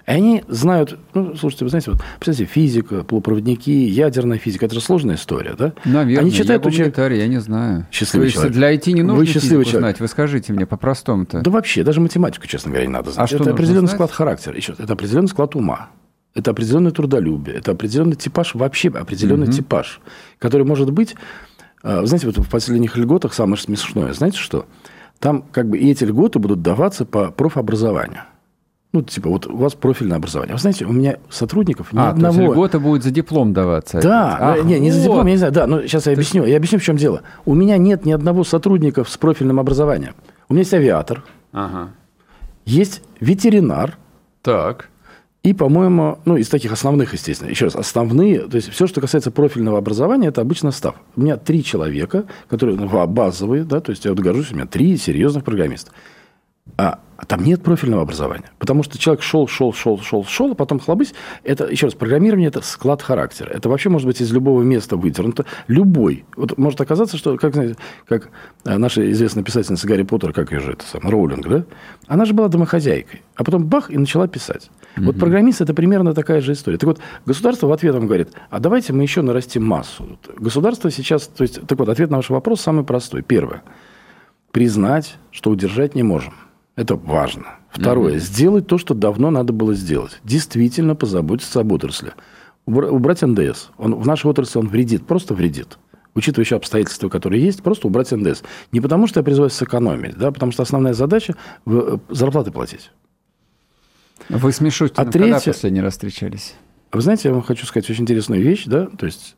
И 0.08 0.12
они 0.12 0.44
знают, 0.48 0.98
ну, 1.14 1.36
слушайте, 1.36 1.66
вы 1.66 1.70
знаете, 1.70 1.92
вот, 1.92 2.02
представьте, 2.20 2.52
физика, 2.52 3.04
полупроводники, 3.04 3.70
ядерная 3.70 4.40
физика, 4.40 4.66
это 4.66 4.76
же 4.76 4.82
сложная 4.82 5.16
история, 5.16 5.54
да? 5.54 5.74
Наверное, 5.86 6.22
они 6.22 6.32
читают, 6.32 6.66
я 6.66 6.88
учат... 6.88 6.98
я 6.98 7.28
не 7.28 7.40
знаю. 7.40 7.86
Счастливый 7.92 8.32
То 8.32 8.42
есть 8.42 8.54
для 8.54 8.74
IT 8.74 8.92
не 8.92 9.04
нужно 9.04 9.20
вы 9.20 9.26
счастливый 9.28 9.66
физику 9.66 9.80
человек. 9.80 9.98
знать, 9.98 10.00
вы 10.00 10.08
скажите 10.08 10.54
мне 10.54 10.66
по-простому-то. 10.66 11.42
Да 11.42 11.52
вообще, 11.52 11.84
даже 11.84 12.02
математику, 12.02 12.48
честно 12.48 12.72
говоря, 12.72 12.88
не 12.88 12.94
надо 12.94 13.12
знать. 13.12 13.32
А 13.32 13.36
это 13.36 13.52
определенный 13.52 13.82
знать? 13.82 13.92
склад 13.92 14.12
характера, 14.12 14.56
еще, 14.56 14.74
это 14.78 14.94
определенный 14.94 15.28
склад 15.28 15.56
ума. 15.56 15.90
Это 16.34 16.52
определенный 16.52 16.92
трудолюбие, 16.92 17.58
это 17.58 17.72
определенный 17.72 18.16
типаж, 18.16 18.56
вообще 18.56 18.90
определенный 18.90 19.48
угу. 19.48 19.54
типаж, 19.54 20.00
который 20.38 20.66
может 20.66 20.92
быть... 20.92 21.16
А, 21.82 22.06
знаете, 22.06 22.28
вот 22.28 22.38
в 22.38 22.50
последних 22.50 22.98
льготах 22.98 23.34
самое 23.34 23.58
смешное, 23.58 24.14
знаете 24.14 24.38
что? 24.38 24.66
Там 25.20 25.44
как 25.52 25.70
бы 25.70 25.78
и 25.78 25.92
эти 25.92 26.04
льготы 26.04 26.40
будут 26.40 26.62
даваться 26.62 27.06
по 27.06 27.32
профобразованию. 27.32 28.22
Ну, 28.92 29.04
типа, 29.04 29.30
вот 29.30 29.46
у 29.46 29.56
вас 29.56 29.76
профильное 29.76 30.18
образование. 30.18 30.56
Вы 30.56 30.60
знаете, 30.60 30.86
у 30.86 30.92
меня 30.92 31.18
сотрудников 31.30 31.94
ни 31.94 32.00
а, 32.00 32.10
одного... 32.10 32.34
То 32.34 32.42
есть 32.42 32.54
льгота 32.54 32.80
будет 32.80 33.04
за 33.04 33.12
диплом 33.12 33.54
даваться? 33.54 34.02
Да, 34.02 34.38
Ах, 34.40 34.64
не, 34.64 34.80
не 34.80 34.90
вот. 34.90 34.96
за 34.96 35.04
диплом, 35.04 35.28
я 35.28 35.32
не 35.32 35.38
знаю, 35.38 35.54
да, 35.54 35.68
но 35.68 35.82
сейчас 35.84 36.08
я 36.08 36.14
объясню. 36.14 36.44
Я 36.46 36.58
объясню, 36.58 36.80
в 36.80 36.84
чем 36.84 36.98
дело. 36.98 37.22
У 37.46 37.54
меня 37.54 37.78
нет 37.78 38.06
ни 38.06 38.12
одного 38.12 38.44
сотрудника 38.44 39.04
с 39.04 39.16
профильным 39.18 39.60
образованием. 39.60 40.16
У 40.48 40.54
меня 40.54 40.62
есть 40.62 40.74
авиатор, 40.74 41.24
ага. 41.54 41.90
есть 42.66 43.04
ветеринар. 43.20 43.98
Так. 44.42 44.90
И, 45.42 45.54
по-моему, 45.54 46.20
ну, 46.26 46.36
из 46.36 46.50
таких 46.50 46.74
основных, 46.74 47.14
естественно, 47.14 47.50
еще 47.50 47.66
раз, 47.66 47.76
основные, 47.76 48.42
то 48.42 48.58
есть 48.58 48.70
все, 48.70 48.88
что 48.88 49.00
касается 49.00 49.32
профильного 49.32 49.78
образования, 49.78 50.28
это 50.28 50.42
обычно 50.42 50.72
став. 50.72 50.96
У 51.16 51.22
меня 51.22 51.38
три 51.38 51.64
человека, 51.64 52.26
которые 52.50 52.78
ну, 52.78 53.08
базовые, 53.08 53.64
да, 53.64 53.80
то 53.80 53.92
есть 53.92 54.04
я 54.04 54.12
вот 54.12 54.20
горжусь, 54.20 54.52
у 54.52 54.56
меня 54.56 54.66
три 54.66 54.98
серьезных 54.98 55.46
программиста. 55.46 55.92
А 56.76 57.00
А 57.22 57.26
там 57.26 57.44
нет 57.44 57.62
профильного 57.62 58.04
образования. 58.04 58.50
Потому 58.60 58.82
что 58.82 58.98
человек 58.98 59.22
шел, 59.22 59.46
шел, 59.46 59.74
шел, 59.74 60.00
шел, 60.00 60.24
шел, 60.24 60.52
а 60.54 60.56
потом 60.56 60.80
хлобысь. 60.80 61.14
Это, 61.44 61.66
еще 61.66 61.88
раз, 61.88 61.94
программирование– 61.94 62.48
это 62.50 62.62
склад 62.62 63.02
характера. 63.02 63.52
Это 63.52 63.68
вообще 63.68 63.90
может 63.90 64.08
быть 64.08 64.22
из 64.22 64.32
любого 64.32 64.62
места 64.62 64.96
выдернуто. 64.96 65.46
Любой. 65.68 66.24
Вот 66.38 66.58
может 66.58 66.80
оказаться, 66.80 67.18
что, 67.18 67.36
как, 67.36 67.56
знаете, 67.56 67.76
как 68.08 68.30
э, 68.64 68.78
наша 68.78 69.12
известная 69.12 69.44
писательница 69.44 69.86
Гарри 69.86 70.04
Поттер, 70.04 70.32
как 70.32 70.54
ее 70.54 70.62
же 70.62 70.72
это 70.72 70.86
сам, 70.86 71.02
Роулинг, 71.10 71.46
да? 71.46 71.66
Она 72.08 72.24
же 72.24 72.34
была 72.34 72.48
домохозяйкой. 72.48 73.22
А 73.36 73.44
потом 73.44 73.66
бах, 73.66 73.92
и 73.92 73.98
начала 73.98 74.30
писать. 74.30 74.72
Mm-hmm. 74.96 75.04
Вот 75.04 75.20
программист– 75.20 75.60
это 75.62 75.74
примерно 75.74 76.14
такая 76.14 76.40
же 76.40 76.54
история. 76.54 76.78
Так 76.78 76.88
вот, 76.88 77.00
государство 77.26 77.68
в 77.68 77.74
ответ 77.74 77.96
вам 77.96 78.08
говорит, 78.08 78.30
а 78.50 78.62
давайте 78.62 78.94
мы 78.94 79.04
еще 79.04 79.24
нарастим 79.24 79.66
массу. 79.66 80.18
Государство 80.38 80.90
сейчас, 80.90 81.28
то 81.28 81.42
есть, 81.42 81.68
так 81.68 81.78
вот, 81.78 81.90
ответ 81.90 82.12
на 82.12 82.18
ваш 82.18 82.30
вопрос 82.30 82.62
самый 82.62 82.86
простой. 82.86 83.24
Первое. 83.24 83.62
Признать, 84.54 85.18
что 85.32 85.50
удержать 85.50 85.96
не 85.96 86.04
можем– 86.04 86.34
это 86.80 86.96
важно. 86.96 87.58
Второе. 87.72 88.14
Угу. 88.14 88.20
Сделать 88.22 88.68
то, 88.68 88.78
что 88.78 88.94
давно 88.94 89.32
надо 89.32 89.52
было 89.52 89.74
сделать. 89.74 90.22
Действительно 90.24 90.96
позаботиться 90.96 91.60
об 91.60 91.74
отрасли. 91.74 92.14
Убрать 92.66 93.22
НДС. 93.22 93.68
Он, 93.78 93.96
в 93.96 94.08
нашей 94.08 94.28
отрасли 94.28 94.60
он 94.60 94.70
вредит, 94.70 95.06
просто 95.06 95.34
вредит. 95.34 95.78
Учитывая 96.16 96.46
еще 96.46 96.56
обстоятельства, 96.56 97.10
которые 97.10 97.44
есть, 97.44 97.64
просто 97.64 97.88
убрать 97.88 98.12
НДС. 98.12 98.44
Не 98.72 98.80
потому, 98.80 99.08
что 99.08 99.20
я 99.20 99.26
призываю 99.26 99.50
сэкономить, 99.50 100.16
да, 100.16 100.32
потому 100.32 100.54
что 100.54 100.64
основная 100.64 100.94
задача 100.94 101.36
э,– 101.66 101.98
зарплаты 102.10 102.52
платить. 102.52 102.92
Вы 104.30 104.54
с 104.54 104.62
а 104.62 104.64
третье... 104.64 105.12
когда 105.12 105.40
последний 105.42 105.82
раз 105.82 105.94
встречались? 105.94 106.56
Вы 106.94 107.02
знаете, 107.02 107.28
я 107.28 107.34
вам 107.34 107.44
хочу 107.44 107.66
сказать 107.66 107.90
очень 107.90 108.04
интересную 108.04 108.42
вещь, 108.42 108.64
да, 108.68 108.86
то 108.86 109.06
есть 109.06 109.36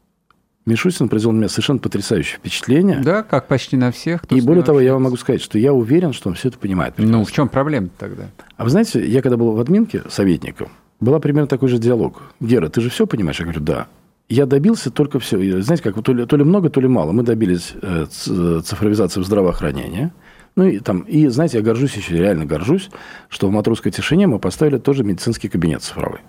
Мишустин 0.65 1.09
произвел 1.09 1.31
на 1.31 1.37
меня 1.37 1.49
совершенно 1.49 1.79
потрясающее 1.79 2.37
впечатление. 2.37 3.01
Да, 3.03 3.23
как 3.23 3.47
почти 3.47 3.77
на 3.77 3.91
всех. 3.91 4.21
И 4.29 4.41
более 4.41 4.63
того, 4.63 4.79
я 4.79 4.93
вам 4.93 5.03
могу 5.03 5.17
сказать, 5.17 5.41
что 5.41 5.57
я 5.57 5.73
уверен, 5.73 6.13
что 6.13 6.29
он 6.29 6.35
все 6.35 6.49
это 6.49 6.59
понимает. 6.59 6.95
Прекрасно. 6.95 7.17
Ну, 7.17 7.25
в 7.25 7.31
чем 7.31 7.49
проблема 7.49 7.89
тогда? 7.97 8.25
А 8.57 8.63
вы 8.63 8.69
знаете, 8.69 9.05
я 9.05 9.21
когда 9.21 9.37
был 9.37 9.53
в 9.53 9.59
админке 9.59 10.03
советником, 10.09 10.69
была 10.99 11.19
примерно 11.19 11.47
такой 11.47 11.67
же 11.67 11.79
диалог. 11.79 12.21
Гера, 12.39 12.69
ты 12.69 12.79
же 12.81 12.89
все 12.89 13.07
понимаешь? 13.07 13.39
Я 13.39 13.45
говорю, 13.45 13.61
да. 13.61 13.87
Я 14.29 14.45
добился 14.45 14.91
только 14.91 15.19
все. 15.19 15.61
Знаете, 15.61 15.83
как 15.83 16.01
то 16.03 16.13
ли, 16.13 16.25
то 16.25 16.37
ли 16.37 16.43
много, 16.43 16.69
то 16.69 16.79
ли 16.79 16.87
мало. 16.87 17.11
Мы 17.11 17.23
добились 17.23 17.73
э, 17.81 18.05
цифровизации 18.05 19.19
в 19.19 19.25
здравоохранении. 19.25 20.11
Ну 20.55 20.65
и 20.65 20.79
там, 20.79 21.01
и 21.01 21.27
знаете, 21.27 21.57
я 21.57 21.63
горжусь 21.63 21.95
еще, 21.95 22.15
реально 22.17 22.45
горжусь, 22.45 22.89
что 23.29 23.47
в 23.47 23.51
матросской 23.51 23.91
тишине 23.91 24.27
мы 24.27 24.37
поставили 24.37 24.77
тоже 24.77 25.03
медицинский 25.03 25.49
кабинет 25.49 25.81
цифровой 25.81 26.19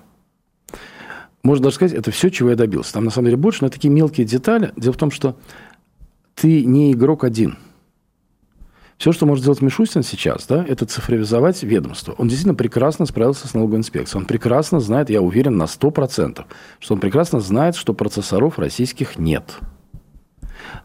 можно 1.42 1.64
даже 1.64 1.76
сказать, 1.76 1.96
это 1.96 2.10
все, 2.10 2.30
чего 2.30 2.50
я 2.50 2.56
добился. 2.56 2.92
Там, 2.92 3.04
на 3.04 3.10
самом 3.10 3.26
деле, 3.26 3.36
больше, 3.36 3.64
но 3.64 3.68
такие 3.68 3.90
мелкие 3.90 4.26
детали. 4.26 4.72
Дело 4.76 4.92
в 4.92 4.96
том, 4.96 5.10
что 5.10 5.36
ты 6.34 6.64
не 6.64 6.92
игрок 6.92 7.24
один. 7.24 7.58
Все, 8.96 9.10
что 9.10 9.26
может 9.26 9.42
сделать 9.42 9.60
Мишустин 9.60 10.04
сейчас, 10.04 10.46
да, 10.46 10.64
это 10.64 10.86
цифровизовать 10.86 11.60
ведомство. 11.64 12.14
Он 12.18 12.28
действительно 12.28 12.54
прекрасно 12.54 13.04
справился 13.04 13.48
с 13.48 13.54
налоговой 13.54 13.78
инспекцией. 13.78 14.20
Он 14.20 14.26
прекрасно 14.26 14.78
знает, 14.78 15.10
я 15.10 15.20
уверен 15.20 15.56
на 15.56 15.64
100%, 15.64 16.44
что 16.78 16.94
он 16.94 17.00
прекрасно 17.00 17.40
знает, 17.40 17.74
что 17.74 17.94
процессоров 17.94 18.60
российских 18.60 19.18
нет. 19.18 19.58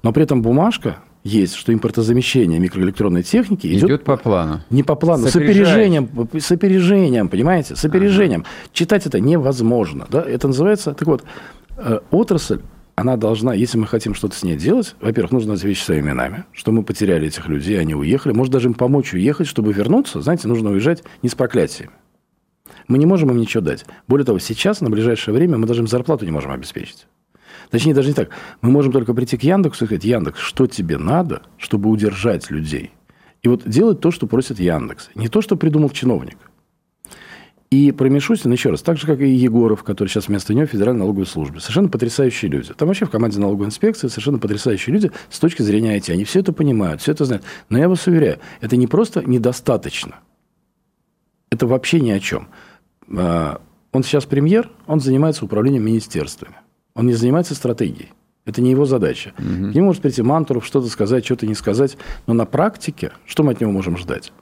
Но 0.02 0.12
при 0.12 0.24
этом 0.24 0.42
бумажка 0.42 0.98
есть, 1.28 1.56
что 1.56 1.74
импортозамещение 1.74 2.60
микроэлектронной 2.60 3.24
техники 3.24 3.68
идет, 3.68 3.90
идет 3.90 4.04
по 4.04 4.18
плану. 4.18 4.62
Не 4.70 4.84
по 4.84 4.96
плану, 4.96 5.28
с 5.28 5.36
опережением, 5.36 6.10
с 6.34 6.52
опережением, 6.52 7.30
понимаете, 7.30 7.76
с 7.76 7.86
опережением. 7.86 8.42
Ага. 8.42 8.50
Читать 8.74 9.06
это 9.06 9.20
невозможно, 9.20 10.08
да? 10.10 10.24
Это 10.24 10.48
называется, 10.48 10.94
так 10.94 11.08
вот, 11.08 11.24
э, 11.78 12.00
отрасль, 12.12 12.62
она 12.96 13.16
должна, 13.16 13.54
если 13.54 13.78
мы 13.78 13.86
хотим 13.86 14.16
что-то 14.16 14.36
с 14.36 14.44
ней 14.44 14.58
делать, 14.58 14.96
во-первых, 15.00 15.32
нужно 15.32 15.52
назвать 15.52 15.70
вещи 15.70 15.84
своими 15.84 16.08
именами, 16.08 16.46
что 16.52 16.72
мы 16.72 16.84
потеряли 16.84 17.28
этих 17.28 17.48
людей, 17.48 17.80
они 17.80 17.94
уехали, 17.94 18.34
может 18.34 18.52
даже 18.52 18.70
им 18.70 18.74
помочь 18.74 19.14
уехать, 19.14 19.48
чтобы 19.48 19.72
вернуться, 19.72 20.22
знаете, 20.22 20.48
нужно 20.48 20.72
уезжать 20.72 21.04
не 21.22 21.30
с 21.30 21.36
проклятиями. 21.36 21.92
Мы 22.88 22.98
не 22.98 23.06
можем 23.06 23.30
им 23.30 23.38
ничего 23.38 23.62
дать. 23.62 23.86
Более 24.08 24.26
того, 24.26 24.40
сейчас, 24.40 24.82
на 24.82 24.90
ближайшее 24.90 25.36
время, 25.36 25.58
мы 25.58 25.68
даже 25.68 25.82
им 25.82 25.88
зарплату 25.88 26.26
не 26.26 26.32
можем 26.32 26.52
обеспечить. 26.52 27.08
Точнее, 27.70 27.94
даже 27.94 28.10
не 28.10 28.14
так. 28.14 28.30
Мы 28.62 28.72
можем 28.72 28.92
только 28.92 29.14
прийти 29.14 29.38
к 29.38 29.44
Яндексу 29.44 29.84
и 29.84 29.88
сказать, 29.88 30.06
Яндекс, 30.06 30.40
что 30.40 30.68
тебе 30.68 30.98
надо, 30.98 31.42
чтобы 31.58 31.90
удержать 31.90 32.50
людей? 32.50 32.92
И 33.42 33.48
вот 33.50 33.68
делать 33.68 34.00
то, 34.00 34.12
что 34.12 34.28
просит 34.28 34.60
Яндекс. 34.60 35.10
Не 35.16 35.28
то, 35.28 35.42
что 35.42 35.56
придумал 35.56 35.90
чиновник. 35.90 36.38
И 37.70 37.92
про 37.92 38.08
Мишустина, 38.08 38.54
еще 38.54 38.70
раз, 38.70 38.82
так 38.82 38.98
же, 38.98 39.06
как 39.06 39.20
и 39.20 39.28
Егоров, 39.28 39.84
который 39.84 40.08
сейчас 40.08 40.30
вместо 40.30 40.54
него 40.54 40.68
в 40.68 40.70
Федеральной 40.70 41.02
налоговой 41.02 41.26
службе. 41.26 41.60
Совершенно 41.60 41.90
потрясающие 41.90 42.50
люди. 42.50 42.74
Там 42.74 42.88
вообще 42.88 43.06
в 43.06 43.10
команде 43.10 43.40
налоговой 43.40 43.68
инспекции 43.68 44.08
совершенно 44.08 44.40
потрясающие 44.40 44.94
люди 44.94 45.12
с 45.30 45.38
точки 45.38 45.64
зрения 45.64 45.98
IT. 45.98 46.12
Они 46.14 46.24
все 46.24 46.40
это 46.40 46.54
понимают, 46.54 47.02
все 47.02 47.12
это 47.12 47.26
знают. 47.26 47.44
Но 47.68 47.78
я 47.78 47.90
вас 47.90 48.08
уверяю, 48.08 48.40
это 48.62 48.78
не 48.78 48.88
просто 48.88 49.22
недостаточно. 49.22 50.20
Это 51.50 51.68
вообще 51.68 52.00
ни 52.00 52.12
о 52.12 52.20
чем. 52.22 52.48
А, 53.18 53.62
он 53.92 54.04
сейчас 54.04 54.26
премьер, 54.26 54.70
он 54.86 55.02
занимается 55.02 55.44
управлением 55.44 55.84
министерствами. 55.84 56.56
Он 56.98 57.06
не 57.06 57.14
занимается 57.14 57.54
стратегией. 57.54 58.10
Это 58.46 58.60
не 58.60 58.72
его 58.72 58.86
задача. 58.86 59.34
Угу. 59.38 59.72
К 59.72 59.76
нему 59.76 59.86
может 59.86 60.02
прийти 60.02 60.24
Мантуров, 60.24 60.66
что-то 60.66 60.88
сказать, 60.88 61.24
что-то 61.24 61.46
не 61.46 61.54
сказать. 61.54 61.96
Но 62.26 62.34
на 62.34 62.46
практике, 62.46 63.12
что 63.26 63.44
мы 63.44 63.52
от 63.52 63.62
него 63.62 63.72
можем 63.72 63.98
ждать? 63.98 64.34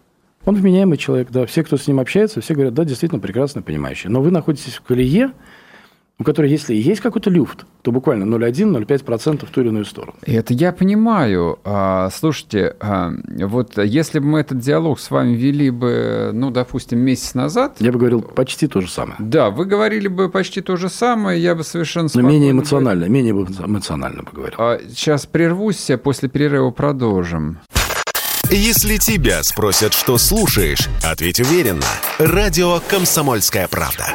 Он 0.45 0.55
вменяемый 0.55 0.97
человек, 0.97 1.31
да. 1.31 1.45
Все, 1.47 1.63
кто 1.63 1.75
с 1.75 1.85
ним 1.85 1.99
общается, 1.99 2.39
все 2.39 2.53
говорят, 2.53 2.73
да, 2.73 2.85
действительно 2.85 3.19
прекрасно 3.19 3.61
понимающий. 3.61 4.09
Но 4.09 4.21
вы 4.21 4.31
находитесь 4.31 4.75
в 4.75 4.81
колее, 4.81 5.31
у 6.17 6.23
которой, 6.23 6.49
если 6.49 6.73
есть 6.73 7.01
какой-то 7.01 7.29
люфт, 7.29 7.65
то 7.81 7.91
буквально 7.91 8.23
0,1-0,5% 8.23 9.45
в 9.45 9.49
ту 9.49 9.61
или 9.61 9.67
иную 9.67 9.85
сторону. 9.85 10.15
Это 10.25 10.53
я 10.53 10.71
понимаю. 10.71 11.59
А, 11.65 12.09
слушайте, 12.09 12.75
а, 12.79 13.11
вот 13.27 13.77
если 13.77 14.19
бы 14.19 14.25
мы 14.25 14.39
этот 14.39 14.59
диалог 14.59 14.99
с 14.99 15.11
вами 15.11 15.35
вели 15.35 15.69
бы, 15.69 16.31
ну, 16.33 16.51
допустим, 16.51 16.99
месяц 16.99 17.33
назад... 17.33 17.75
Я 17.79 17.91
бы 17.91 17.99
говорил 17.99 18.21
почти 18.21 18.67
то 18.67 18.79
же 18.79 18.89
самое. 18.89 19.15
Да, 19.19 19.49
вы 19.49 19.65
говорили 19.65 20.07
бы 20.07 20.29
почти 20.29 20.61
то 20.61 20.77
же 20.77 20.89
самое, 20.89 21.41
я 21.41 21.53
бы 21.53 21.63
совершенно 21.63 22.07
Но 22.13 22.21
менее 22.21 22.51
эмоционально, 22.51 23.05
бы... 23.05 23.11
менее 23.11 23.33
эмоционально 23.33 24.23
бы 24.23 24.31
говорил. 24.31 24.55
А, 24.57 24.79
сейчас 24.89 25.25
прервусь, 25.25 25.91
после 26.01 26.29
перерыва 26.29 26.71
продолжим. 26.71 27.59
Если 28.51 28.97
тебя 28.97 29.43
спросят, 29.43 29.93
что 29.93 30.19
слушаешь, 30.19 30.87
ответь 31.03 31.39
уверенно. 31.39 31.87
Радио 32.19 32.79
«Комсомольская 32.79 33.67
правда». 33.67 34.13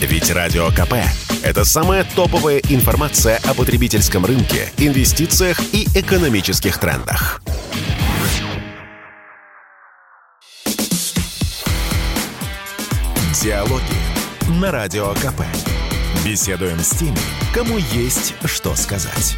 Ведь 0.00 0.30
Радио 0.30 0.68
КП– 0.68 0.94
это 1.42 1.64
самая 1.64 2.04
топовая 2.04 2.58
информация 2.68 3.40
о 3.44 3.54
потребительском 3.54 4.24
рынке, 4.24 4.72
инвестициях 4.78 5.60
и 5.72 5.86
экономических 5.96 6.78
трендах. 6.78 7.42
Диалоги 13.42 14.60
на 14.60 14.70
Радио 14.70 15.12
КП. 15.14 15.42
Беседуем 16.24 16.78
с 16.78 16.90
теми, 16.90 17.18
кому 17.52 17.78
есть 17.78 18.34
что 18.44 18.76
сказать. 18.76 19.36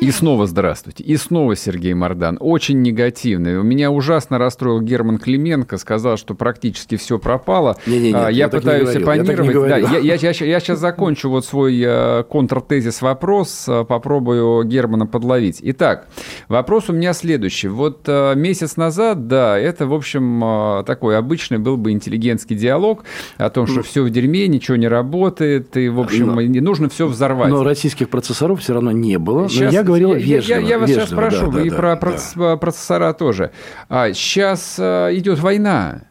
И 0.00 0.10
снова 0.12 0.46
здравствуйте. 0.46 1.04
И 1.04 1.16
снова 1.18 1.54
Сергей 1.54 1.92
Мордан. 1.92 2.38
Очень 2.40 2.80
негативный. 2.80 3.62
Меня 3.62 3.90
ужасно 3.90 4.38
расстроил 4.38 4.80
Герман 4.80 5.18
Клименко. 5.18 5.76
Сказал, 5.76 6.16
что 6.16 6.34
практически 6.34 6.96
все 6.96 7.18
пропало. 7.18 7.76
Не, 7.86 7.98
не, 7.98 8.04
не, 8.04 8.10
я, 8.10 8.28
я 8.30 8.48
пытаюсь 8.48 8.96
оппонировать. 8.96 9.54
Я, 9.54 9.68
да, 9.68 9.76
я, 9.76 9.98
я, 9.98 10.14
я, 10.14 10.30
я 10.30 10.60
сейчас 10.60 10.78
закончу 10.78 11.28
вот 11.28 11.44
свой 11.44 11.78
э, 11.84 12.24
контртезис 12.30 13.02
вопрос. 13.02 13.66
Э, 13.68 13.84
попробую 13.84 14.64
Германа 14.64 15.06
подловить. 15.06 15.58
Итак, 15.60 16.08
вопрос 16.48 16.88
у 16.88 16.94
меня 16.94 17.12
следующий. 17.12 17.68
Вот 17.68 18.04
э, 18.06 18.34
месяц 18.36 18.78
назад, 18.78 19.28
да, 19.28 19.58
это, 19.58 19.86
в 19.86 19.92
общем, 19.92 20.82
такой 20.86 21.18
обычный 21.18 21.58
был 21.58 21.76
бы 21.76 21.92
интеллигентский 21.92 22.56
диалог 22.56 23.04
о 23.36 23.50
том, 23.50 23.66
что 23.66 23.82
все 23.82 24.02
в 24.02 24.08
дерьме, 24.08 24.48
ничего 24.48 24.78
не 24.78 24.88
работает, 24.88 25.76
и, 25.76 25.90
в 25.90 26.00
общем, 26.00 26.34
но, 26.34 26.40
нужно 26.62 26.88
все 26.88 27.06
взорвать. 27.06 27.50
Но 27.50 27.62
российских 27.64 28.08
процессоров 28.08 28.60
все 28.60 28.72
равно 28.72 28.92
не 28.92 29.18
было. 29.18 29.48
Сейчас, 29.50 29.74
я 29.74 29.89
говорил 29.90 30.14
вежливо. 30.14 30.58
Я, 30.58 30.62
я, 30.62 30.68
я 30.68 30.78
вас 30.78 30.88
вежливо, 30.88 31.06
сейчас 31.06 31.10
спрошу, 31.10 31.52
да, 31.52 31.62
и 31.62 31.70
да, 31.70 31.76
про 31.76 31.96
да. 32.36 32.56
процессора 32.56 33.12
тоже. 33.12 33.50
А, 33.88 34.12
сейчас 34.12 34.76
а, 34.78 35.10
идет 35.14 35.38
война. 35.38 36.02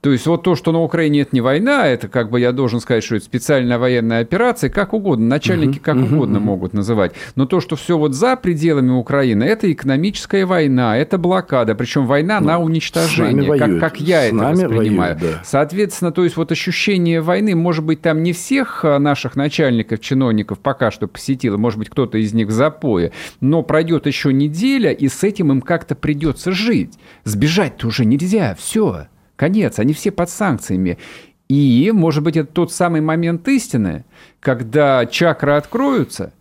То 0.00 0.12
есть 0.12 0.26
вот 0.26 0.42
то, 0.42 0.54
что 0.54 0.72
на 0.72 0.80
Украине 0.82 1.22
это 1.22 1.30
не 1.32 1.40
война, 1.40 1.86
это 1.86 2.08
как 2.08 2.30
бы 2.30 2.38
я 2.38 2.52
должен 2.52 2.80
сказать, 2.80 3.02
что 3.02 3.16
это 3.16 3.24
специальная 3.24 3.78
военная 3.78 4.20
операция, 4.20 4.70
как 4.70 4.92
угодно, 4.92 5.26
начальники 5.26 5.78
как 5.78 5.96
uh-huh, 5.96 6.14
угодно 6.14 6.36
uh-huh. 6.36 6.40
могут 6.40 6.74
называть. 6.74 7.12
Но 7.34 7.46
то, 7.46 7.60
что 7.60 7.76
все 7.76 7.98
вот 7.98 8.14
за 8.14 8.36
пределами 8.36 8.90
Украины, 8.90 9.42
это 9.44 9.70
экономическая 9.72 10.46
война, 10.46 10.96
это 10.96 11.18
блокада, 11.18 11.74
причем 11.74 12.06
война 12.06 12.40
ну, 12.40 12.46
на 12.46 12.58
уничтожение, 12.58 13.58
как, 13.58 13.80
как 13.80 14.00
я 14.00 14.22
с 14.22 14.26
это 14.26 14.36
воспринимаю. 14.36 15.16
Воюют, 15.16 15.36
да. 15.36 15.42
Соответственно, 15.44 16.12
то 16.12 16.24
есть 16.24 16.36
вот 16.36 16.52
ощущение 16.52 17.20
войны, 17.20 17.56
может 17.56 17.84
быть, 17.84 18.00
там 18.02 18.22
не 18.22 18.32
всех 18.32 18.84
а, 18.84 18.98
наших 18.98 19.34
начальников, 19.34 20.00
чиновников 20.00 20.60
пока 20.60 20.90
что 20.90 21.08
посетило, 21.08 21.56
может 21.56 21.78
быть, 21.78 21.88
кто-то 21.88 22.18
из 22.18 22.32
них 22.32 22.48
в 22.48 22.52
запое, 22.52 23.12
но 23.40 23.62
пройдет 23.62 24.06
еще 24.06 24.32
неделя, 24.32 24.92
и 24.92 25.08
с 25.08 25.24
этим 25.24 25.50
им 25.50 25.62
как-то 25.62 25.94
придется 25.94 26.52
жить. 26.52 26.94
Сбежать-то 27.24 27.88
уже 27.88 28.04
нельзя, 28.04 28.56
все. 28.58 29.06
Конец, 29.36 29.78
они 29.78 29.92
все 29.92 30.10
под 30.10 30.30
санкциями. 30.30 30.98
И, 31.48 31.92
может 31.94 32.24
быть, 32.24 32.36
это 32.36 32.52
тот 32.52 32.72
самый 32.72 33.00
момент 33.00 33.46
истины, 33.46 34.04
когда 34.40 35.06
чакры 35.06 35.52
откроются, 35.52 36.32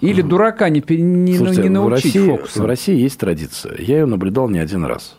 или 0.00 0.20
дурака 0.20 0.68
не, 0.68 0.82
не, 0.88 1.36
Слушайте, 1.36 1.62
не 1.62 1.68
научить 1.68 2.14
в 2.14 2.18
России, 2.18 2.28
фокусом? 2.28 2.62
В 2.62 2.66
России 2.66 2.96
есть 2.96 3.18
традиция. 3.18 3.76
Я 3.78 4.00
ее 4.00 4.06
наблюдал 4.06 4.48
не 4.48 4.58
один 4.58 4.84
раз. 4.84 5.18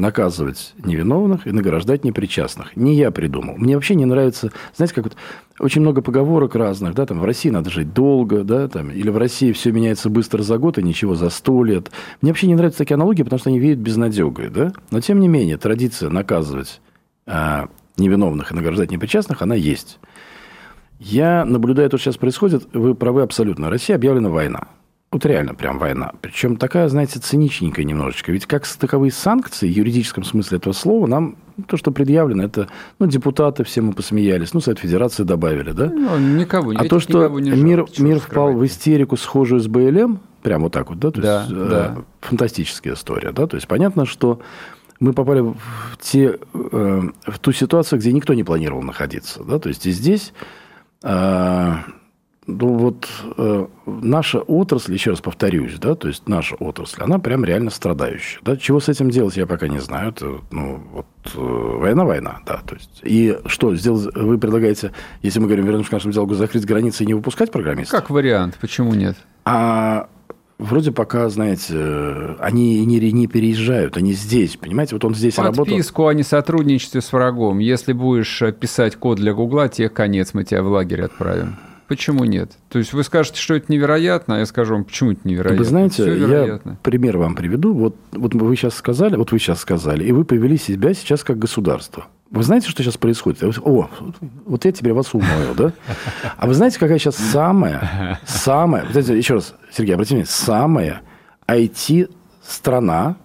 Наказывать 0.00 0.74
невиновных 0.84 1.46
и 1.46 1.52
награждать 1.52 2.04
непричастных. 2.04 2.76
Не 2.76 2.94
я 2.94 3.10
придумал. 3.10 3.56
Мне 3.56 3.74
вообще 3.76 3.94
не 3.94 4.04
нравится, 4.04 4.50
знаете, 4.74 4.94
как 4.94 5.04
вот 5.04 5.16
очень 5.58 5.82
много 5.82 6.02
поговорок 6.02 6.54
разных, 6.54 6.94
да, 6.94 7.06
там 7.06 7.20
в 7.20 7.24
России 7.24 7.50
надо 7.50 7.70
жить 7.70 7.92
долго, 7.92 8.42
да, 8.42 8.66
там, 8.68 8.90
или 8.90 9.10
в 9.10 9.18
России 9.18 9.52
все 9.52 9.70
меняется 9.70 10.08
быстро 10.08 10.42
за 10.42 10.58
год, 10.58 10.78
и 10.78 10.82
ничего 10.82 11.14
за 11.14 11.30
сто 11.30 11.62
лет. 11.62 11.90
Мне 12.22 12.32
вообще 12.32 12.46
не 12.46 12.54
нравятся 12.54 12.78
такие 12.78 12.94
аналогии, 12.94 13.22
потому 13.22 13.38
что 13.38 13.50
они 13.50 13.58
веют 13.58 13.78
безнадегой, 13.78 14.48
да. 14.48 14.72
Но, 14.90 15.00
тем 15.00 15.20
не 15.20 15.28
менее, 15.28 15.58
традиция 15.58 16.08
наказывать 16.08 16.80
а, 17.26 17.68
невиновных 17.96 18.52
и 18.52 18.54
награждать 18.54 18.90
непричастных, 18.90 19.42
она 19.42 19.54
есть. 19.54 19.98
Я 20.98 21.44
наблюдаю, 21.44 21.88
то, 21.88 21.96
что 21.96 22.06
сейчас 22.10 22.18
происходит, 22.18 22.68
вы 22.74 22.94
правы 22.94 23.22
абсолютно. 23.22 23.70
Россия 23.70 23.96
объявлена 23.96 24.28
война. 24.28 24.68
Вот 25.12 25.26
реально 25.26 25.54
прям 25.54 25.78
война. 25.80 26.12
Причем 26.20 26.56
такая, 26.56 26.88
знаете, 26.88 27.18
циничненькая 27.18 27.84
немножечко. 27.84 28.30
Ведь 28.30 28.46
как 28.46 28.64
таковые 28.64 29.10
санкции, 29.10 29.66
в 29.66 29.76
юридическом 29.76 30.22
смысле 30.22 30.58
этого 30.58 30.72
слова, 30.72 31.08
нам 31.08 31.36
то, 31.66 31.76
что 31.76 31.90
предъявлено, 31.90 32.44
это 32.44 32.68
ну, 33.00 33.06
депутаты, 33.06 33.64
все 33.64 33.80
мы 33.80 33.92
посмеялись, 33.92 34.54
ну, 34.54 34.60
Совет 34.60 34.78
Федерации 34.78 35.24
добавили, 35.24 35.72
да? 35.72 35.86
Ну, 35.86 36.16
никого, 36.16 36.72
а 36.76 36.84
то, 36.84 37.00
что 37.00 37.28
не 37.40 37.50
мир, 37.50 37.86
мир 37.98 38.20
впал 38.20 38.52
в 38.52 38.64
истерику, 38.64 39.16
схожую 39.16 39.60
с 39.60 39.66
БЛМ, 39.66 40.20
прям 40.42 40.62
вот 40.62 40.72
так 40.72 40.90
вот, 40.90 41.00
да? 41.00 41.10
То 41.10 41.20
да, 41.20 41.40
есть, 41.42 41.54
да. 41.54 41.94
Э, 41.96 42.02
фантастическая 42.20 42.94
история, 42.94 43.32
да? 43.32 43.48
То 43.48 43.56
есть, 43.56 43.66
понятно, 43.66 44.06
что 44.06 44.40
мы 45.00 45.12
попали 45.12 45.40
в, 45.40 45.56
те, 46.00 46.38
э, 46.54 47.02
в 47.26 47.38
ту 47.40 47.50
ситуацию, 47.50 47.98
где 47.98 48.12
никто 48.12 48.32
не 48.34 48.44
планировал 48.44 48.82
находиться, 48.82 49.42
да? 49.42 49.58
То 49.58 49.70
есть, 49.70 49.86
и 49.86 49.90
здесь... 49.90 50.32
Э, 51.02 51.78
ну, 52.58 52.74
вот 52.74 53.08
э, 53.36 53.66
наша 53.86 54.40
отрасль, 54.40 54.94
еще 54.94 55.10
раз 55.10 55.20
повторюсь, 55.20 55.78
да, 55.78 55.94
то 55.94 56.08
есть 56.08 56.28
наша 56.28 56.56
отрасль, 56.56 57.02
она 57.02 57.18
прям 57.18 57.44
реально 57.44 57.70
страдающая. 57.70 58.40
Да? 58.42 58.56
Чего 58.56 58.80
с 58.80 58.88
этим 58.88 59.10
делать, 59.10 59.36
я 59.36 59.46
пока 59.46 59.68
не 59.68 59.78
знаю. 59.78 60.10
Это, 60.10 60.40
ну, 60.50 60.82
вот, 60.92 61.06
э, 61.34 61.76
война, 61.78 62.04
война, 62.04 62.40
да. 62.46 62.60
То 62.66 62.74
есть, 62.74 63.00
и 63.02 63.38
что, 63.46 63.74
сделать, 63.76 64.14
вы 64.14 64.38
предлагаете, 64.38 64.92
если 65.22 65.40
мы 65.40 65.46
говорим, 65.46 65.66
вернемся 65.66 65.90
к 65.90 65.92
нашему 65.92 66.12
диалогу, 66.12 66.34
закрыть 66.34 66.66
границы 66.66 67.04
и 67.04 67.06
не 67.06 67.14
выпускать 67.14 67.50
программистов? 67.50 68.00
Как 68.00 68.10
вариант, 68.10 68.58
почему 68.60 68.94
нет? 68.94 69.16
А 69.44 70.08
Вроде 70.60 70.92
пока, 70.92 71.26
знаете, 71.30 72.36
они 72.38 72.84
не, 72.84 73.00
не 73.12 73.26
переезжают, 73.26 73.96
они 73.96 74.12
здесь, 74.12 74.58
понимаете? 74.58 74.94
Вот 74.94 75.06
он 75.06 75.14
здесь 75.14 75.36
Подписку 75.36 75.56
работал. 75.56 75.74
Подписку 75.74 76.06
о 76.06 76.12
несотрудничестве 76.12 77.00
с 77.00 77.10
врагом. 77.14 77.60
Если 77.60 77.94
будешь 77.94 78.42
писать 78.60 78.96
код 78.96 79.16
для 79.16 79.32
Гугла, 79.32 79.70
тех 79.70 79.94
конец, 79.94 80.34
мы 80.34 80.44
тебя 80.44 80.62
в 80.62 80.66
лагерь 80.66 81.00
отправим. 81.00 81.56
Почему 81.90 82.24
нет? 82.24 82.52
То 82.68 82.78
есть 82.78 82.92
вы 82.92 83.02
скажете, 83.02 83.40
что 83.40 83.56
это 83.56 83.72
невероятно, 83.72 84.36
а 84.36 84.38
я 84.38 84.46
скажу 84.46 84.74
вам, 84.74 84.84
почему 84.84 85.10
это 85.10 85.22
невероятно. 85.24 85.58
Вы 85.58 85.64
знаете, 85.64 86.16
я 86.16 86.60
пример 86.84 87.18
вам 87.18 87.34
приведу. 87.34 87.74
Вот, 87.74 87.96
вот 88.12 88.32
вы 88.32 88.54
сейчас 88.54 88.76
сказали, 88.76 89.16
вот 89.16 89.32
вы 89.32 89.40
сейчас 89.40 89.58
сказали, 89.58 90.04
и 90.04 90.12
вы 90.12 90.24
повели 90.24 90.56
себя 90.56 90.94
сейчас 90.94 91.24
как 91.24 91.40
государство. 91.40 92.06
Вы 92.30 92.44
знаете, 92.44 92.68
что 92.68 92.84
сейчас 92.84 92.96
происходит? 92.96 93.42
О, 93.42 93.90
вот 94.46 94.64
я 94.64 94.70
теперь 94.70 94.92
вас 94.92 95.12
умою, 95.14 95.52
да? 95.56 95.72
А 96.36 96.46
вы 96.46 96.54
знаете, 96.54 96.78
какая 96.78 97.00
сейчас 97.00 97.16
самая, 97.16 98.20
самая, 98.24 98.86
знаете, 98.92 99.18
еще 99.18 99.34
раз, 99.34 99.56
Сергей, 99.72 99.94
обратите 99.94 100.14
внимание, 100.14 100.32
самая 100.32 101.02
IT-страна, 101.48 103.16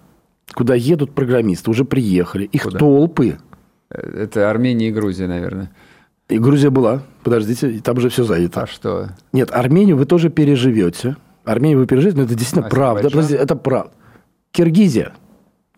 куда 0.54 0.74
едут 0.74 1.12
программисты, 1.12 1.70
уже 1.70 1.84
приехали, 1.84 2.46
их 2.46 2.64
куда? 2.64 2.80
толпы. 2.80 3.38
Это 3.90 4.50
Армения 4.50 4.88
и 4.88 4.92
Грузия, 4.92 5.28
наверное. 5.28 5.70
И 6.28 6.38
Грузия 6.38 6.70
была. 6.70 7.02
Подождите, 7.22 7.80
там 7.80 8.00
же 8.00 8.08
все 8.08 8.24
занято. 8.24 8.62
А 8.62 8.66
что? 8.66 9.10
Нет, 9.32 9.50
Армению 9.52 9.96
вы 9.96 10.06
тоже 10.06 10.28
переживете. 10.28 11.16
Армению 11.44 11.78
вы 11.78 11.86
переживете, 11.86 12.18
но 12.18 12.24
это 12.24 12.34
действительно 12.34 12.66
а 12.66 12.70
правда. 12.70 13.04
Подождите, 13.04 13.36
это 13.36 13.54
правда. 13.54 13.92
Киргизия. 14.50 15.12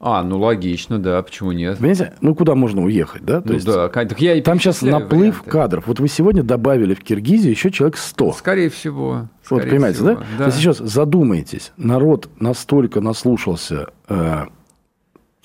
А, 0.01 0.23
ну 0.23 0.39
логично, 0.39 1.01
да, 1.01 1.21
почему 1.23 1.51
нет? 1.51 1.79
Понимаете, 1.79 2.15
ну 2.21 2.35
куда 2.35 2.55
можно 2.55 2.85
уехать, 2.85 3.25
да? 3.25 3.41
То 3.41 3.49
ну 3.49 3.55
есть, 3.55 3.67
да, 3.67 3.89
так 3.89 4.21
я 4.21 4.35
и 4.35 4.41
там 4.41 4.61
сейчас 4.61 4.81
наплыв 4.83 5.41
варианты. 5.41 5.51
кадров. 5.51 5.87
Вот 5.89 5.99
вы 5.99 6.07
сегодня 6.07 6.45
добавили 6.45 6.95
в 6.95 7.03
Киргизию 7.03 7.51
еще 7.51 7.73
человек 7.73 7.97
100. 7.97 8.33
Скорее 8.35 8.71
всего. 8.71 9.29
Скорее 9.43 9.63
вот, 9.63 9.71
понимаете, 9.71 9.97
всего, 9.97 10.09
да? 10.11 10.15
да? 10.15 10.39
То 10.39 10.45
есть 10.45 10.59
сейчас 10.59 10.79
задумайтесь, 10.79 11.73
народ 11.77 12.29
настолько 12.39 13.01
наслушался 13.01 13.89
э, 14.09 14.45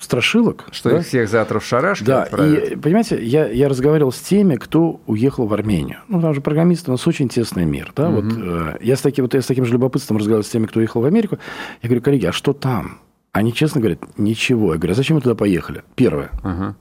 страшилок. 0.04 0.66
Что 0.70 0.90
да? 0.90 0.98
их 0.98 1.06
всех 1.06 1.28
завтра 1.28 1.58
в 1.58 1.64
шарашке 1.64 2.04
Да, 2.04 2.22
отправят. 2.24 2.72
и, 2.72 2.76
понимаете, 2.76 3.22
я, 3.24 3.48
я 3.48 3.68
разговаривал 3.68 4.12
с 4.12 4.20
теми, 4.20 4.56
кто 4.56 5.00
уехал 5.06 5.46
в 5.46 5.54
Армению. 5.54 5.98
Ну, 6.08 6.20
там 6.20 6.34
же 6.34 6.40
программисты, 6.40 6.90
у 6.90 6.94
нас 6.94 7.06
очень 7.06 7.28
тесный 7.28 7.64
мир. 7.64 7.92
Да? 7.96 8.08
Угу. 8.08 8.20
Вот, 8.20 8.24
э, 8.36 8.78
я, 8.82 8.96
с 8.96 9.00
таким, 9.00 9.24
вот 9.24 9.34
я 9.34 9.42
с 9.42 9.46
таким 9.46 9.64
же 9.64 9.72
любопытством 9.72 10.18
разговаривал 10.18 10.44
с 10.44 10.48
теми, 10.48 10.66
кто 10.66 10.80
уехал 10.80 11.00
в 11.00 11.06
Америку. 11.06 11.38
Я 11.82 11.88
говорю, 11.88 12.02
коллеги, 12.02 12.26
а 12.26 12.32
что 12.32 12.52
там? 12.52 12.98
Они 13.32 13.52
честно 13.52 13.80
говорят, 13.80 14.00
ничего. 14.18 14.74
Я 14.74 14.78
говорю, 14.78 14.92
а 14.92 14.96
зачем 14.96 15.16
вы 15.16 15.22
туда 15.22 15.34
поехали? 15.34 15.82
Первое. 15.96 16.30
Угу. 16.44 16.74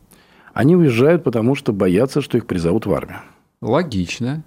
Они 0.53 0.75
уезжают, 0.75 1.23
потому 1.23 1.55
что 1.55 1.73
боятся, 1.73 2.21
что 2.21 2.37
их 2.37 2.45
призовут 2.45 2.85
в 2.85 2.93
армию. 2.93 3.21
Логично. 3.61 4.43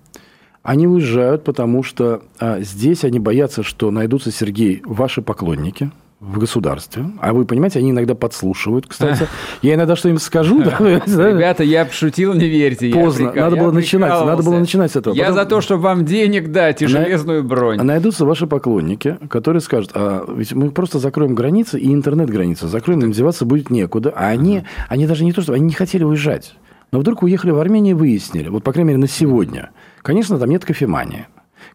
Они 0.62 0.86
уезжают, 0.86 1.44
потому 1.44 1.82
что 1.82 2.22
а, 2.38 2.60
здесь 2.60 3.04
они 3.04 3.18
боятся, 3.18 3.62
что 3.62 3.90
найдутся, 3.90 4.30
Сергей, 4.30 4.82
ваши 4.84 5.22
поклонники– 5.22 5.90
в 6.20 6.38
государстве. 6.38 7.04
А 7.20 7.34
вы 7.34 7.44
понимаете, 7.44 7.78
они 7.78 7.90
иногда 7.90 8.14
подслушивают, 8.14 8.86
кстати. 8.86 9.28
Я 9.60 9.74
иногда 9.74 9.96
что 9.96 10.08
им 10.08 10.18
скажу. 10.18 10.62
Ребята, 10.62 11.62
я 11.62 11.84
пошутил, 11.84 12.32
не 12.34 12.48
верьте. 12.48 12.90
Поздно. 12.90 13.32
Надо 13.34 13.56
было 13.56 13.70
начинать. 13.70 14.24
Надо 14.24 14.42
было 14.42 14.58
начинать 14.58 14.92
с 14.92 14.96
этого. 14.96 15.14
Я 15.14 15.32
за 15.32 15.44
то, 15.44 15.60
чтобы 15.60 15.82
вам 15.82 16.04
денег 16.04 16.50
дать 16.52 16.82
и 16.82 16.86
железную 16.86 17.44
бронь. 17.44 17.80
Найдутся 17.82 18.24
ваши 18.24 18.46
поклонники, 18.46 19.18
которые 19.28 19.60
скажут, 19.60 19.90
а 19.94 20.24
ведь 20.34 20.52
мы 20.52 20.70
просто 20.70 20.98
закроем 20.98 21.34
границы 21.34 21.78
и 21.78 21.92
интернет-границы. 21.92 22.66
Закроем, 22.66 23.00
им 23.00 23.12
деваться 23.12 23.44
будет 23.44 23.70
некуда. 23.70 24.12
А 24.16 24.28
они, 24.28 24.64
они 24.88 25.06
даже 25.06 25.24
не 25.24 25.32
то, 25.32 25.42
что 25.42 25.52
они 25.52 25.64
не 25.66 25.72
хотели 25.72 26.04
уезжать. 26.04 26.54
Но 26.92 27.00
вдруг 27.00 27.22
уехали 27.22 27.50
в 27.50 27.58
Армению 27.58 27.96
и 27.96 27.98
выяснили, 27.98 28.48
вот, 28.48 28.62
по 28.62 28.72
крайней 28.72 28.88
мере, 28.88 29.00
на 29.00 29.08
сегодня. 29.08 29.70
Конечно, 30.02 30.38
там 30.38 30.48
нет 30.48 30.64
кофемании. 30.64 31.26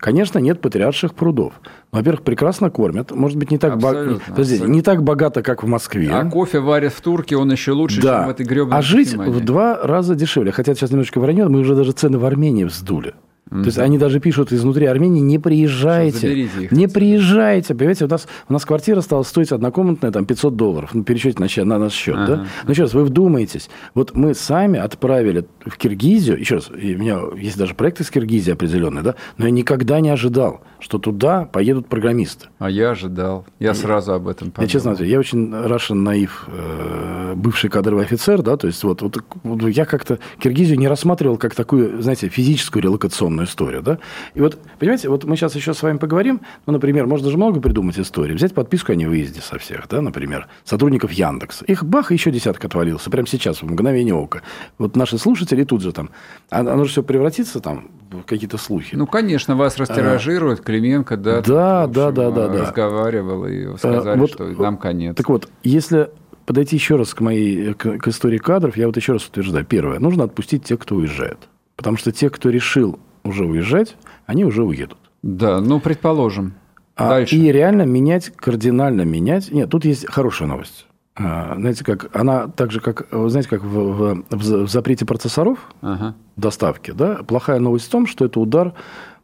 Конечно, 0.02 0.40
нет 0.40 0.60
патриарших 0.60 1.14
прудов. 1.14 1.54
Во-первых, 1.92 2.24
прекрасно 2.24 2.72
кормят. 2.72 3.12
Может 3.12 3.38
быть, 3.38 3.52
не 3.52 3.60
так, 3.60 3.78
бо... 3.78 4.20
Подождите, 4.28 4.66
не 4.66 4.82
так 4.82 5.04
богато, 5.04 5.44
как 5.44 5.62
в 5.62 5.68
Москве. 5.68 6.10
А 6.12 6.26
кофе 6.26 6.60
варят 6.60 6.92
в 6.92 7.02
Турке, 7.02 7.38
он 7.38 7.52
еще 7.52 7.74
лучше, 7.74 8.02
да. 8.02 8.22
чем 8.22 8.28
в 8.28 8.32
этой 8.32 8.46
гребаной 8.48 8.80
А 8.80 8.82
жить 8.82 9.14
в 9.14 9.46
два 9.46 9.80
раза 9.84 10.16
дешевле. 10.16 10.52
Хотя 10.52 10.74
сейчас 10.74 10.90
немножечко 10.90 11.20
вранье, 11.20 11.48
мы 11.48 11.60
уже 11.60 11.76
даже 11.76 11.92
цены 11.92 12.18
в 12.18 12.26
Армении 12.26 12.64
вздули. 12.64 13.14
Mm-hmm. 13.52 13.62
То 13.62 13.66
есть 13.66 13.78
они 13.80 13.98
даже 13.98 14.20
пишут 14.20 14.54
изнутри 14.54 14.86
Армении, 14.86 15.20
не 15.20 15.38
приезжайте. 15.38 16.34
Их, 16.34 16.72
не 16.72 16.88
приезжайте. 16.88 17.76
Понимаете, 17.76 18.06
у 18.06 18.08
нас, 18.08 18.28
у 18.48 18.54
нас 18.54 18.64
квартира 18.64 19.02
стала 19.02 19.24
стоить 19.24 19.52
однокомнатная 19.52 20.12
там 20.12 20.26
500 20.26 20.56
долларов. 20.56 20.92
Ну, 20.94 21.04
пересчете 21.04 21.40
на, 21.40 21.66
на 21.66 21.78
наш 21.78 21.94
счет. 21.94 22.16
Uh-huh. 22.16 22.28
Да? 22.28 22.46
Ну, 22.64 22.72
еще 22.72 22.84
раз, 22.84 22.94
вы 22.94 23.04
вдумайтесь. 23.04 23.70
Вот 23.94 24.16
мы 24.16 24.34
сами 24.34 24.80
отправили 24.80 25.46
в 25.66 25.78
Киргизию, 25.78 26.40
еще 26.40 26.56
раз, 26.56 26.70
у 26.70 26.76
меня 26.76 27.20
есть 27.38 27.58
даже 27.58 27.74
проект 27.74 28.00
из 28.00 28.10
Киргизии 28.10 28.52
определенный, 28.52 29.02
да, 29.02 29.16
но 29.38 29.46
я 29.46 29.52
никогда 29.52 30.00
не 30.00 30.10
ожидал, 30.10 30.62
что 30.80 30.98
туда 30.98 31.46
поедут 31.46 31.88
программисты. 31.88 32.48
А 32.60 32.70
я 32.70 32.92
ожидал. 32.92 33.46
Я 33.60 33.74
сразу 33.74 34.14
об 34.14 34.28
этом 34.28 34.52
подумал. 34.52 34.68
Я 34.68 34.72
честно 34.72 34.94
говорю, 34.94 35.10
я 35.10 35.20
очень 35.20 35.54
Russian 35.54 35.96
наив, 35.96 36.48
э, 36.48 37.34
бывший 37.36 37.70
кадровый 37.70 38.06
офицер, 38.06 38.42
да, 38.42 38.58
то 38.58 38.68
есть 38.68 38.84
вот, 38.84 39.02
вот, 39.02 39.18
вот 39.44 39.62
я 39.70 39.86
как-то 39.86 40.20
Киргизию 40.40 40.80
не 40.80 40.88
рассматривал 40.88 41.38
как 41.38 41.56
такую, 41.56 42.02
знаете, 42.02 42.30
физическую 42.30 42.84
релокационную 42.84 43.41
определенную 43.42 43.46
историю. 43.46 43.82
Да? 43.82 44.00
И 44.34 44.42
вот, 44.42 44.58
понимаете, 44.80 45.10
вот 45.10 45.24
мы 45.24 45.36
сейчас 45.36 45.56
еще 45.56 45.74
с 45.74 45.82
вами 45.82 45.98
поговорим, 45.98 46.42
ну, 46.66 46.74
например, 46.74 47.08
можно 47.08 47.30
же 47.30 47.38
много 47.38 47.60
придумать 47.60 47.98
историй. 48.00 48.36
Взять 48.36 48.54
подписку 48.54 48.92
о 48.92 48.96
невыезде 48.96 49.42
со 49.42 49.58
всех, 49.58 49.88
да, 49.90 50.02
например, 50.02 50.48
сотрудников 50.64 51.12
Яндекса. 51.12 51.66
Их 51.66 51.84
бах, 51.84 52.12
еще 52.12 52.32
десяток 52.32 52.64
отвалился, 52.66 53.10
прямо 53.10 53.28
сейчас, 53.28 53.62
в 53.62 53.64
мгновение 53.64 54.14
ока. 54.14 54.42
Вот 54.78 54.96
наши 54.96 55.18
слушатели 55.18 55.64
тут 55.64 55.82
же 55.82 55.92
там, 55.92 56.10
а, 56.50 56.60
оно 56.60 56.84
же 56.84 56.92
все 56.92 57.04
превратится 57.04 57.60
там 57.60 57.90
в 58.12 58.24
какие-то 58.24 58.58
слухи. 58.58 58.96
Ну, 58.96 59.08
конечно, 59.08 59.56
вас 59.56 59.78
растиражируют, 59.78 60.60
а, 60.60 60.64
Клименко, 60.64 61.18
да, 61.18 61.42
да, 61.42 61.86
тут, 61.86 61.94
да, 61.94 62.12
да, 62.12 62.32
да, 62.32 62.48
да, 62.48 62.62
разговаривал 62.62 63.46
и 63.46 63.78
сказали, 63.78 64.18
а, 64.18 64.20
вот, 64.20 64.32
что 64.32 64.46
нам 64.46 64.78
конец. 64.78 65.16
Так 65.16 65.30
вот, 65.30 65.50
если 65.64 66.10
подойти 66.46 66.76
еще 66.76 66.96
раз 66.96 67.14
к 67.14 67.22
моей 67.22 67.74
к, 67.74 67.98
к 68.00 68.08
истории 68.08 68.38
кадров, 68.38 68.76
я 68.76 68.88
вот 68.88 68.98
еще 68.98 69.14
раз 69.14 69.26
утверждаю. 69.26 69.66
Первое, 69.66 70.00
нужно 70.00 70.24
отпустить 70.26 70.64
тех, 70.64 70.80
кто 70.80 70.96
уезжает. 70.96 71.38
Потому 71.82 71.98
что 71.98 72.12
те, 72.12 72.30
кто 72.30 72.52
решил 72.52 73.00
уже 73.24 73.46
уезжать, 73.46 73.96
они 74.26 74.46
уже 74.46 74.64
уедут. 74.64 74.98
Да, 75.22 75.62
ну, 75.62 75.80
предположим. 75.80 76.54
А, 76.96 77.10
Дальше. 77.10 77.36
И 77.36 77.52
реально 77.52 77.84
менять, 77.84 78.32
кардинально 78.36 79.02
менять. 79.02 79.52
Нет, 79.52 79.70
тут 79.70 79.86
есть 79.86 80.10
хорошая 80.10 80.48
новость. 80.48 80.88
А, 81.16 81.56
знаете, 81.58 81.84
как 81.84 82.16
она 82.16 82.48
так 82.48 82.72
же, 82.72 82.80
как, 82.80 83.08
знаете, 83.12 83.50
как 83.50 83.64
в, 83.64 84.24
в, 84.30 84.64
в 84.66 84.70
запрете 84.70 85.06
процессоров 85.06 85.60
ага. 85.82 86.16
доставки, 86.38 86.92
да, 86.92 87.18
плохая 87.28 87.60
новость 87.60 87.88
в 87.88 87.92
том, 87.92 88.08
что 88.08 88.26
это 88.26 88.40
удар 88.40 88.74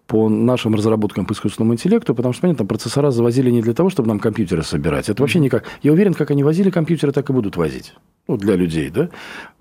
по 0.07 0.29
нашим 0.29 0.73
разработкам 0.73 1.25
по 1.25 1.33
искусственному 1.33 1.73
интеллекту, 1.73 2.15
потому 2.15 2.33
что, 2.33 2.43
понятно, 2.43 2.65
процессора 2.65 3.11
завозили 3.11 3.51
не 3.51 3.61
для 3.61 3.73
того, 3.73 3.89
чтобы 3.89 4.07
нам 4.07 4.19
компьютеры 4.19 4.63
собирать. 4.63 5.09
Это 5.09 5.21
вообще 5.21 5.39
никак. 5.39 5.65
Я 5.83 5.91
уверен, 5.91 6.13
как 6.13 6.31
они 6.31 6.43
возили 6.43 6.69
компьютеры, 6.69 7.11
так 7.11 7.29
и 7.29 7.33
будут 7.33 7.57
возить. 7.57 7.93
Ну, 8.27 8.37
для 8.37 8.55
людей, 8.55 8.89
да. 8.89 9.09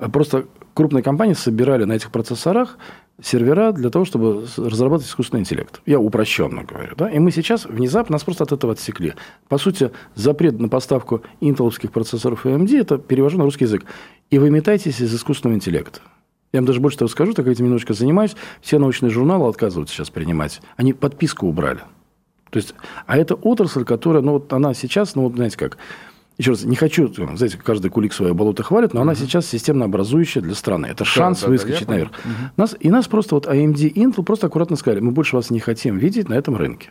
Просто 0.09 0.47
крупные 0.75 1.03
компании 1.03 1.35
собирали 1.35 1.85
на 1.85 1.93
этих 1.93 2.11
процессорах 2.11 2.79
сервера 3.23 3.73
для 3.73 3.91
того, 3.91 4.05
чтобы 4.05 4.47
разрабатывать 4.57 5.07
искусственный 5.07 5.41
интеллект. 5.41 5.81
Я 5.87 5.99
упрощенно 5.99 6.65
говорю. 6.65 6.95
Да? 6.97 7.11
И 7.11 7.19
мы 7.19 7.31
сейчас 7.31 7.65
внезапно 7.65 8.15
нас 8.15 8.25
просто 8.25 8.45
от 8.45 8.53
этого 8.53 8.75
отсекли. 8.75 9.15
По 9.49 9.59
сути, 9.59 9.91
запрет 10.15 10.61
на 10.61 10.69
поставку 10.69 11.23
интеловских 11.41 11.93
процессоров 11.93 12.45
AMD– 12.45 12.81
это 12.81 12.99
перевожу 12.99 13.39
на 13.39 13.45
русский 13.45 13.65
язык. 13.65 13.85
И 14.31 14.39
вы 14.39 14.51
метаетесь 14.51 15.01
из 15.01 15.15
искусственного 15.15 15.57
интеллекта. 15.57 16.01
Я 16.53 16.61
вам 16.61 16.67
даже 16.67 16.81
больше 16.81 16.99
того 16.99 17.09
скажу, 17.09 17.33
так 17.33 17.47
этим 17.47 17.65
немножечко 17.65 17.95
занимаюсь. 17.95 18.37
Все 18.61 18.79
научные 18.79 19.11
журналы 19.11 19.49
отказываются 19.49 19.95
сейчас 19.95 20.11
принимать. 20.11 20.61
Они 20.77 20.93
подписку 20.93 21.47
убрали. 21.47 21.81
То 22.51 22.59
есть, 22.59 22.75
а 23.07 23.19
это 23.19 23.35
отрасль, 23.35 23.85
которая, 23.85 24.23
ну, 24.23 24.33
вот 24.33 24.53
она 24.53 24.73
сейчас, 24.73 25.15
ну, 25.15 25.23
вот, 25.23 25.35
знаете 25.35 25.59
как, 25.59 25.79
еще 26.39 26.51
раз, 26.51 26.65
не 26.65 26.77
хочу, 26.77 27.13
знаете, 27.13 27.59
каждый 27.63 27.91
кулик 27.91 28.13
свое 28.13 28.35
болото 28.35 28.63
хвалит, 28.63 28.93
но 28.93 29.01
uh-huh. 29.01 29.03
она 29.03 29.15
сейчас 29.15 29.47
системно 29.47 29.87
образующая 29.87 30.43
для 30.43 30.55
страны. 30.55 30.87
Это 30.87 30.99
да, 30.99 31.05
шанс 31.07 31.41
да, 31.41 31.49
выскочить 31.49 31.87
да, 31.87 31.93
наверх. 31.93 32.11
Uh-huh. 32.11 32.51
Нас, 32.59 32.77
и 32.79 32.91
нас 32.91 33.09
просто 33.09 33.35
вот 33.35 33.47
AMD 33.47 33.95
Intel 33.95 34.23
просто 34.23 34.47
аккуратно 34.47 34.77
сказали, 34.77 35.01
мы 35.01 35.13
больше 35.13 35.35
вас 35.35 35.51
не 35.51 35.61
хотим 35.61 35.97
видеть 35.97 36.29
на 36.29 36.35
этом 36.35 36.57
рынке. 36.57 36.91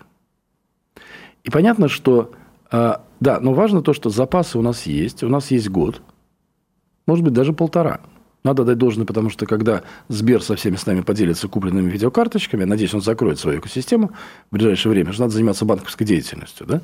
И 1.44 1.52
понятно, 1.52 1.90
что, 1.90 2.32
э, 2.72 2.96
да, 3.20 3.40
но 3.40 3.54
важно 3.54 3.84
то, 3.84 3.94
что 3.94 4.10
запасы 4.10 4.58
у 4.58 4.64
нас 4.64 4.88
есть, 4.88 5.24
у 5.24 5.30
нас 5.30 5.52
есть 5.52 5.70
год, 5.70 6.02
может 7.06 7.24
быть, 7.24 7.34
даже 7.34 7.54
полтора. 7.54 8.02
Надо 8.46 8.64
дать 8.64 8.78
должное, 8.78 9.08
потому 9.08 9.32
что 9.32 9.48
когда 9.48 9.82
Сбер 10.08 10.40
со 10.40 10.56
всеми 10.56 10.76
с 10.76 10.86
нами 10.86 11.02
поделится 11.02 11.48
купленными 11.48 11.90
видеокарточками, 11.90 12.64
надеюсь, 12.64 12.94
он 12.94 13.02
закроет 13.02 13.40
свою 13.40 13.60
экосистему 13.60 14.12
в 14.52 14.54
ближайшее 14.54 14.92
время, 14.92 15.14
что 15.14 15.24
надо 15.24 15.34
заниматься 15.34 15.66
банковской 15.66 16.06
деятельностью, 16.06 16.68
да? 16.68 16.82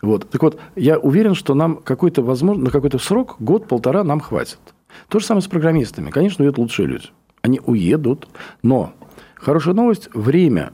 Вот. 0.00 0.30
Так 0.30 0.40
вот, 0.44 0.60
я 0.76 1.00
уверен, 1.00 1.34
что 1.34 1.54
нам 1.54 1.78
какой-то, 1.78 2.22
возможно, 2.22 2.66
на 2.66 2.70
какой-то 2.70 2.98
срок, 2.98 3.34
год-полтора 3.40 4.04
нам 4.04 4.20
хватит. 4.20 4.60
То 5.08 5.18
же 5.18 5.26
самое 5.26 5.42
с 5.42 5.48
программистами. 5.48 6.10
Конечно, 6.10 6.44
уедут 6.44 6.58
лучшие 6.58 6.86
люди. 6.86 7.08
Они 7.40 7.60
уедут, 7.66 8.28
но 8.62 8.92
хорошая 9.34 9.74
новость, 9.74 10.08
время 10.14 10.72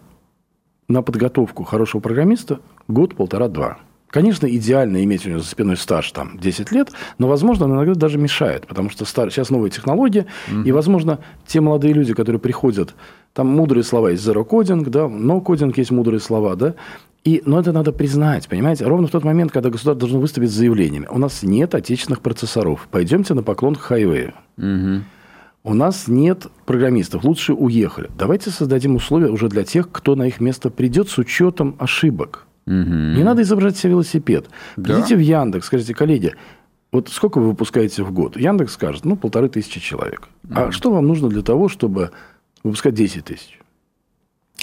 на 0.88 1.01
подготовку 1.01 1.64
хорошего 1.64 2.03
программиста 2.03 2.61
год, 2.87 3.14
полтора, 3.14 3.49
два. 3.49 3.79
Конечно, 4.11 4.47
идеально 4.47 5.05
иметь 5.05 5.27
у 5.27 5.31
него 5.31 5.40
за 5.40 5.47
спиной 5.47 5.77
стаж 5.77 6.11
там 6.12 6.38
10 6.38 6.73
лет, 6.73 6.92
но, 7.18 7.29
возможно, 7.29 7.66
он 7.66 7.75
иногда 7.75 7.94
даже 7.94 8.16
мешает, 8.18 8.66
потому 8.66 8.88
что 8.88 9.05
стар... 9.05 9.31
сейчас 9.31 9.51
новые 9.51 9.71
технологии, 9.71 10.25
mm-hmm. 10.49 10.64
и, 10.64 10.73
возможно, 10.73 11.18
те 11.47 11.61
молодые 11.61 11.92
люди, 11.92 12.14
которые 12.14 12.40
приходят, 12.40 12.94
там 13.35 13.49
мудрые 13.49 13.85
слова 13.85 14.11
есть 14.11 14.27
zero 14.27 14.44
кодинг, 14.44 14.88
да, 14.88 15.09
но 15.09 15.40
кодинг 15.40 15.77
есть 15.77 15.90
мудрые 15.90 16.21
слова, 16.21 16.57
да, 16.57 16.75
и, 17.25 17.42
но 17.44 17.61
это 17.61 17.73
надо 17.73 17.92
признать, 17.92 18.49
понимаете? 18.49 18.87
Ровно 18.87 19.07
в 19.07 19.11
тот 19.11 19.25
момент, 19.25 19.53
когда 19.53 19.68
государство 19.68 20.01
должно 20.01 20.21
выступить 20.21 20.51
с 20.51 20.55
заявлениями. 20.55 21.07
У 21.11 21.18
нас 21.18 21.42
нет 21.42 21.75
отечественных 21.75 22.23
процессоров. 22.23 22.88
Пойдемте 22.90 23.35
на 23.35 23.42
поклон 23.42 23.75
к 23.75 23.81
хайвею. 23.81 24.33
Угу. 24.57 25.03
У 25.64 25.75
нас 25.75 26.09
нет 26.09 26.47
программистов. 26.64 27.25
Лучше 27.25 27.53
уехали. 27.53 28.09
Давайте 28.16 28.49
создадим 28.49 28.97
условия 28.97 29.29
уже 29.29 29.49
для 29.49 29.64
тех, 29.64 29.90
кто 29.90 30.16
на 30.16 30.27
их 30.27 30.40
место 30.40 30.71
придет 30.71 31.11
с 31.11 31.18
учетом 31.18 31.77
ошибок. 31.79 32.48
Угу. 32.68 33.16
Не 33.16 33.24
надо 33.24 33.42
изображать 33.42 33.78
себе 33.78 33.92
велосипед. 33.92 34.50
Да? 34.76 34.94
Придите 34.94 35.16
в 35.16 35.20
Яндекс, 35.20 35.66
скажите, 35.66 35.94
коллеги, 35.94 36.35
вот 36.92 37.09
сколько 37.09 37.38
вы 37.38 37.48
выпускаете 37.48 38.02
в 38.02 38.12
год? 38.12 38.37
Яндекс 38.37 38.74
скажет, 38.74 39.07
ну, 39.07 39.16
полторы 39.16 39.48
тысячи 39.48 39.81
человек. 39.81 40.28
Угу. 40.44 40.54
А 40.54 40.72
что 40.72 40.90
вам 40.90 41.07
нужно 41.07 41.28
для 41.28 41.42
того, 41.42 41.68
чтобы 41.68 42.11
выпускать 42.62 42.94
10 42.94 43.24
тысяч? 43.24 43.59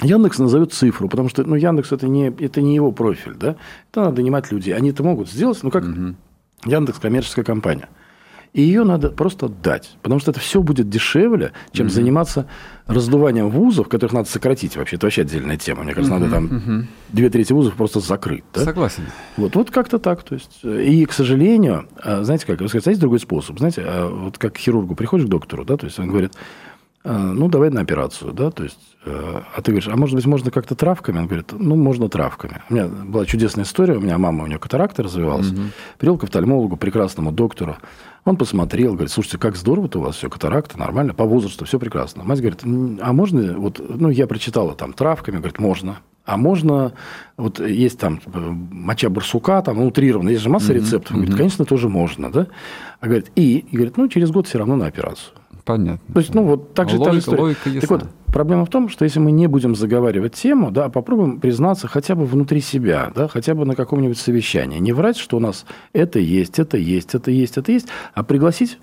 Яндекс 0.02 0.38
назовет 0.38 0.72
цифру, 0.72 1.08
потому 1.08 1.28
что 1.28 1.42
ну, 1.42 1.56
Яндекс 1.56 1.90
это 1.90 2.06
не, 2.06 2.28
это 2.28 2.60
не 2.62 2.76
его 2.76 2.92
профиль, 2.92 3.34
да? 3.34 3.56
Это 3.90 4.02
надо 4.02 4.20
нанимать 4.20 4.52
людей. 4.52 4.74
Они 4.74 4.90
это 4.90 5.02
могут 5.02 5.28
сделать, 5.28 5.58
ну 5.62 5.70
как 5.70 5.84
угу. 5.84 6.14
Яндекс 6.64 6.98
коммерческая 6.98 7.44
компания. 7.44 7.88
И 8.56 8.62
ее 8.62 8.84
надо 8.84 9.10
просто 9.10 9.50
дать, 9.50 9.98
потому 10.00 10.18
что 10.18 10.30
это 10.30 10.40
все 10.40 10.62
будет 10.62 10.88
дешевле, 10.88 11.52
чем 11.72 11.86
угу. 11.86 11.92
заниматься 11.92 12.46
раздуванием 12.86 13.50
вузов, 13.50 13.86
которых 13.86 14.14
надо 14.14 14.30
сократить. 14.30 14.76
Вообще, 14.76 14.96
это 14.96 15.04
вообще 15.04 15.22
отдельная 15.22 15.58
тема. 15.58 15.82
Мне 15.82 15.92
кажется, 15.92 16.14
угу. 16.14 16.24
надо 16.24 16.34
там 16.34 16.44
угу. 16.46 16.86
две 17.10 17.28
трети 17.28 17.52
вузов 17.52 17.74
просто 17.74 18.00
закрыть. 18.00 18.44
Да? 18.54 18.62
Согласен. 18.62 19.02
Вот, 19.36 19.54
вот 19.56 19.70
как-то 19.70 19.98
так. 19.98 20.22
То 20.22 20.36
есть, 20.36 20.60
и, 20.64 21.04
к 21.04 21.12
сожалению, 21.12 21.86
а, 22.02 22.24
знаете 22.24 22.46
как, 22.46 22.62
вы 22.62 22.68
сказать, 22.68 22.86
есть 22.86 23.00
другой 23.00 23.20
способ. 23.20 23.58
Знаете, 23.58 23.82
а, 23.84 24.08
вот 24.08 24.38
как 24.38 24.54
к 24.54 24.56
хирургу 24.56 24.94
приходишь 24.94 25.26
к 25.26 25.28
доктору, 25.28 25.66
да, 25.66 25.76
то 25.76 25.84
есть 25.84 25.98
он 25.98 26.08
говорит, 26.08 26.32
«А, 26.34 26.38
ну, 27.12 27.48
давай 27.48 27.70
на 27.70 27.80
операцию, 27.80 28.32
да, 28.32 28.50
то 28.50 28.64
есть 28.64 28.96
Э, 29.06 29.40
а 29.54 29.62
ты 29.62 29.70
говоришь, 29.70 29.88
а 29.88 29.96
может 29.96 30.16
быть, 30.16 30.26
можно 30.26 30.50
как-то 30.50 30.74
травками? 30.74 31.18
Он 31.18 31.26
говорит, 31.26 31.52
ну, 31.52 31.76
можно 31.76 32.08
травками. 32.08 32.62
У 32.68 32.74
меня 32.74 32.86
была 32.88 33.24
чудесная 33.24 33.64
история. 33.64 33.96
У 33.96 34.00
меня 34.00 34.18
мама, 34.18 34.44
у 34.44 34.46
нее 34.48 34.58
катаракта 34.58 35.04
развивалась. 35.04 35.50
Угу. 35.50 35.60
Привел 35.98 36.18
к 36.18 36.24
офтальмологу, 36.24 36.76
прекрасному 36.76 37.30
доктору. 37.30 37.76
Он 38.24 38.36
посмотрел, 38.36 38.94
говорит, 38.94 39.12
слушайте, 39.12 39.38
как 39.38 39.54
здорово-то 39.54 40.00
у 40.00 40.02
вас 40.02 40.16
все, 40.16 40.28
катаракта, 40.28 40.76
нормально, 40.76 41.14
по 41.14 41.24
возрасту, 41.24 41.64
все 41.64 41.78
прекрасно. 41.78 42.24
Мать 42.24 42.40
говорит, 42.40 42.62
а 42.64 43.12
можно, 43.12 43.56
вот, 43.56 43.80
ну, 43.88 44.10
я 44.10 44.26
прочитала 44.26 44.74
там 44.74 44.92
травками, 44.92 45.36
говорит, 45.36 45.60
можно. 45.60 45.98
А 46.24 46.36
можно, 46.36 46.92
вот 47.36 47.60
есть 47.60 48.00
там 48.00 48.20
э, 48.26 48.38
моча 48.40 49.08
барсука, 49.08 49.62
там 49.62 49.78
утрированно, 49.78 50.30
есть 50.30 50.42
же 50.42 50.48
масса 50.48 50.72
mm 50.72 50.74
рецептов. 50.74 51.12
Он 51.12 51.18
говорит, 51.18 51.36
конечно, 51.36 51.64
тоже 51.64 51.88
можно, 51.88 52.32
да? 52.32 52.48
А 52.98 53.06
говорит, 53.06 53.30
и, 53.36 53.58
и 53.58 53.76
говорит, 53.76 53.96
ну, 53.96 54.08
через 54.08 54.32
год 54.32 54.48
все 54.48 54.58
равно 54.58 54.74
на 54.74 54.86
операцию. 54.86 55.32
Понятно. 55.66 56.14
То 56.14 56.20
есть, 56.20 56.32
ну, 56.32 56.44
вот 56.44 56.74
так 56.74 56.88
же... 56.88 56.96
Логика, 56.96 57.32
та 57.32 57.36
логика 57.36 57.68
ясна. 57.68 57.80
Так 57.80 57.90
вот, 57.90 58.04
проблема 58.26 58.64
в 58.64 58.70
том, 58.70 58.88
что 58.88 59.04
если 59.04 59.18
мы 59.18 59.32
не 59.32 59.48
будем 59.48 59.74
заговаривать 59.74 60.34
тему, 60.34 60.70
да, 60.70 60.88
попробуем 60.88 61.40
признаться 61.40 61.88
хотя 61.88 62.14
бы 62.14 62.24
внутри 62.24 62.60
себя, 62.60 63.10
да, 63.12 63.26
хотя 63.26 63.56
бы 63.56 63.66
на 63.66 63.74
каком-нибудь 63.74 64.16
совещании. 64.16 64.78
Не 64.78 64.92
врать, 64.92 65.16
что 65.16 65.38
у 65.38 65.40
нас 65.40 65.66
это 65.92 66.20
есть, 66.20 66.60
это 66.60 66.76
есть, 66.78 67.16
это 67.16 67.32
есть, 67.32 67.58
это 67.58 67.72
есть, 67.72 67.88
а 68.14 68.22
пригласить... 68.22 68.78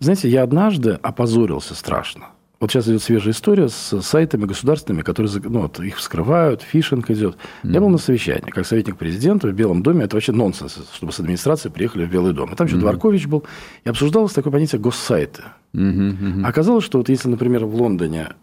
Знаете, 0.00 0.28
я 0.30 0.42
однажды 0.42 0.98
опозорился 1.02 1.74
страшно. 1.74 2.30
Вот 2.60 2.70
сейчас 2.70 2.88
идет 2.88 3.02
свежая 3.02 3.32
история 3.32 3.68
с 3.68 4.00
сайтами 4.00 4.44
государственными, 4.44 5.02
которые 5.02 5.32
ну, 5.44 5.62
вот, 5.62 5.80
их 5.80 5.96
вскрывают, 5.96 6.62
фишинг 6.62 7.10
идет. 7.10 7.34
Mm-hmm. 7.34 7.72
Я 7.72 7.80
был 7.80 7.88
на 7.88 7.98
совещании, 7.98 8.50
как 8.50 8.66
советник 8.66 8.96
президента 8.96 9.48
в 9.48 9.52
Белом 9.52 9.82
доме. 9.82 10.04
Это 10.04 10.16
вообще 10.16 10.32
нонсенс, 10.32 10.78
чтобы 10.94 11.12
с 11.12 11.20
администрации 11.20 11.68
приехали 11.68 12.04
в 12.04 12.10
Белый 12.10 12.32
дом. 12.32 12.52
И 12.52 12.56
там 12.56 12.66
еще 12.66 12.76
mm-hmm. 12.76 12.80
Дворкович 12.80 13.26
был. 13.26 13.44
И 13.84 13.88
обсуждалось 13.88 14.32
такое 14.32 14.52
понятие 14.52 14.80
госсайты. 14.80 15.42
Mm-hmm. 15.74 16.18
Mm-hmm. 16.20 16.46
Оказалось, 16.46 16.84
что 16.84 16.98
вот 16.98 17.08
если, 17.08 17.28
например, 17.28 17.64
в 17.64 17.74
Лондоне 17.74 18.34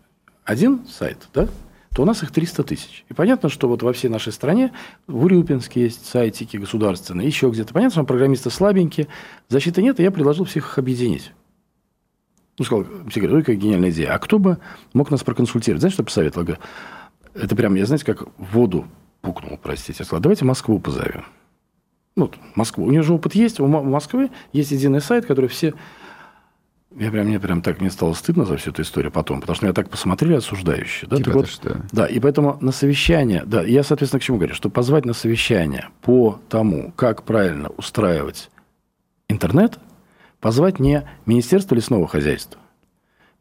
один 0.44 0.82
сайт, 0.88 1.18
да, 1.34 1.48
то 1.96 2.04
у 2.04 2.06
нас 2.06 2.24
их 2.24 2.32
300 2.32 2.64
тысяч. 2.64 3.06
И 3.10 3.14
понятно, 3.14 3.50
что 3.50 3.68
вот 3.68 3.84
во 3.84 3.92
всей 3.92 4.08
нашей 4.08 4.32
стране, 4.32 4.72
в 5.08 5.26
Урюпинске 5.26 5.84
есть 5.84 6.06
сайтики 6.06 6.58
государственные, 6.58 7.28
еще 7.28 7.50
где-то. 7.50 7.74
Понятно, 7.74 7.94
что 7.94 8.04
программисты 8.06 8.50
слабенькие, 8.50 9.08
защиты 9.50 9.82
нет, 9.82 10.00
и 10.00 10.04
я 10.04 10.12
предложил 10.12 10.46
всех 10.46 10.68
их 10.68 10.78
объединить. 10.78 11.32
Ну, 12.62 12.66
сказал, 12.66 12.86
все 13.10 13.20
говорят, 13.22 13.38
ой, 13.38 13.42
какая 13.42 13.56
гениальная 13.56 13.90
идея. 13.90 14.14
А 14.14 14.20
кто 14.20 14.38
бы 14.38 14.60
мог 14.94 15.10
нас 15.10 15.24
проконсультировать? 15.24 15.82
Знаете, 15.82 15.96
что 15.96 16.04
посоветовал? 16.04 16.46
Говорю, 16.46 16.62
это 17.34 17.56
прям, 17.56 17.74
я, 17.74 17.88
знаете, 17.88 18.06
как 18.06 18.28
в 18.38 18.54
воду 18.54 18.86
пукнул, 19.22 19.58
простите. 19.60 19.96
Я 19.98 20.06
сказал, 20.06 20.22
давайте 20.22 20.46
Москву 20.46 20.78
позовем. 20.78 21.26
Ну, 22.16 22.30
Москву. 22.54 22.86
У 22.86 22.92
нее 22.92 23.02
же 23.02 23.14
опыт 23.14 23.34
есть. 23.34 23.60
У 23.60 23.66
Москвы 23.66 24.30
есть 24.54 24.70
единый 24.70 25.02
сайт, 25.02 25.26
который 25.26 25.48
все... 25.48 25.74
Я 26.96 27.10
прям, 27.10 27.26
мне 27.26 27.40
прям 27.40 27.64
так, 27.64 27.82
мне 27.82 27.90
стало 27.90 28.14
стыдно 28.14 28.46
за 28.46 28.58
всю 28.58 28.70
эту 28.70 28.84
историю 28.84 29.12
потом, 29.12 29.42
потому 29.42 29.56
что 29.56 29.66
меня 29.66 29.74
так 29.74 29.90
посмотрели 29.90 30.36
осуждающие. 30.36 31.10
Да, 31.10 31.18
типа 31.18 31.32
вот, 31.32 31.48
что? 31.48 31.82
да, 31.92 32.06
и 32.06 32.20
поэтому 32.20 32.60
на 32.62 32.72
совещание, 32.72 33.42
да, 33.44 33.64
я, 33.64 33.82
соответственно, 33.82 34.20
к 34.20 34.24
чему 34.24 34.38
говорю, 34.38 34.54
что 34.54 34.70
позвать 34.70 35.06
на 35.06 35.14
совещание 35.14 35.88
по 36.02 36.40
тому, 36.48 36.92
как 36.96 37.24
правильно 37.24 37.70
устраивать 37.70 38.52
интернет– 39.30 39.80
позвать 40.42 40.80
не 40.80 41.08
Министерство 41.26 41.76
лесного 41.76 42.08
хозяйства, 42.08 42.60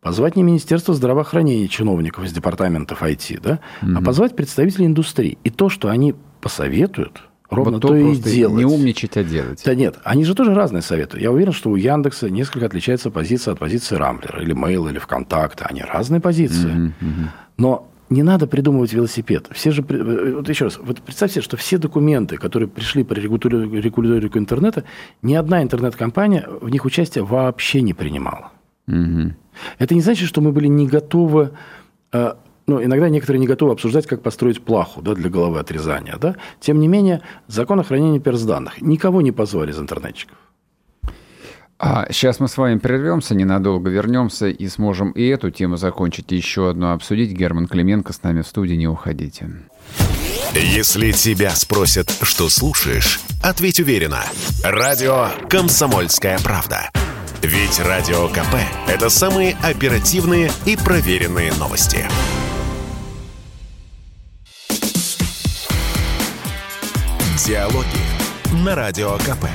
позвать 0.01 0.37
не 0.37 0.43
Министерство 0.45 0.95
здравоохранения 0.95 1.67
чиновников 1.67 2.25
из 2.25 2.33
департаментов 2.33 3.03
IT, 3.03 3.41
да, 3.43 3.61
угу. 3.83 3.93
а 3.97 4.03
позвать 4.03 4.37
представителей 4.37 4.87
индустрии. 4.87 5.39
И 5.43 5.51
то, 5.51 5.69
что 5.69 5.89
они 5.89 6.15
посоветуют, 6.41 7.23
ровно 7.49 7.73
вот 7.73 7.83
то, 7.83 7.89
то 7.89 7.97
и 7.97 8.17
делать. 8.17 8.59
Не 8.59 8.65
умничать, 8.65 9.17
а 9.17 9.25
делать. 9.25 9.63
Да 9.65 9.75
нет, 9.75 9.99
они 10.05 10.25
же 10.25 10.35
тоже 10.35 10.55
разные 10.55 10.83
советы. 10.83 11.19
Я 11.19 11.33
уверен, 11.33 11.53
что 11.53 11.71
у 11.71 11.77
Яндекса 11.77 12.31
несколько 12.31 12.67
отличается 12.67 13.11
позиция 13.11 13.53
от 13.53 13.59
позиции 13.59 13.97
Рамблера, 13.97 14.43
или 14.43 14.55
Mail, 14.55 14.89
или 14.91 14.99
ВКонтакта. 14.99 15.67
Они 15.67 15.83
разные 15.83 16.21
позиции. 16.21 16.71
Угу, 16.71 16.87
угу. 17.01 17.29
Но 17.57 17.89
не 18.11 18.23
надо 18.23 18.47
придумывать 18.47 18.93
велосипед. 18.93 19.49
Все 19.53 19.71
же, 19.71 19.83
э, 19.89 20.35
вот 20.35 20.49
еще 20.49 20.65
раз, 20.65 20.79
вот 20.83 21.01
представьте, 21.01 21.41
что 21.41 21.57
все 21.57 21.79
документы, 21.79 22.37
которые 22.37 22.69
пришли 22.69 23.05
по 23.05 23.15
регуляторику 23.15 24.39
интернета, 24.39 24.85
ни 25.23 25.35
одна 25.35 25.63
интернет-компания 25.63 26.47
в 26.61 26.69
них 26.69 26.85
участие 26.85 27.25
вообще 27.25 27.83
не 27.83 27.95
принимала. 27.95 28.51
Угу. 28.89 29.33
Это 29.79 29.95
не 29.95 30.01
значит, 30.01 30.29
что 30.29 30.41
мы 30.41 30.53
были 30.53 30.67
не 30.67 30.87
готовы 30.89 31.53
э, 32.13 32.35
ну, 32.67 32.85
иногда 32.85 33.09
некоторые 33.09 33.41
не 33.41 33.49
готовы 33.49 33.73
обсуждать, 33.73 34.07
как 34.07 34.23
построить 34.23 34.63
плаху 34.63 35.03
да, 35.03 35.15
для 35.15 35.29
головы 35.29 35.59
отрезания. 35.59 36.17
Да? 36.21 36.37
Тем 36.61 36.79
не 36.79 36.89
менее, 36.89 37.21
закон 37.49 37.81
о 37.81 37.83
хранении 37.83 38.21
персданных. 38.21 38.81
Никого 38.81 39.23
не 39.23 39.33
позвали 39.33 39.73
из 39.73 39.79
интернетчиков. 39.79 40.37
А 41.83 42.07
сейчас 42.11 42.41
мы 42.41 42.49
с 42.49 42.59
вами 42.59 42.79
прервемся, 42.79 43.35
ненадолго 43.35 43.89
вернемся 43.89 44.49
и 44.49 44.69
сможем 44.69 45.13
и 45.13 45.27
эту 45.27 45.51
тему 45.51 45.79
закончить, 45.79 46.31
и 46.31 46.37
еще 46.37 46.69
одну 46.69 46.93
обсудить. 46.93 47.33
Герман 47.33 47.67
Клименко 47.67 48.13
с 48.13 48.23
нами 48.23 48.43
в 48.43 48.47
студии, 48.47 48.75
не 48.75 48.87
уходите. 48.87 49.49
Если 50.55 51.13
тебя 51.13 51.51
спросят, 51.51 52.15
что 52.21 52.51
слушаешь, 52.51 53.19
ответь 53.43 53.81
уверенно. 53.81 54.21
Радио 54.63 55.29
«Комсомольская 55.49 56.39
правда». 56.41 56.91
Ведь 57.41 57.81
Радио 57.81 58.29
КП– 58.29 58.57
это 58.87 59.09
самые 59.09 59.57
оперативные 59.63 60.51
и 60.67 60.77
проверенные 60.77 61.51
новости. 61.55 62.07
Диалоги 67.47 68.65
на 68.65 68.75
Радио 68.75 69.17
КП. 69.17 69.47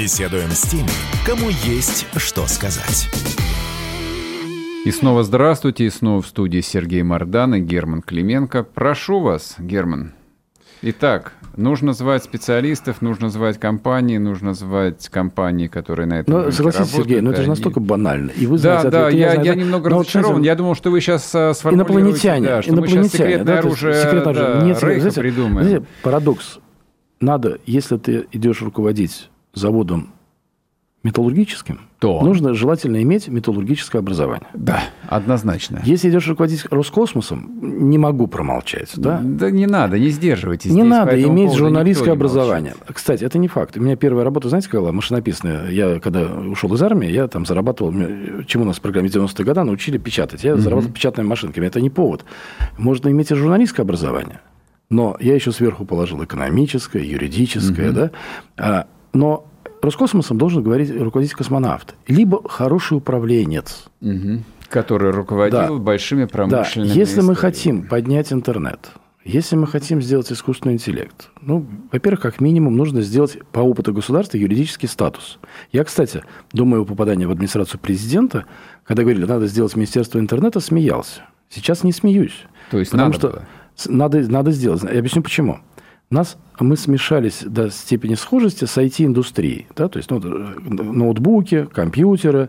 Беседуем 0.00 0.50
с 0.50 0.62
теми, 0.62 0.86
кому 1.26 1.48
есть 1.48 2.06
что 2.16 2.46
сказать. 2.46 3.08
И 4.84 4.92
снова 4.92 5.24
здравствуйте, 5.24 5.86
и 5.86 5.90
снова 5.90 6.22
в 6.22 6.26
студии 6.28 6.60
Сергей 6.60 7.02
Мордан 7.02 7.56
и 7.56 7.60
Герман 7.60 8.02
Клименко. 8.02 8.62
Прошу 8.62 9.18
вас, 9.18 9.56
Герман. 9.58 10.12
Итак, 10.82 11.32
нужно 11.56 11.94
звать 11.94 12.22
специалистов, 12.22 13.02
нужно 13.02 13.28
звать 13.28 13.58
компании, 13.58 14.18
нужно 14.18 14.54
звать 14.54 15.08
компании, 15.08 15.66
которые 15.66 16.06
на 16.06 16.20
этом 16.20 16.44
Ну, 16.44 16.52
согласитесь, 16.52 16.92
Сергей, 16.92 17.20
но 17.20 17.32
это 17.32 17.42
же 17.42 17.48
настолько 17.48 17.80
банально. 17.80 18.30
И 18.30 18.46
вы 18.46 18.58
знаете, 18.58 18.90
да, 18.90 19.06
да, 19.06 19.08
я, 19.08 19.34
я, 19.34 19.42
я 19.42 19.54
немного 19.56 19.90
но 19.90 19.98
разочарован. 19.98 20.36
Вот, 20.36 20.44
я 20.44 20.54
думал, 20.54 20.76
что 20.76 20.92
вы 20.92 21.00
сейчас 21.00 21.28
а, 21.34 21.52
сформулируете... 21.54 21.94
Инопланетяне. 21.94 22.46
Да, 22.46 22.62
что 22.62 22.70
инопланетяне, 22.70 23.02
мы 23.02 23.08
сейчас 23.08 23.18
секретное 23.18 23.44
да, 23.52 23.58
оружие, 23.58 23.94
секретное 23.94 24.22
оружие. 24.22 24.46
Да, 24.46 24.62
Нет, 24.64 24.82
Рейха 24.84 25.00
знаете, 25.00 25.20
придумаем. 25.20 25.68
Знаете, 25.68 25.86
парадокс. 26.04 26.58
Надо, 27.18 27.58
если 27.66 27.96
ты 27.96 28.28
идешь 28.30 28.62
руководить 28.62 29.28
заводом 29.58 30.12
металлургическим, 31.04 31.80
то 32.00 32.20
нужно 32.22 32.54
желательно 32.54 33.00
иметь 33.02 33.28
металлургическое 33.28 34.00
образование. 34.00 34.48
Да, 34.52 34.82
однозначно. 35.06 35.80
Если 35.84 36.10
идешь 36.10 36.26
руководить 36.26 36.64
Роскосмосом, 36.70 37.50
не 37.62 37.98
могу 37.98 38.26
промолчать. 38.26 38.92
Да, 38.96 39.20
да 39.22 39.50
не 39.50 39.66
надо, 39.66 39.98
не 39.98 40.08
сдерживайтесь. 40.08 40.70
Не 40.70 40.80
здесь, 40.82 40.90
надо 40.90 41.22
иметь 41.22 41.54
журналистское 41.54 42.12
образование. 42.12 42.72
Молчит. 42.72 42.96
Кстати, 42.96 43.24
это 43.24 43.38
не 43.38 43.46
факт. 43.46 43.76
У 43.76 43.80
меня 43.80 43.96
первая 43.96 44.24
работа, 44.24 44.48
знаете, 44.48 44.66
какая 44.66 44.82
была? 44.82 44.92
Машинописная. 44.92 45.70
Я, 45.70 46.00
когда 46.00 46.24
ушел 46.26 46.74
из 46.74 46.82
армии, 46.82 47.08
я 47.08 47.28
там 47.28 47.46
зарабатывал, 47.46 47.92
чему 48.46 48.64
нас 48.64 48.78
в 48.78 48.80
программе 48.80 49.08
90-е 49.08 49.44
годы 49.44 49.62
научили 49.62 49.98
печатать. 49.98 50.42
Я 50.42 50.54
угу. 50.54 50.60
зарабатывал 50.60 50.94
печатными 50.94 51.28
машинками. 51.28 51.66
Это 51.66 51.80
не 51.80 51.90
повод. 51.90 52.24
Можно 52.76 53.08
иметь 53.08 53.30
и 53.30 53.34
журналистское 53.34 53.84
образование. 53.84 54.40
Но 54.90 55.16
я 55.20 55.34
еще 55.34 55.52
сверху 55.52 55.84
положил 55.84 56.24
экономическое, 56.24 57.04
юридическое, 57.04 57.90
угу. 57.90 57.96
да. 57.96 58.10
А, 58.56 58.86
но 59.18 59.44
Роскосмосом 59.82 60.38
должен 60.38 60.62
говорить 60.62 60.90
руководитель 60.96 61.36
космонавт, 61.36 61.96
либо 62.06 62.48
хороший 62.48 62.98
управленец. 62.98 63.86
Угу. 64.00 64.42
Который 64.68 65.10
руководил 65.10 65.58
да. 65.58 65.72
большими 65.72 66.24
промышленными 66.26 66.88
Да. 66.88 66.94
Если 66.94 67.14
историями. 67.14 67.28
мы 67.28 67.36
хотим 67.36 67.82
поднять 67.88 68.32
интернет, 68.32 68.90
если 69.24 69.56
мы 69.56 69.66
хотим 69.66 70.00
сделать 70.00 70.30
искусственный 70.30 70.74
интеллект, 70.74 71.30
ну, 71.40 71.66
во-первых, 71.90 72.20
как 72.20 72.40
минимум 72.40 72.76
нужно 72.76 73.02
сделать 73.02 73.38
по 73.50 73.60
опыту 73.60 73.92
государства 73.92 74.36
юридический 74.36 74.88
статус. 74.88 75.38
Я, 75.72 75.82
кстати, 75.84 76.22
думаю, 76.52 76.84
попадание 76.84 77.26
в 77.26 77.32
администрацию 77.32 77.80
президента, 77.80 78.44
когда 78.84 79.02
говорили, 79.02 79.24
надо 79.24 79.48
сделать 79.48 79.74
Министерство 79.74 80.18
интернета, 80.18 80.60
смеялся. 80.60 81.22
Сейчас 81.50 81.82
не 81.82 81.92
смеюсь. 81.92 82.44
То 82.70 82.78
есть 82.78 82.92
потому 82.92 83.08
надо 83.08 83.18
что 83.18 83.28
было. 83.28 83.96
надо, 83.96 84.30
надо 84.30 84.52
сделать. 84.52 84.82
Я 84.84 84.98
объясню 84.98 85.22
почему 85.22 85.60
нас, 86.10 86.36
мы 86.58 86.76
смешались 86.76 87.42
до 87.44 87.70
степени 87.70 88.14
схожести 88.14 88.64
с 88.64 88.76
IT-индустрией. 88.78 89.66
Да? 89.76 89.88
То 89.88 89.98
есть 89.98 90.10
ну, 90.10 90.18
ноутбуки, 90.18 91.66
компьютеры, 91.72 92.48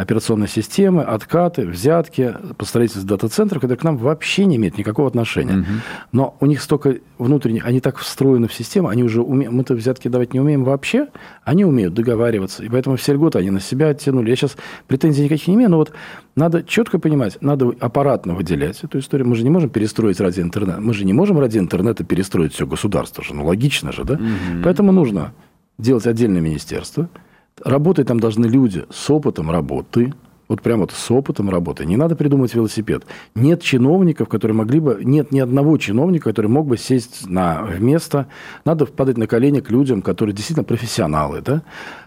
операционные 0.00 0.48
системы, 0.48 1.02
откаты, 1.02 1.66
взятки 1.66 2.34
по 2.56 2.64
строительству 2.64 3.06
дата-центров, 3.06 3.60
которые 3.60 3.78
к 3.78 3.84
нам 3.84 3.98
вообще 3.98 4.46
не 4.46 4.56
имеют 4.56 4.78
никакого 4.78 5.08
отношения. 5.08 5.58
Угу. 5.58 5.66
Но 6.12 6.36
у 6.40 6.46
них 6.46 6.62
столько 6.62 6.96
внутренних, 7.18 7.66
они 7.66 7.80
так 7.80 7.98
встроены 7.98 8.48
в 8.48 8.54
систему, 8.54 8.88
они 8.88 9.04
уже 9.04 9.20
умеют, 9.20 9.52
мы-то 9.52 9.74
взятки 9.74 10.08
давать 10.08 10.32
не 10.32 10.40
умеем 10.40 10.64
вообще, 10.64 11.08
они 11.44 11.66
умеют 11.66 11.92
договариваться. 11.92 12.64
И 12.64 12.68
поэтому 12.70 12.96
все 12.96 13.12
льготы 13.12 13.38
они 13.38 13.50
на 13.50 13.60
себя 13.60 13.88
оттянули. 13.88 14.30
Я 14.30 14.36
сейчас 14.36 14.56
претензий 14.86 15.24
никаких 15.24 15.48
не 15.48 15.56
имею, 15.56 15.70
но 15.70 15.76
вот 15.76 15.92
надо 16.34 16.62
четко 16.62 16.98
понимать, 16.98 17.36
надо 17.42 17.70
аппаратно 17.78 18.34
выделять 18.34 18.82
эту 18.82 19.00
историю. 19.00 19.28
Мы 19.28 19.36
же 19.36 19.42
не 19.42 19.50
можем 19.50 19.68
перестроить 19.68 20.18
ради 20.18 20.40
интернета. 20.40 20.80
Мы 20.80 20.94
же 20.94 21.04
не 21.04 21.12
можем 21.12 21.38
ради 21.38 21.58
интернета 21.58 22.04
перестроить 22.04 22.54
все 22.54 22.66
государство 22.66 23.22
же. 23.22 23.34
Ну, 23.34 23.44
логично 23.44 23.92
же, 23.92 24.04
да? 24.04 24.14
Угу. 24.14 24.62
Поэтому 24.64 24.92
нужно 24.92 25.34
делать 25.76 26.06
отдельное 26.06 26.40
министерство– 26.40 27.10
Работать 27.64 28.06
там 28.06 28.20
должны 28.20 28.46
люди 28.46 28.86
с 28.90 29.10
опытом 29.10 29.50
работы, 29.50 30.14
вот 30.50 30.62
прямо 30.62 30.80
вот 30.80 30.90
с 30.90 31.10
опытом 31.12 31.48
работы. 31.48 31.86
Не 31.86 31.96
надо 31.96 32.16
придумывать 32.16 32.54
велосипед. 32.54 33.04
Нет 33.36 33.62
чиновников, 33.62 34.28
которые 34.28 34.56
могли 34.56 34.80
бы... 34.80 35.00
Нет 35.04 35.30
ни 35.30 35.38
одного 35.38 35.78
чиновника, 35.78 36.30
который 36.30 36.48
мог 36.48 36.66
бы 36.66 36.76
сесть 36.76 37.28
на 37.28 37.68
место. 37.78 38.26
Надо 38.64 38.84
впадать 38.84 39.16
на 39.16 39.28
колени 39.28 39.60
к 39.60 39.70
людям, 39.70 40.02
которые 40.02 40.34
действительно 40.34 40.64
профессионалы. 40.64 41.40
Да? 41.40 41.62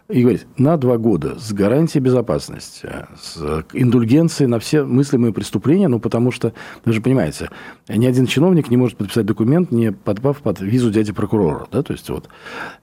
и 0.09 0.21
говорить, 0.21 0.45
на 0.57 0.77
два 0.77 0.97
года 0.97 1.39
с 1.39 1.53
гарантией 1.53 2.01
безопасности, 2.01 2.89
с 3.21 3.65
индульгенцией 3.73 4.47
на 4.47 4.59
все 4.59 4.83
мыслимые 4.83 5.33
преступления, 5.33 5.87
ну, 5.87 5.99
потому 5.99 6.31
что, 6.31 6.53
вы 6.83 6.93
же 6.93 7.01
понимаете, 7.01 7.49
ни 7.87 8.05
один 8.05 8.25
чиновник 8.25 8.69
не 8.69 8.77
может 8.77 8.97
подписать 8.97 9.25
документ, 9.25 9.71
не 9.71 9.91
подпав 9.91 10.39
под 10.39 10.59
визу 10.59 10.91
дяди 10.91 11.13
прокурора, 11.13 11.67
да, 11.71 11.83
то 11.83 11.93
есть 11.93 12.09
вот, 12.09 12.27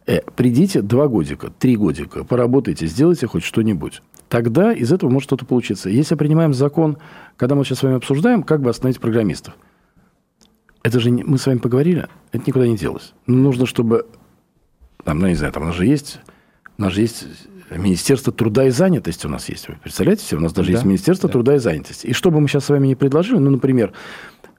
э, 0.06 0.22
придите 0.34 0.80
два 0.80 1.08
годика, 1.08 1.50
три 1.56 1.76
годика, 1.76 2.24
поработайте, 2.24 2.86
сделайте 2.86 3.26
хоть 3.26 3.44
что-нибудь. 3.44 4.02
Тогда 4.30 4.72
из 4.72 4.92
этого 4.92 5.10
может 5.10 5.28
что-то 5.28 5.44
получиться. 5.44 5.90
Если 5.90 6.14
принимаем 6.14 6.54
закон, 6.54 6.96
когда 7.36 7.56
мы 7.56 7.64
сейчас 7.64 7.80
с 7.80 7.82
вами 7.82 7.96
обсуждаем, 7.96 8.42
как 8.44 8.62
бы 8.62 8.70
остановить 8.70 9.00
программистов, 9.00 9.54
это 10.82 11.00
же 11.00 11.10
не, 11.10 11.24
мы 11.24 11.36
с 11.36 11.46
вами 11.46 11.58
поговорили, 11.58 12.06
это 12.32 12.44
никуда 12.46 12.66
не 12.66 12.76
делось. 12.76 13.12
Нужно, 13.26 13.66
чтобы 13.66 14.06
там, 15.04 15.18
ну, 15.18 15.26
не 15.26 15.34
знаю, 15.34 15.52
там 15.52 15.64
у 15.64 15.66
нас 15.66 15.74
же 15.74 15.84
есть 15.84 16.20
у 16.80 16.82
нас 16.82 16.94
же 16.94 17.02
есть 17.02 17.26
Министерство 17.70 18.32
труда 18.32 18.66
и 18.66 18.70
занятости 18.70 19.26
у 19.26 19.28
нас 19.28 19.48
есть. 19.50 19.68
Вы 19.68 19.74
представляете 19.82 20.24
себе? 20.24 20.38
У 20.38 20.40
нас 20.40 20.54
даже 20.54 20.68
да, 20.68 20.72
есть 20.74 20.84
Министерство 20.86 21.28
да. 21.28 21.32
труда 21.34 21.56
и 21.56 21.58
занятости. 21.58 22.06
И 22.06 22.14
что 22.14 22.30
бы 22.30 22.40
мы 22.40 22.48
сейчас 22.48 22.64
с 22.64 22.68
вами 22.70 22.86
не 22.86 22.94
предложили, 22.94 23.36
ну, 23.36 23.50
например, 23.50 23.92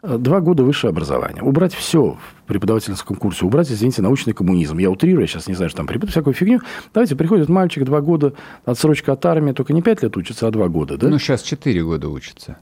два 0.04 0.42
года 0.42 0.64
высшее 0.64 0.90
образование. 0.90 1.44
Убрать 1.44 1.74
все 1.74 2.18
в 2.18 2.48
преподавательском 2.48 3.16
курсе. 3.16 3.46
Убрать, 3.46 3.72
извините, 3.72 4.02
научный 4.02 4.34
коммунизм. 4.34 4.78
Я 4.78 4.90
утрирую, 4.90 5.22
я 5.22 5.28
сейчас 5.28 5.48
не 5.48 5.54
знаю, 5.54 5.70
что 5.70 5.78
там 5.78 5.88
преподают, 5.88 6.12
всякую 6.12 6.34
фигню. 6.34 6.62
Давайте, 6.94 7.16
приходит 7.16 7.50
мальчик, 7.50 7.84
два 7.84 8.02
года, 8.02 8.34
отсрочка 8.66 9.14
от 9.14 9.26
армии, 9.26 9.52
только 9.52 9.74
не 9.74 9.82
пять 9.82 10.02
лет 10.04 10.16
учится, 10.18 10.48
а 10.48 10.52
два 10.52 10.68
года, 10.68 10.98
да? 10.98 11.08
Ну, 11.08 11.20
сейчас 11.20 11.42
четыре 11.42 11.84
года 11.84 12.10
учится. 12.10 12.58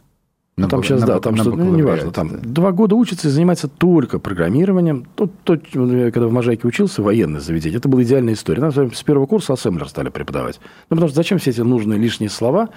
Ну, 0.63 0.67
там 0.67 0.83
сейчас, 0.83 1.01
на, 1.01 1.07
да, 1.07 1.19
там 1.19 1.35
что, 1.35 1.51
ну, 1.51 1.75
неважно, 1.75 2.11
там 2.11 2.29
да. 2.29 2.37
два 2.41 2.71
года 2.71 2.95
учится 2.95 3.27
и 3.27 3.31
занимается 3.31 3.67
только 3.67 4.19
программированием. 4.19 5.05
Тут, 5.15 5.31
тут, 5.43 5.67
когда 5.71 6.27
в 6.27 6.31
Можайке 6.31 6.67
учился, 6.67 7.01
военное 7.01 7.39
заведение, 7.39 7.77
это 7.77 7.87
была 7.87 8.03
идеальная 8.03 8.33
история. 8.33 8.61
Нам 8.61 8.93
с 8.93 9.03
первого 9.03 9.25
курса 9.25 9.53
ассемблер 9.53 9.87
стали 9.87 10.09
преподавать. 10.09 10.59
Ну, 10.89 10.95
потому 10.95 11.07
что 11.07 11.15
зачем 11.15 11.37
все 11.37 11.51
эти 11.51 11.61
нужные 11.61 11.99
лишние 11.99 12.29
слова? 12.29 12.69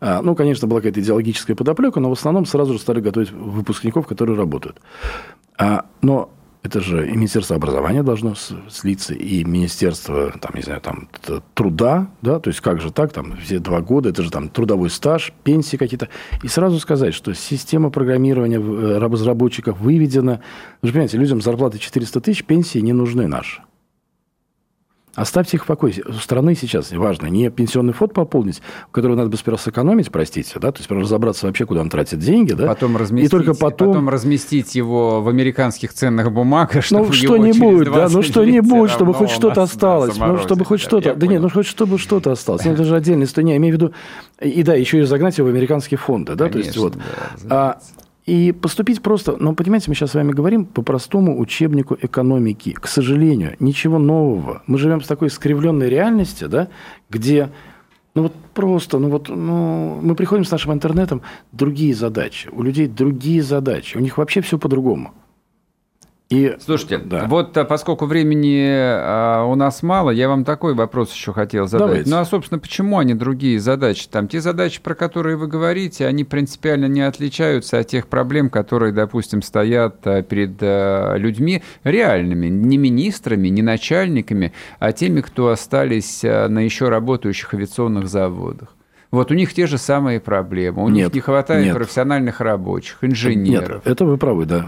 А, 0.00 0.22
ну, 0.22 0.34
конечно, 0.34 0.68
была 0.68 0.80
какая-то 0.80 1.00
идеологическая 1.00 1.54
подоплека, 1.54 2.00
но 2.00 2.08
в 2.08 2.12
основном 2.12 2.46
сразу 2.46 2.74
же 2.74 2.78
стали 2.78 3.00
готовить 3.00 3.32
выпускников, 3.32 4.06
которые 4.06 4.36
работают. 4.36 4.80
А, 5.58 5.86
но 6.02 6.30
это 6.64 6.80
же 6.80 7.06
и 7.06 7.12
Министерство 7.12 7.56
образования 7.56 8.02
должно 8.02 8.34
слиться, 8.70 9.12
и 9.12 9.44
Министерство, 9.44 10.32
там, 10.40 10.52
не 10.54 10.62
знаю, 10.62 10.80
там, 10.80 11.08
труда, 11.52 12.08
да, 12.22 12.40
то 12.40 12.48
есть 12.48 12.62
как 12.62 12.80
же 12.80 12.90
так, 12.90 13.12
там, 13.12 13.36
все 13.36 13.58
два 13.58 13.82
года, 13.82 14.08
это 14.08 14.22
же 14.22 14.30
там 14.30 14.48
трудовой 14.48 14.88
стаж, 14.88 15.34
пенсии 15.44 15.76
какие-то. 15.76 16.08
И 16.42 16.48
сразу 16.48 16.80
сказать, 16.80 17.12
что 17.12 17.34
система 17.34 17.90
программирования 17.90 18.58
э, 18.58 18.98
разработчиков 18.98 19.78
выведена. 19.78 20.40
Вы 20.80 20.88
же 20.88 20.92
понимаете, 20.94 21.18
людям 21.18 21.42
зарплаты 21.42 21.78
400 21.78 22.20
тысяч, 22.22 22.44
пенсии 22.44 22.78
не 22.78 22.94
нужны 22.94 23.26
наши. 23.26 23.60
Оставьте 25.14 25.56
их 25.56 25.64
в 25.64 25.66
покое. 25.66 25.94
У 26.06 26.12
страны 26.14 26.54
сейчас 26.54 26.90
важно 26.90 27.26
не 27.26 27.48
пенсионный 27.50 27.92
фонд 27.92 28.12
пополнить, 28.12 28.60
в 28.88 28.92
который 28.92 29.16
надо 29.16 29.28
бы 29.28 29.36
сперва 29.36 29.58
сэкономить, 29.58 30.10
простите, 30.10 30.58
да, 30.58 30.72
то 30.72 30.78
есть 30.78 30.90
разобраться 30.90 31.46
вообще, 31.46 31.66
куда 31.66 31.82
он 31.82 31.90
тратит 31.90 32.18
деньги, 32.18 32.52
да, 32.52 32.66
потом 32.66 32.96
разместить, 32.96 33.28
и 33.28 33.30
только 33.30 33.54
потом... 33.54 33.88
потом 33.88 34.08
разместить 34.08 34.74
его 34.74 35.22
в 35.22 35.28
американских 35.28 35.92
ценных 35.92 36.32
бумагах, 36.32 36.84
чтобы 36.84 37.06
ну, 37.06 37.12
что-нибудь, 37.12 37.92
да, 37.92 38.08
ну 38.08 38.22
что-нибудь, 38.22 38.90
чтобы 38.90 39.14
хоть 39.14 39.30
что-то 39.30 39.62
осталось, 39.62 40.16
ну, 40.16 40.38
чтобы 40.38 40.64
хоть 40.64 40.80
что-то, 40.80 41.14
да 41.14 41.26
нет, 41.26 41.40
ну 41.40 41.48
хоть 41.48 41.66
чтобы 41.66 41.98
что-то 41.98 42.32
осталось, 42.32 42.66
это 42.66 42.84
же 42.84 42.96
отдельная 42.96 43.26
история, 43.26 43.50
я 43.50 43.56
имею 43.56 43.74
в 43.74 43.76
виду, 43.76 43.92
и 44.40 44.62
да, 44.62 44.74
еще 44.74 45.00
и 45.00 45.02
загнать 45.02 45.38
его 45.38 45.48
в 45.48 45.50
американские 45.50 45.98
фонды, 45.98 46.34
да, 46.34 46.48
Конечно, 46.48 46.60
то 46.60 46.66
есть 46.66 46.76
вот, 46.78 46.94
да, 47.44 47.78
и 48.26 48.52
поступить 48.52 49.02
просто, 49.02 49.36
ну, 49.38 49.54
понимаете, 49.54 49.86
мы 49.90 49.94
сейчас 49.94 50.12
с 50.12 50.14
вами 50.14 50.32
говорим 50.32 50.64
по 50.64 50.82
простому 50.82 51.38
учебнику 51.38 51.96
экономики. 52.00 52.72
К 52.72 52.86
сожалению, 52.86 53.54
ничего 53.60 53.98
нового. 53.98 54.62
Мы 54.66 54.78
живем 54.78 55.00
в 55.00 55.06
такой 55.06 55.28
искривленной 55.28 55.90
реальности, 55.90 56.44
да, 56.44 56.68
где, 57.10 57.50
ну, 58.14 58.22
вот 58.22 58.32
просто, 58.54 58.98
ну, 58.98 59.10
вот, 59.10 59.28
ну, 59.28 60.00
мы 60.02 60.14
приходим 60.14 60.44
с 60.44 60.50
нашим 60.50 60.72
интернетом, 60.72 61.20
другие 61.52 61.94
задачи. 61.94 62.48
У 62.50 62.62
людей 62.62 62.88
другие 62.88 63.42
задачи. 63.42 63.98
У 63.98 64.00
них 64.00 64.16
вообще 64.16 64.40
все 64.40 64.58
по-другому. 64.58 65.12
И, 66.34 66.56
Слушайте, 66.58 66.98
да. 66.98 67.26
вот 67.28 67.56
а, 67.56 67.64
поскольку 67.64 68.06
времени 68.06 68.66
а, 68.68 69.44
у 69.44 69.54
нас 69.54 69.84
мало, 69.84 70.10
я 70.10 70.28
вам 70.28 70.44
такой 70.44 70.74
вопрос 70.74 71.12
еще 71.12 71.32
хотел 71.32 71.68
задать. 71.68 71.86
Давайте. 71.86 72.10
Ну 72.10 72.16
а, 72.18 72.24
собственно, 72.24 72.58
почему 72.58 72.98
они 72.98 73.14
другие 73.14 73.60
задачи? 73.60 74.08
Там 74.10 74.26
те 74.26 74.40
задачи, 74.40 74.80
про 74.82 74.96
которые 74.96 75.36
вы 75.36 75.46
говорите, 75.46 76.06
они 76.06 76.24
принципиально 76.24 76.86
не 76.86 77.02
отличаются 77.02 77.78
от 77.78 77.86
тех 77.86 78.08
проблем, 78.08 78.50
которые, 78.50 78.92
допустим, 78.92 79.42
стоят 79.42 80.04
а, 80.06 80.22
перед 80.22 80.56
а, 80.60 81.14
людьми 81.14 81.62
реальными, 81.84 82.48
не 82.48 82.78
министрами, 82.78 83.46
не 83.46 83.62
начальниками, 83.62 84.52
а 84.80 84.90
теми, 84.90 85.20
кто 85.20 85.50
остались 85.50 86.24
а, 86.24 86.48
на 86.48 86.58
еще 86.58 86.88
работающих 86.88 87.54
авиационных 87.54 88.08
заводах. 88.08 88.74
Вот 89.12 89.30
у 89.30 89.34
них 89.34 89.54
те 89.54 89.68
же 89.68 89.78
самые 89.78 90.18
проблемы. 90.18 90.82
У 90.82 90.88
нет, 90.88 91.06
них 91.06 91.14
не 91.14 91.20
хватает 91.20 91.66
нет. 91.66 91.76
профессиональных 91.76 92.40
рабочих, 92.40 92.98
инженеров. 93.02 93.84
Нет, 93.84 93.86
это 93.86 94.04
вы 94.04 94.18
правы, 94.18 94.44
да. 94.46 94.66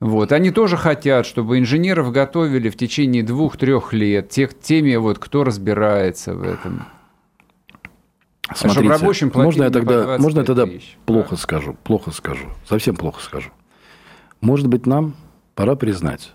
Вот. 0.00 0.32
Они 0.32 0.50
тоже 0.50 0.76
хотят, 0.76 1.24
чтобы 1.24 1.58
инженеров 1.58 2.12
готовили 2.12 2.68
в 2.68 2.76
течение 2.76 3.22
двух-трех 3.22 3.92
лет, 3.92 4.28
тех, 4.28 4.58
теми, 4.58 4.94
вот, 4.96 5.18
кто 5.18 5.42
разбирается 5.44 6.34
в 6.34 6.42
этом. 6.42 6.86
Смотрите, 8.54 8.88
рабочим 8.88 9.32
можно 9.34 9.64
я 9.64 9.70
тогда, 9.70 10.18
можно 10.18 10.40
я 10.40 10.44
тогда 10.44 10.66
тысяч, 10.66 10.96
плохо 11.04 11.30
да? 11.30 11.36
скажу, 11.36 11.76
плохо 11.82 12.12
скажу, 12.12 12.46
совсем 12.64 12.94
плохо 12.94 13.20
скажу. 13.20 13.50
Может 14.40 14.68
быть, 14.68 14.86
нам 14.86 15.16
пора 15.56 15.74
признать, 15.74 16.32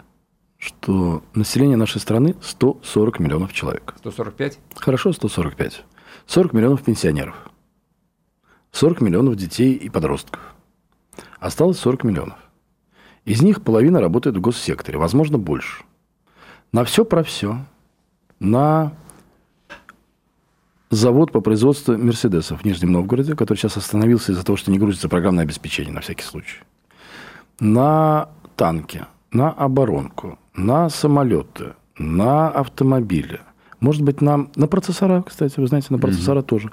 что 0.58 1.24
население 1.34 1.78
нашей 1.78 2.02
страны 2.02 2.36
140 2.42 3.20
миллионов 3.20 3.54
человек. 3.54 3.94
145? 4.00 4.60
Хорошо, 4.76 5.14
145. 5.14 5.86
40 6.26 6.54
миллионов 6.54 6.84
пенсионеров. 6.84 7.36
40 8.72 9.02
миллионов 9.02 9.36
детей 9.38 9.74
и 9.74 9.90
подростков. 9.90 10.42
Осталось 11.40 11.80
40 11.80 12.04
миллионов. 12.04 12.38
Из 13.26 13.42
них 13.42 13.62
половина 13.62 14.02
работает 14.02 14.38
в 14.38 14.42
госсекторе, 14.42 14.98
возможно, 14.98 15.38
больше. 15.38 15.84
На 16.72 16.84
все 16.84 17.06
про 17.06 17.24
все. 17.24 17.58
На 18.40 18.94
завод 20.90 21.32
по 21.32 21.42
производству 21.42 21.98
Мерседесов 21.98 22.62
в 22.62 22.66
Нижнем 22.66 22.92
Новгороде, 22.92 23.36
который 23.36 23.58
сейчас 23.58 23.78
остановился 23.78 24.32
из-за 24.32 24.44
того, 24.44 24.58
что 24.58 24.72
не 24.72 24.80
грузится 24.80 25.10
программное 25.10 25.44
обеспечение, 25.44 25.94
на 25.94 26.02
всякий 26.02 26.24
случай. 26.24 26.60
На 27.60 28.30
танки, 28.56 29.06
на 29.32 29.52
оборонку, 29.52 30.40
на 30.56 30.90
самолеты, 30.90 31.74
на 31.98 32.50
автомобили. 32.50 33.42
Может 33.80 34.02
быть, 34.04 34.22
нам... 34.22 34.52
На 34.56 34.68
процессора, 34.68 35.24
кстати, 35.24 35.60
вы 35.60 35.68
знаете, 35.68 35.88
на 35.90 36.00
процессора 36.00 36.40
mm-hmm. 36.40 36.46
тоже. 36.46 36.72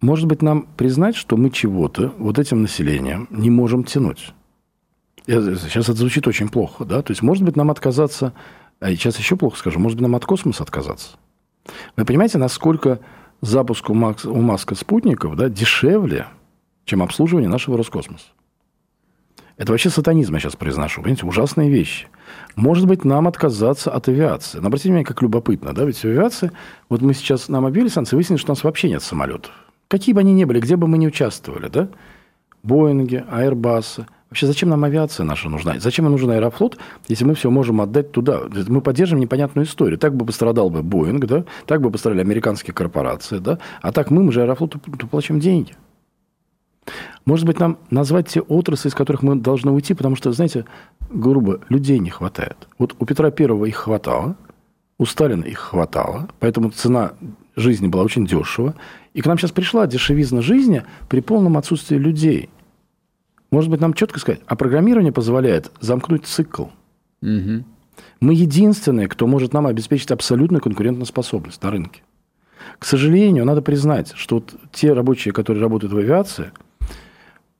Может 0.00 0.26
быть, 0.26 0.42
нам 0.42 0.66
признать, 0.76 1.16
что 1.16 1.36
мы 1.36 1.50
чего-то 1.50 2.12
вот 2.18 2.38
этим 2.38 2.62
населением 2.62 3.26
не 3.30 3.50
можем 3.50 3.84
тянуть. 3.84 4.34
Сейчас 5.26 5.88
это 5.88 5.94
звучит 5.94 6.26
очень 6.26 6.48
плохо, 6.48 6.84
да? 6.84 7.02
То 7.02 7.12
есть, 7.12 7.22
может 7.22 7.44
быть, 7.44 7.56
нам 7.56 7.70
отказаться, 7.70 8.32
а 8.80 8.90
сейчас 8.90 9.18
еще 9.18 9.36
плохо 9.36 9.56
скажу, 9.56 9.78
может 9.78 9.96
быть, 9.96 10.02
нам 10.02 10.14
от 10.14 10.26
космоса 10.26 10.62
отказаться. 10.62 11.16
Вы 11.96 12.04
понимаете, 12.04 12.38
насколько 12.38 13.00
запуск 13.40 13.88
у, 13.88 13.94
Макс, 13.94 14.24
у 14.24 14.36
Маска 14.36 14.74
спутников 14.74 15.36
да, 15.36 15.48
дешевле, 15.48 16.26
чем 16.84 17.02
обслуживание 17.02 17.48
нашего 17.48 17.78
Роскосмоса? 17.78 18.26
Это 19.56 19.72
вообще 19.72 19.88
сатанизм 19.88 20.34
я 20.34 20.40
сейчас 20.40 20.56
произношу. 20.56 21.00
Понимаете, 21.00 21.26
ужасные 21.26 21.70
вещи. 21.70 22.08
Может 22.56 22.86
быть, 22.86 23.04
нам 23.04 23.28
отказаться 23.28 23.90
от 23.90 24.08
авиации. 24.08 24.58
Но 24.58 24.66
обратите 24.66 24.88
внимание, 24.88 25.06
как 25.06 25.22
любопытно, 25.22 25.72
да? 25.72 25.84
Ведь 25.84 25.96
в 25.96 26.04
авиации, 26.04 26.50
вот 26.88 27.02
мы 27.02 27.14
сейчас 27.14 27.48
на 27.48 27.60
мобиле 27.60 27.88
станции 27.88 28.16
выяснили, 28.16 28.38
что 28.38 28.50
у 28.50 28.54
нас 28.56 28.64
вообще 28.64 28.90
нет 28.90 29.02
самолетов. 29.02 29.52
Какие 29.88 30.12
бы 30.12 30.20
они 30.20 30.32
ни 30.32 30.44
были, 30.44 30.60
где 30.60 30.76
бы 30.76 30.88
мы 30.88 30.98
ни 30.98 31.06
участвовали, 31.06 31.68
да? 31.68 31.88
Боинги, 32.64 33.24
Аэрбасы, 33.30 34.06
Вообще, 34.34 34.48
зачем 34.48 34.68
нам 34.68 34.82
авиация 34.82 35.22
наша 35.22 35.48
нужна? 35.48 35.78
Зачем 35.78 36.06
нам 36.06 36.10
нужен 36.10 36.28
аэрофлот, 36.28 36.76
если 37.06 37.24
мы 37.24 37.36
все 37.36 37.50
можем 37.50 37.80
отдать 37.80 38.10
туда? 38.10 38.40
Мы 38.66 38.80
поддержим 38.80 39.20
непонятную 39.20 39.64
историю. 39.64 39.96
Так 39.96 40.16
бы 40.16 40.26
пострадал 40.26 40.70
бы 40.70 40.82
Боинг, 40.82 41.24
да? 41.26 41.44
так 41.66 41.80
бы 41.80 41.92
пострадали 41.92 42.22
американские 42.22 42.74
корпорации, 42.74 43.38
да? 43.38 43.60
а 43.80 43.92
так 43.92 44.10
мы, 44.10 44.24
мы 44.24 44.32
же 44.32 44.42
аэрофлоту 44.42 44.80
получим 44.80 45.38
деньги. 45.38 45.74
Может 47.24 47.46
быть, 47.46 47.60
нам 47.60 47.78
назвать 47.90 48.26
те 48.26 48.40
отрасли, 48.40 48.88
из 48.88 48.94
которых 48.94 49.22
мы 49.22 49.36
должны 49.36 49.70
уйти, 49.70 49.94
потому 49.94 50.16
что, 50.16 50.32
знаете, 50.32 50.64
грубо, 51.10 51.60
людей 51.68 52.00
не 52.00 52.10
хватает. 52.10 52.56
Вот 52.76 52.96
у 52.98 53.06
Петра 53.06 53.30
Первого 53.30 53.66
их 53.66 53.76
хватало, 53.76 54.34
у 54.98 55.06
Сталина 55.06 55.44
их 55.44 55.60
хватало, 55.60 56.28
поэтому 56.40 56.70
цена 56.70 57.12
жизни 57.54 57.86
была 57.86 58.02
очень 58.02 58.26
дешева. 58.26 58.74
И 59.12 59.20
к 59.20 59.26
нам 59.26 59.38
сейчас 59.38 59.52
пришла 59.52 59.86
дешевизна 59.86 60.42
жизни 60.42 60.82
при 61.08 61.20
полном 61.20 61.56
отсутствии 61.56 61.98
людей. 61.98 62.50
Может 63.54 63.70
быть, 63.70 63.80
нам 63.80 63.94
четко 63.94 64.18
сказать, 64.18 64.40
а 64.46 64.56
программирование 64.56 65.12
позволяет 65.12 65.70
замкнуть 65.78 66.26
цикл. 66.26 66.64
Угу. 67.22 67.64
Мы 68.18 68.34
единственные, 68.34 69.06
кто 69.06 69.28
может 69.28 69.52
нам 69.52 69.68
обеспечить 69.68 70.10
абсолютную 70.10 70.60
конкурентоспособность 70.60 71.62
на 71.62 71.70
рынке. 71.70 72.02
К 72.80 72.84
сожалению, 72.84 73.44
надо 73.44 73.62
признать, 73.62 74.12
что 74.16 74.36
вот 74.36 74.56
те 74.72 74.92
рабочие, 74.92 75.32
которые 75.32 75.62
работают 75.62 75.92
в 75.92 75.96
авиации, 75.96 76.50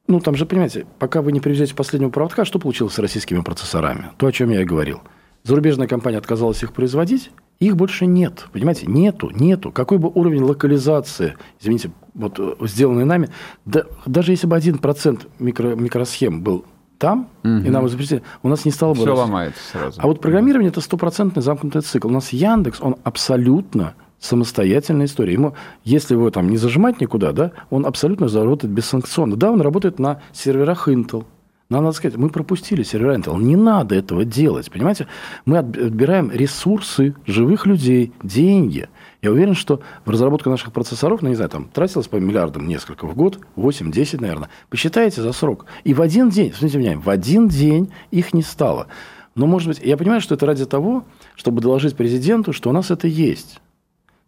ну, 0.09 0.19
там 0.19 0.35
же, 0.35 0.47
понимаете, 0.47 0.85
пока 0.99 1.23
вы 1.23 1.31
не 1.31 1.39
привезете 1.39 1.77
последнего 1.77 2.11
проводка, 2.11 2.45
что 2.45 2.59
получилось 2.59 2.95
с 2.95 2.99
российскими 2.99 3.43
процессорами? 3.43 4.07
То, 4.17 4.27
о 4.27 4.33
чем 4.33 4.51
я 4.51 4.63
и 4.63 4.65
говорил. 4.65 5.01
Зарубежная 5.45 5.87
компания 5.87 6.19
отказалась 6.19 6.61
их 6.65 6.73
производить, 6.73 7.31
их 7.61 7.77
больше 7.77 8.07
нет. 8.07 8.47
Понимаете, 8.53 8.87
нету, 8.87 9.31
нету. 9.31 9.71
Какой 9.71 9.99
бы 9.99 10.11
уровень 10.13 10.43
локализации, 10.43 11.37
извините, 11.61 11.91
вот 12.15 12.39
э, 12.39 12.55
сделанный 12.63 13.05
нами, 13.05 13.29
да, 13.65 13.85
даже 14.07 14.33
если 14.33 14.47
бы 14.47 14.57
один 14.57 14.79
процент 14.79 15.27
микро, 15.39 15.75
микросхем 15.75 16.43
был 16.43 16.65
там, 16.99 17.29
угу. 17.43 17.53
и 17.53 17.71
нам 17.71 17.89
запретили, 17.89 18.23
у 18.43 18.49
нас 18.49 18.65
не 18.65 18.71
стало 18.71 18.95
бы... 18.95 19.01
Все 19.01 19.15
ломается 19.15 19.61
сразу. 19.71 20.01
А 20.01 20.07
вот 20.07 20.21
программирование– 20.21 20.69
это 20.71 20.81
стопроцентный 20.81 21.43
замкнутый 21.43 21.83
цикл. 21.83 22.09
У 22.09 22.13
нас 22.13 22.33
Яндекс, 22.33 22.81
он 22.81 22.97
абсолютно 23.03 23.95
самостоятельная 24.19 25.07
история. 25.07 25.35
Ему, 25.35 25.55
если 25.85 26.15
его 26.15 26.31
там 26.31 26.49
не 26.49 26.57
зажимать 26.57 27.01
никуда, 27.01 27.33
да, 27.33 27.53
он 27.71 27.85
абсолютно 27.85 28.29
заработает 28.29 28.73
бессанкционно. 28.73 29.37
Да, 29.37 29.51
он 29.51 29.61
работает 29.61 29.99
на 29.99 30.23
серверах 30.33 30.89
Intel, 30.89 31.25
нам 31.71 31.85
надо 31.85 31.97
сказать, 31.97 32.17
мы 32.19 32.29
пропустили 32.29 32.83
сервер. 32.83 33.19
Не 33.39 33.57
надо 33.57 33.95
этого 33.95 34.25
делать, 34.25 34.71
понимаете? 34.71 35.07
Мы 35.47 35.59
отбираем 35.59 36.31
ресурсы 36.31 37.15
живых 37.27 37.67
людей, 37.67 38.12
деньги. 38.23 38.89
Я 39.23 39.31
уверен, 39.31 39.55
что 39.55 39.81
в 40.05 40.11
разработку 40.11 40.51
наших 40.51 40.73
процессоров, 40.73 41.23
ну, 41.23 41.31
не 41.31 41.35
знаю, 41.35 41.51
там 41.51 41.69
тратилось 41.73 42.07
по 42.07 42.17
миллиардам 42.17 42.69
несколько 42.69 43.07
в 43.07 43.15
год, 43.15 43.39
8-10, 43.57 44.21
наверное. 44.21 44.51
Посчитайте 44.69 45.23
за 45.23 45.33
срок. 45.33 45.65
И 45.85 45.95
в 45.95 46.03
один 46.03 46.29
день, 46.29 46.53
смотрите 46.53 46.79
меня, 46.79 46.99
в 46.99 47.09
один 47.09 47.49
день 47.49 47.91
их 48.11 48.35
не 48.35 48.43
стало. 48.43 48.89
Но, 49.35 49.47
может 49.47 49.69
быть, 49.69 49.81
я 49.83 49.97
понимаю, 49.97 50.21
что 50.21 50.35
это 50.35 50.45
ради 50.45 50.67
того, 50.67 51.05
чтобы 51.35 51.62
доложить 51.62 51.97
президенту, 51.97 52.53
что 52.53 52.69
у 52.69 52.73
нас 52.73 52.91
это 52.91 53.09
есть. 53.09 53.61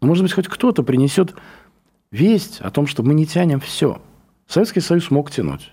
Но, 0.00 0.08
может 0.08 0.24
быть, 0.24 0.32
хоть 0.32 0.48
кто-то 0.48 0.82
принесет 0.82 1.34
весть 2.10 2.60
о 2.60 2.70
том, 2.70 2.86
что 2.86 3.02
мы 3.02 3.12
не 3.14 3.26
тянем 3.26 3.60
все. 3.60 4.00
Советский 4.48 4.80
Союз 4.80 5.10
мог 5.10 5.30
тянуть. 5.30 5.72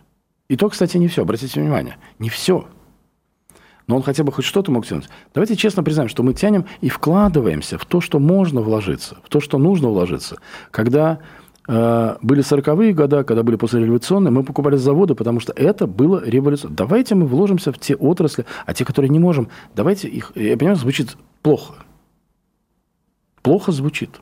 И 0.50 0.56
то, 0.56 0.70
кстати, 0.70 0.98
не 0.98 1.08
все. 1.08 1.22
Обратите 1.22 1.60
внимание, 1.60 1.98
не 2.20 2.30
все. 2.30 2.68
Но 3.88 3.98
он 3.98 4.04
хотя 4.04 4.24
бы 4.24 4.32
хоть 4.32 4.46
что-то 4.46 4.72
мог 4.72 4.86
тянуть. 4.86 5.10
Давайте 5.34 5.56
честно 5.56 5.84
признаем, 5.84 6.10
что 6.10 6.24
мы 6.24 6.34
тянем 6.34 6.66
и 6.82 6.90
вкладываемся 6.90 7.78
в 7.78 7.86
то, 7.86 8.02
что 8.02 8.20
можно 8.20 8.62
вложиться, 8.62 9.18
в 9.24 9.30
то, 9.30 9.42
что 9.42 9.58
нужно 9.58 9.90
вложиться. 9.90 10.38
Когда 10.72 11.20
э, 11.68 12.16
были 12.22 12.44
40-е 12.44 12.94
годы, 12.94 13.24
когда 13.24 13.44
были 13.44 13.58
послереволюционные, 13.58 14.32
мы 14.32 14.44
покупали 14.44 14.78
заводы, 14.78 15.16
потому 15.16 15.40
что 15.42 15.52
это 15.54 15.86
было 15.86 16.24
революционно. 16.26 16.76
Давайте 16.76 17.16
мы 17.16 17.26
вложимся 17.26 17.74
в 17.74 17.80
те 17.80 17.96
отрасли, 17.96 18.46
а 18.66 18.74
те, 18.74 18.86
которые 18.86 19.10
не 19.10 19.20
можем, 19.20 19.50
давайте 19.76 20.08
их... 20.08 20.32
Я 20.36 20.56
понимаю, 20.58 20.78
звучит 20.78 21.18
плохо. 21.42 21.74
Плохо 23.42 23.74
звучит. 23.74 24.22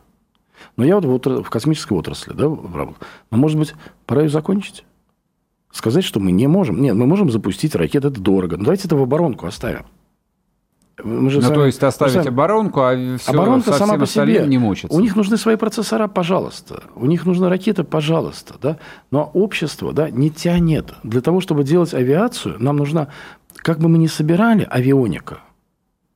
Но 0.76 0.84
я 0.86 1.00
вот 1.00 1.26
в, 1.26 1.44
в 1.44 1.50
космической 1.50 1.94
отрасли, 1.94 2.34
да, 2.34 2.46
работаю. 2.46 2.96
Но, 3.30 3.38
может 3.38 3.60
быть, 3.60 3.76
пора 4.08 4.24
ее 4.24 4.30
закончить? 4.30 4.86
Сказать, 5.72 6.04
что 6.04 6.20
мы 6.20 6.32
не 6.32 6.48
можем. 6.48 6.82
Нет, 6.82 6.96
мы 6.96 7.06
можем 7.06 7.32
запустить 7.32 7.76
ракеты, 7.76 8.10
это 8.10 8.20
дорого. 8.20 8.58
Но 8.58 8.66
давайте 8.66 8.88
это 8.88 8.96
в 8.96 9.02
оборонку 9.02 9.46
оставим. 9.46 9.86
Мы 11.04 11.30
же 11.30 11.38
ну, 11.38 11.44
сами, 11.44 11.56
то 11.56 11.66
есть 11.66 11.84
оставить 11.84 12.14
сами... 12.14 12.28
оборонку, 12.28 12.82
а 12.82 13.18
все 13.18 13.32
Оборонка 13.32 13.74
сама 13.74 13.98
по 13.98 14.06
себе. 14.06 14.46
не 14.46 14.58
мучится. 14.58 14.96
У 14.96 15.00
них 15.00 15.16
нужны 15.16 15.38
свои 15.38 15.56
процессора, 15.56 16.08
пожалуйста. 16.08 16.84
У 16.96 17.06
них 17.06 17.26
нужны 17.26 17.50
ракеты, 17.50 17.84
пожалуйста. 17.84 18.56
Да? 18.62 18.78
Но 19.10 19.32
общество 19.34 19.94
да, 19.94 20.10
не 20.10 20.30
тянет. 20.30 20.94
Для 21.04 21.22
того, 21.22 21.42
чтобы 21.42 21.64
делать 21.64 21.94
авиацию, 21.94 22.58
нам 22.60 22.78
нужна, 22.78 23.08
как 23.56 23.80
бы 23.80 23.90
мы 23.90 23.98
ни 23.98 24.08
собирали, 24.08 24.68
авионика. 24.70 25.40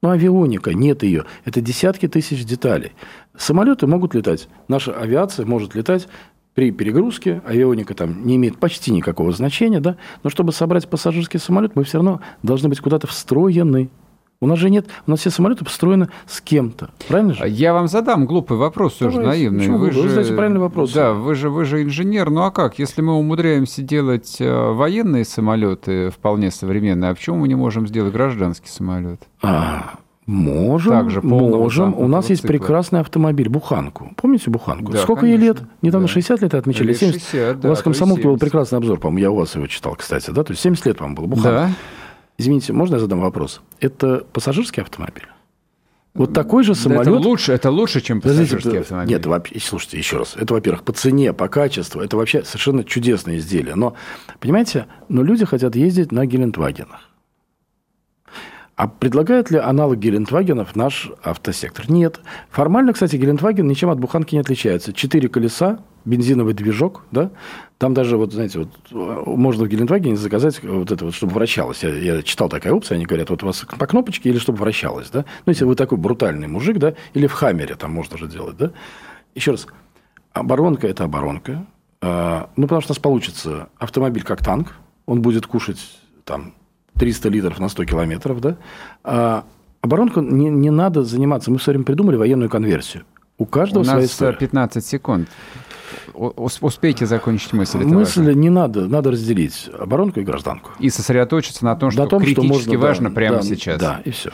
Но 0.02 0.12
авионика, 0.12 0.74
нет 0.74 1.02
ее. 1.02 1.26
Это 1.46 1.62
десятки 1.62 2.08
тысяч 2.08 2.46
деталей. 2.46 2.92
Самолеты 3.36 3.88
могут 3.88 4.14
летать. 4.14 4.50
Наша 4.68 4.94
авиация 4.94 5.46
может 5.46 5.74
летать 5.74 6.08
при 6.56 6.72
перегрузке 6.72 7.42
авионика 7.46 7.94
там 7.94 8.26
не 8.26 8.38
имеет 8.38 8.58
почти 8.58 8.92
никакого 8.92 9.32
значения, 9.32 9.82
да, 9.82 9.98
но 10.24 10.30
чтобы 10.30 10.54
собрать 10.54 10.88
пассажирский 10.90 11.40
самолет, 11.40 11.76
мы 11.76 11.84
все 11.84 11.98
равно 11.98 12.22
должны 12.42 12.70
быть 12.70 12.80
куда-то 12.80 13.08
встроены. 13.08 13.90
У 14.42 14.48
нас 14.48 14.60
же 14.60 14.70
нет, 14.70 14.88
у 15.08 15.12
нас 15.12 15.22
все 15.22 15.30
самолеты 15.30 15.64
построены 15.64 16.10
с 16.28 16.42
кем-то, 16.42 16.90
правильно 17.08 17.34
же? 17.34 17.48
Я 17.48 17.74
вам 17.74 17.88
задам 17.88 18.26
глупый 18.26 18.58
вопрос, 18.58 18.96
тоже 18.96 19.20
Давайте, 19.20 19.50
наивный. 19.50 19.78
Вы, 19.78 19.92
же, 19.92 20.02
вы 20.02 20.10
задаете 20.10 20.34
правильный 20.34 20.60
вопрос. 20.60 20.92
Да, 20.94 21.14
вы 21.14 21.36
же, 21.36 21.50
вы 21.50 21.64
же 21.64 21.84
инженер. 21.84 22.30
Ну 22.30 22.42
а 22.42 22.52
как, 22.52 22.78
если 22.78 23.02
мы 23.02 23.14
умудряемся 23.16 23.82
делать 23.82 24.38
э, 24.40 24.72
военные 24.72 25.24
самолеты 25.24 26.10
вполне 26.10 26.52
современные, 26.52 27.12
а 27.12 27.16
почему 27.16 27.38
мы 27.38 27.48
не 27.48 27.56
можем 27.56 27.88
сделать 27.88 28.14
гражданский 28.14 28.70
самолет? 28.70 29.22
А, 29.42 29.96
Можем, 30.26 30.92
Также 30.92 31.22
можем. 31.22 31.94
У 31.96 32.08
нас 32.08 32.30
есть 32.30 32.42
прекрасный 32.42 33.02
автомобиль, 33.02 33.48
Буханку. 33.48 34.12
Помните 34.16 34.50
Буханку? 34.50 34.92
Да, 34.92 35.00
Сколько 35.00 35.22
конечно. 35.22 35.42
ей 35.44 35.48
лет? 35.50 35.58
Недавно 35.84 36.08
да. 36.08 36.14
60 36.14 36.42
лет 36.42 36.54
отмечали. 36.56 36.94
70. 36.94 37.22
60, 37.22 37.60
да, 37.60 37.68
у 37.68 37.72
вас 37.72 37.84
комсомолке 37.84 38.24
был 38.24 38.38
прекрасный 38.38 38.78
обзор, 38.78 39.00
по-моему, 39.00 39.20
я 39.20 39.32
у 39.32 39.36
вас 39.36 39.56
его 39.56 39.68
читал, 39.68 39.96
кстати, 39.96 40.32
да? 40.32 40.44
То 40.44 40.54
есть 40.54 40.64
70 40.64 40.86
лет, 40.88 40.98
по-моему, 40.98 41.16
было 41.16 41.28
Буханка. 41.28 41.50
Да. 41.52 41.70
Извините, 42.38 42.74
можно 42.74 42.96
я 42.96 43.00
задам 43.00 43.22
вопрос? 43.22 43.62
Это 43.80 44.26
пассажирский 44.34 44.82
автомобиль? 44.82 45.28
Вот 46.16 46.34
такой 46.34 46.64
же 46.64 46.76
самолет... 46.76 47.08
Это 47.08 47.12
лучше, 47.12 47.52
это 47.52 47.70
лучше, 47.70 48.00
чем 48.00 48.22
пассажирский 48.22 48.58
Подождите, 48.58 48.80
автомобиль. 48.80 49.14
Нет, 49.14 49.26
вообще, 49.26 49.60
слушайте, 49.60 49.98
еще 49.98 50.18
раз. 50.18 50.36
Это, 50.40 50.54
во-первых, 50.54 50.84
по 50.84 50.94
цене, 50.94 51.34
по 51.34 51.50
качеству. 51.50 52.02
Это 52.02 52.16
вообще 52.16 52.44
совершенно 52.44 52.86
чудесное 52.86 53.38
изделие. 53.38 53.76
Но, 53.76 53.96
понимаете, 54.40 54.88
но 55.10 55.24
люди 55.24 55.46
хотят 55.46 55.76
ездить 55.76 56.14
на 56.14 56.26
Гелендвагенах. 56.26 57.10
А 58.76 58.90
предлагает 58.90 59.52
ли 59.52 59.58
аналог 59.58 59.98
Гелендвагенов 60.00 60.76
наш 60.76 61.10
автосектор? 61.24 61.90
Нет. 61.90 62.20
Формально, 62.50 62.92
кстати, 62.92 63.16
Гелендваген 63.16 63.66
ничем 63.66 63.90
от 63.90 64.00
буханки 64.00 64.36
не 64.36 64.42
отличается. 64.42 64.92
Четыре 64.92 65.30
колеса, 65.30 65.80
бензиновый 66.04 66.54
движок, 66.54 67.04
да? 67.12 67.32
Там 67.78 67.94
даже, 67.94 68.18
вот, 68.18 68.34
знаете, 68.34 68.60
вот, 68.60 69.28
можно 69.28 69.64
в 69.64 69.70
Гелендвагене 69.70 70.18
заказать 70.18 70.62
вот 70.62 70.92
это 70.92 71.06
вот, 71.06 71.14
чтобы 71.14 71.34
вращалось. 71.34 71.84
Я, 71.84 71.90
я 71.96 72.22
читал 72.22 72.50
такая 72.50 72.74
опция, 72.74 72.98
они 72.98 73.06
говорят, 73.06 73.30
вот 73.30 73.44
у 73.44 73.46
вас 73.46 73.66
по 73.80 73.88
кнопочке 73.88 74.30
или 74.30 74.40
чтобы 74.40 74.58
вращалось, 74.58 75.10
да? 75.10 75.24
Ну, 75.46 75.52
если 75.52 75.64
вы 75.64 75.76
такой 75.76 75.98
брутальный 75.98 76.48
мужик, 76.48 76.78
да, 76.78 76.96
или 77.14 77.28
в 77.28 77.34
Хаммере 77.34 77.76
там 77.76 77.92
можно 77.92 78.18
же 78.18 78.28
делать, 78.28 78.58
да? 78.58 78.72
Еще 79.36 79.52
раз, 79.52 79.68
оборонка– 80.34 80.86
это 80.90 81.06
оборонка. 81.06 81.66
А, 82.02 82.50
ну, 82.58 82.64
потому 82.64 82.82
что 82.82 82.92
у 82.92 82.94
нас 82.94 83.00
получится 83.00 83.70
автомобиль 83.78 84.24
как 84.24 84.44
танк, 84.44 84.74
он 85.06 85.22
будет 85.22 85.48
кушать 85.48 85.80
там 86.26 86.54
300 86.98 87.30
литров 87.30 87.60
на 87.60 87.70
100 87.70 87.86
километров, 87.86 88.42
да, 88.42 88.58
а 89.04 89.44
оборонку 89.82 90.22
не, 90.22 90.50
не 90.50 90.70
надо 90.70 91.04
заниматься. 91.04 91.52
Мы 91.52 91.58
все 91.58 91.72
время 91.72 91.86
придумали 91.86 92.16
военную 92.16 92.50
конверсию. 92.50 93.04
У 93.38 93.46
каждого 93.46 93.84
У 93.84 93.86
нас 93.86 94.12
своя 94.12 94.34
15 94.34 94.86
секунд. 94.86 95.30
Успейте 96.16 97.06
закончить 97.06 97.54
мысль. 97.54 97.80
Мысль 97.80 98.26
важно. 98.26 98.40
не 98.40 98.50
надо, 98.50 98.88
надо 98.88 99.12
разделить 99.12 99.70
оборонку 99.78 100.20
и 100.20 100.24
гражданку. 100.24 100.72
И 100.80 100.90
сосредоточиться 100.90 101.66
на 101.66 101.76
том, 101.76 101.92
что 101.92 102.04
на 102.04 102.10
том, 102.10 102.22
критически 102.22 102.46
что 102.46 102.54
можно, 102.54 102.78
важно 102.78 103.10
да, 103.10 103.16
прямо 103.16 103.38
да, 103.38 103.44
сейчас. 103.44 103.80
Да, 103.80 104.02
и 104.06 104.12
все. 104.12 104.32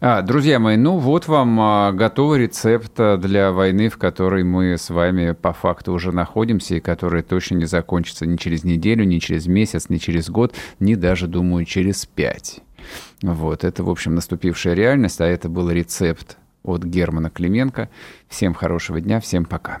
А, 0.00 0.22
друзья 0.22 0.58
мои, 0.58 0.76
ну 0.76 0.98
вот 0.98 1.28
вам 1.28 1.58
а, 1.60 1.92
готовый 1.92 2.40
рецепт 2.40 2.92
а, 2.98 3.16
для 3.16 3.52
войны, 3.52 3.88
в 3.88 3.96
которой 3.96 4.44
мы 4.44 4.76
с 4.76 4.90
вами 4.90 5.32
по 5.32 5.52
факту 5.52 5.92
уже 5.92 6.12
находимся 6.12 6.76
и 6.76 6.80
которая 6.80 7.22
точно 7.22 7.56
не 7.56 7.64
закончится 7.64 8.26
ни 8.26 8.36
через 8.36 8.64
неделю, 8.64 9.04
ни 9.04 9.18
через 9.18 9.46
месяц, 9.46 9.88
ни 9.88 9.98
через 9.98 10.30
год, 10.30 10.54
ни 10.78 10.94
даже, 10.94 11.26
думаю, 11.26 11.64
через 11.64 12.06
пять. 12.06 12.60
Вот, 13.22 13.64
это, 13.64 13.82
в 13.82 13.90
общем, 13.90 14.14
наступившая 14.14 14.74
реальность, 14.74 15.20
а 15.20 15.26
это 15.26 15.48
был 15.48 15.70
рецепт 15.70 16.36
от 16.62 16.84
Германа 16.84 17.30
Клименко. 17.30 17.88
Всем 18.28 18.54
хорошего 18.54 19.00
дня, 19.00 19.20
всем 19.20 19.44
пока. 19.44 19.80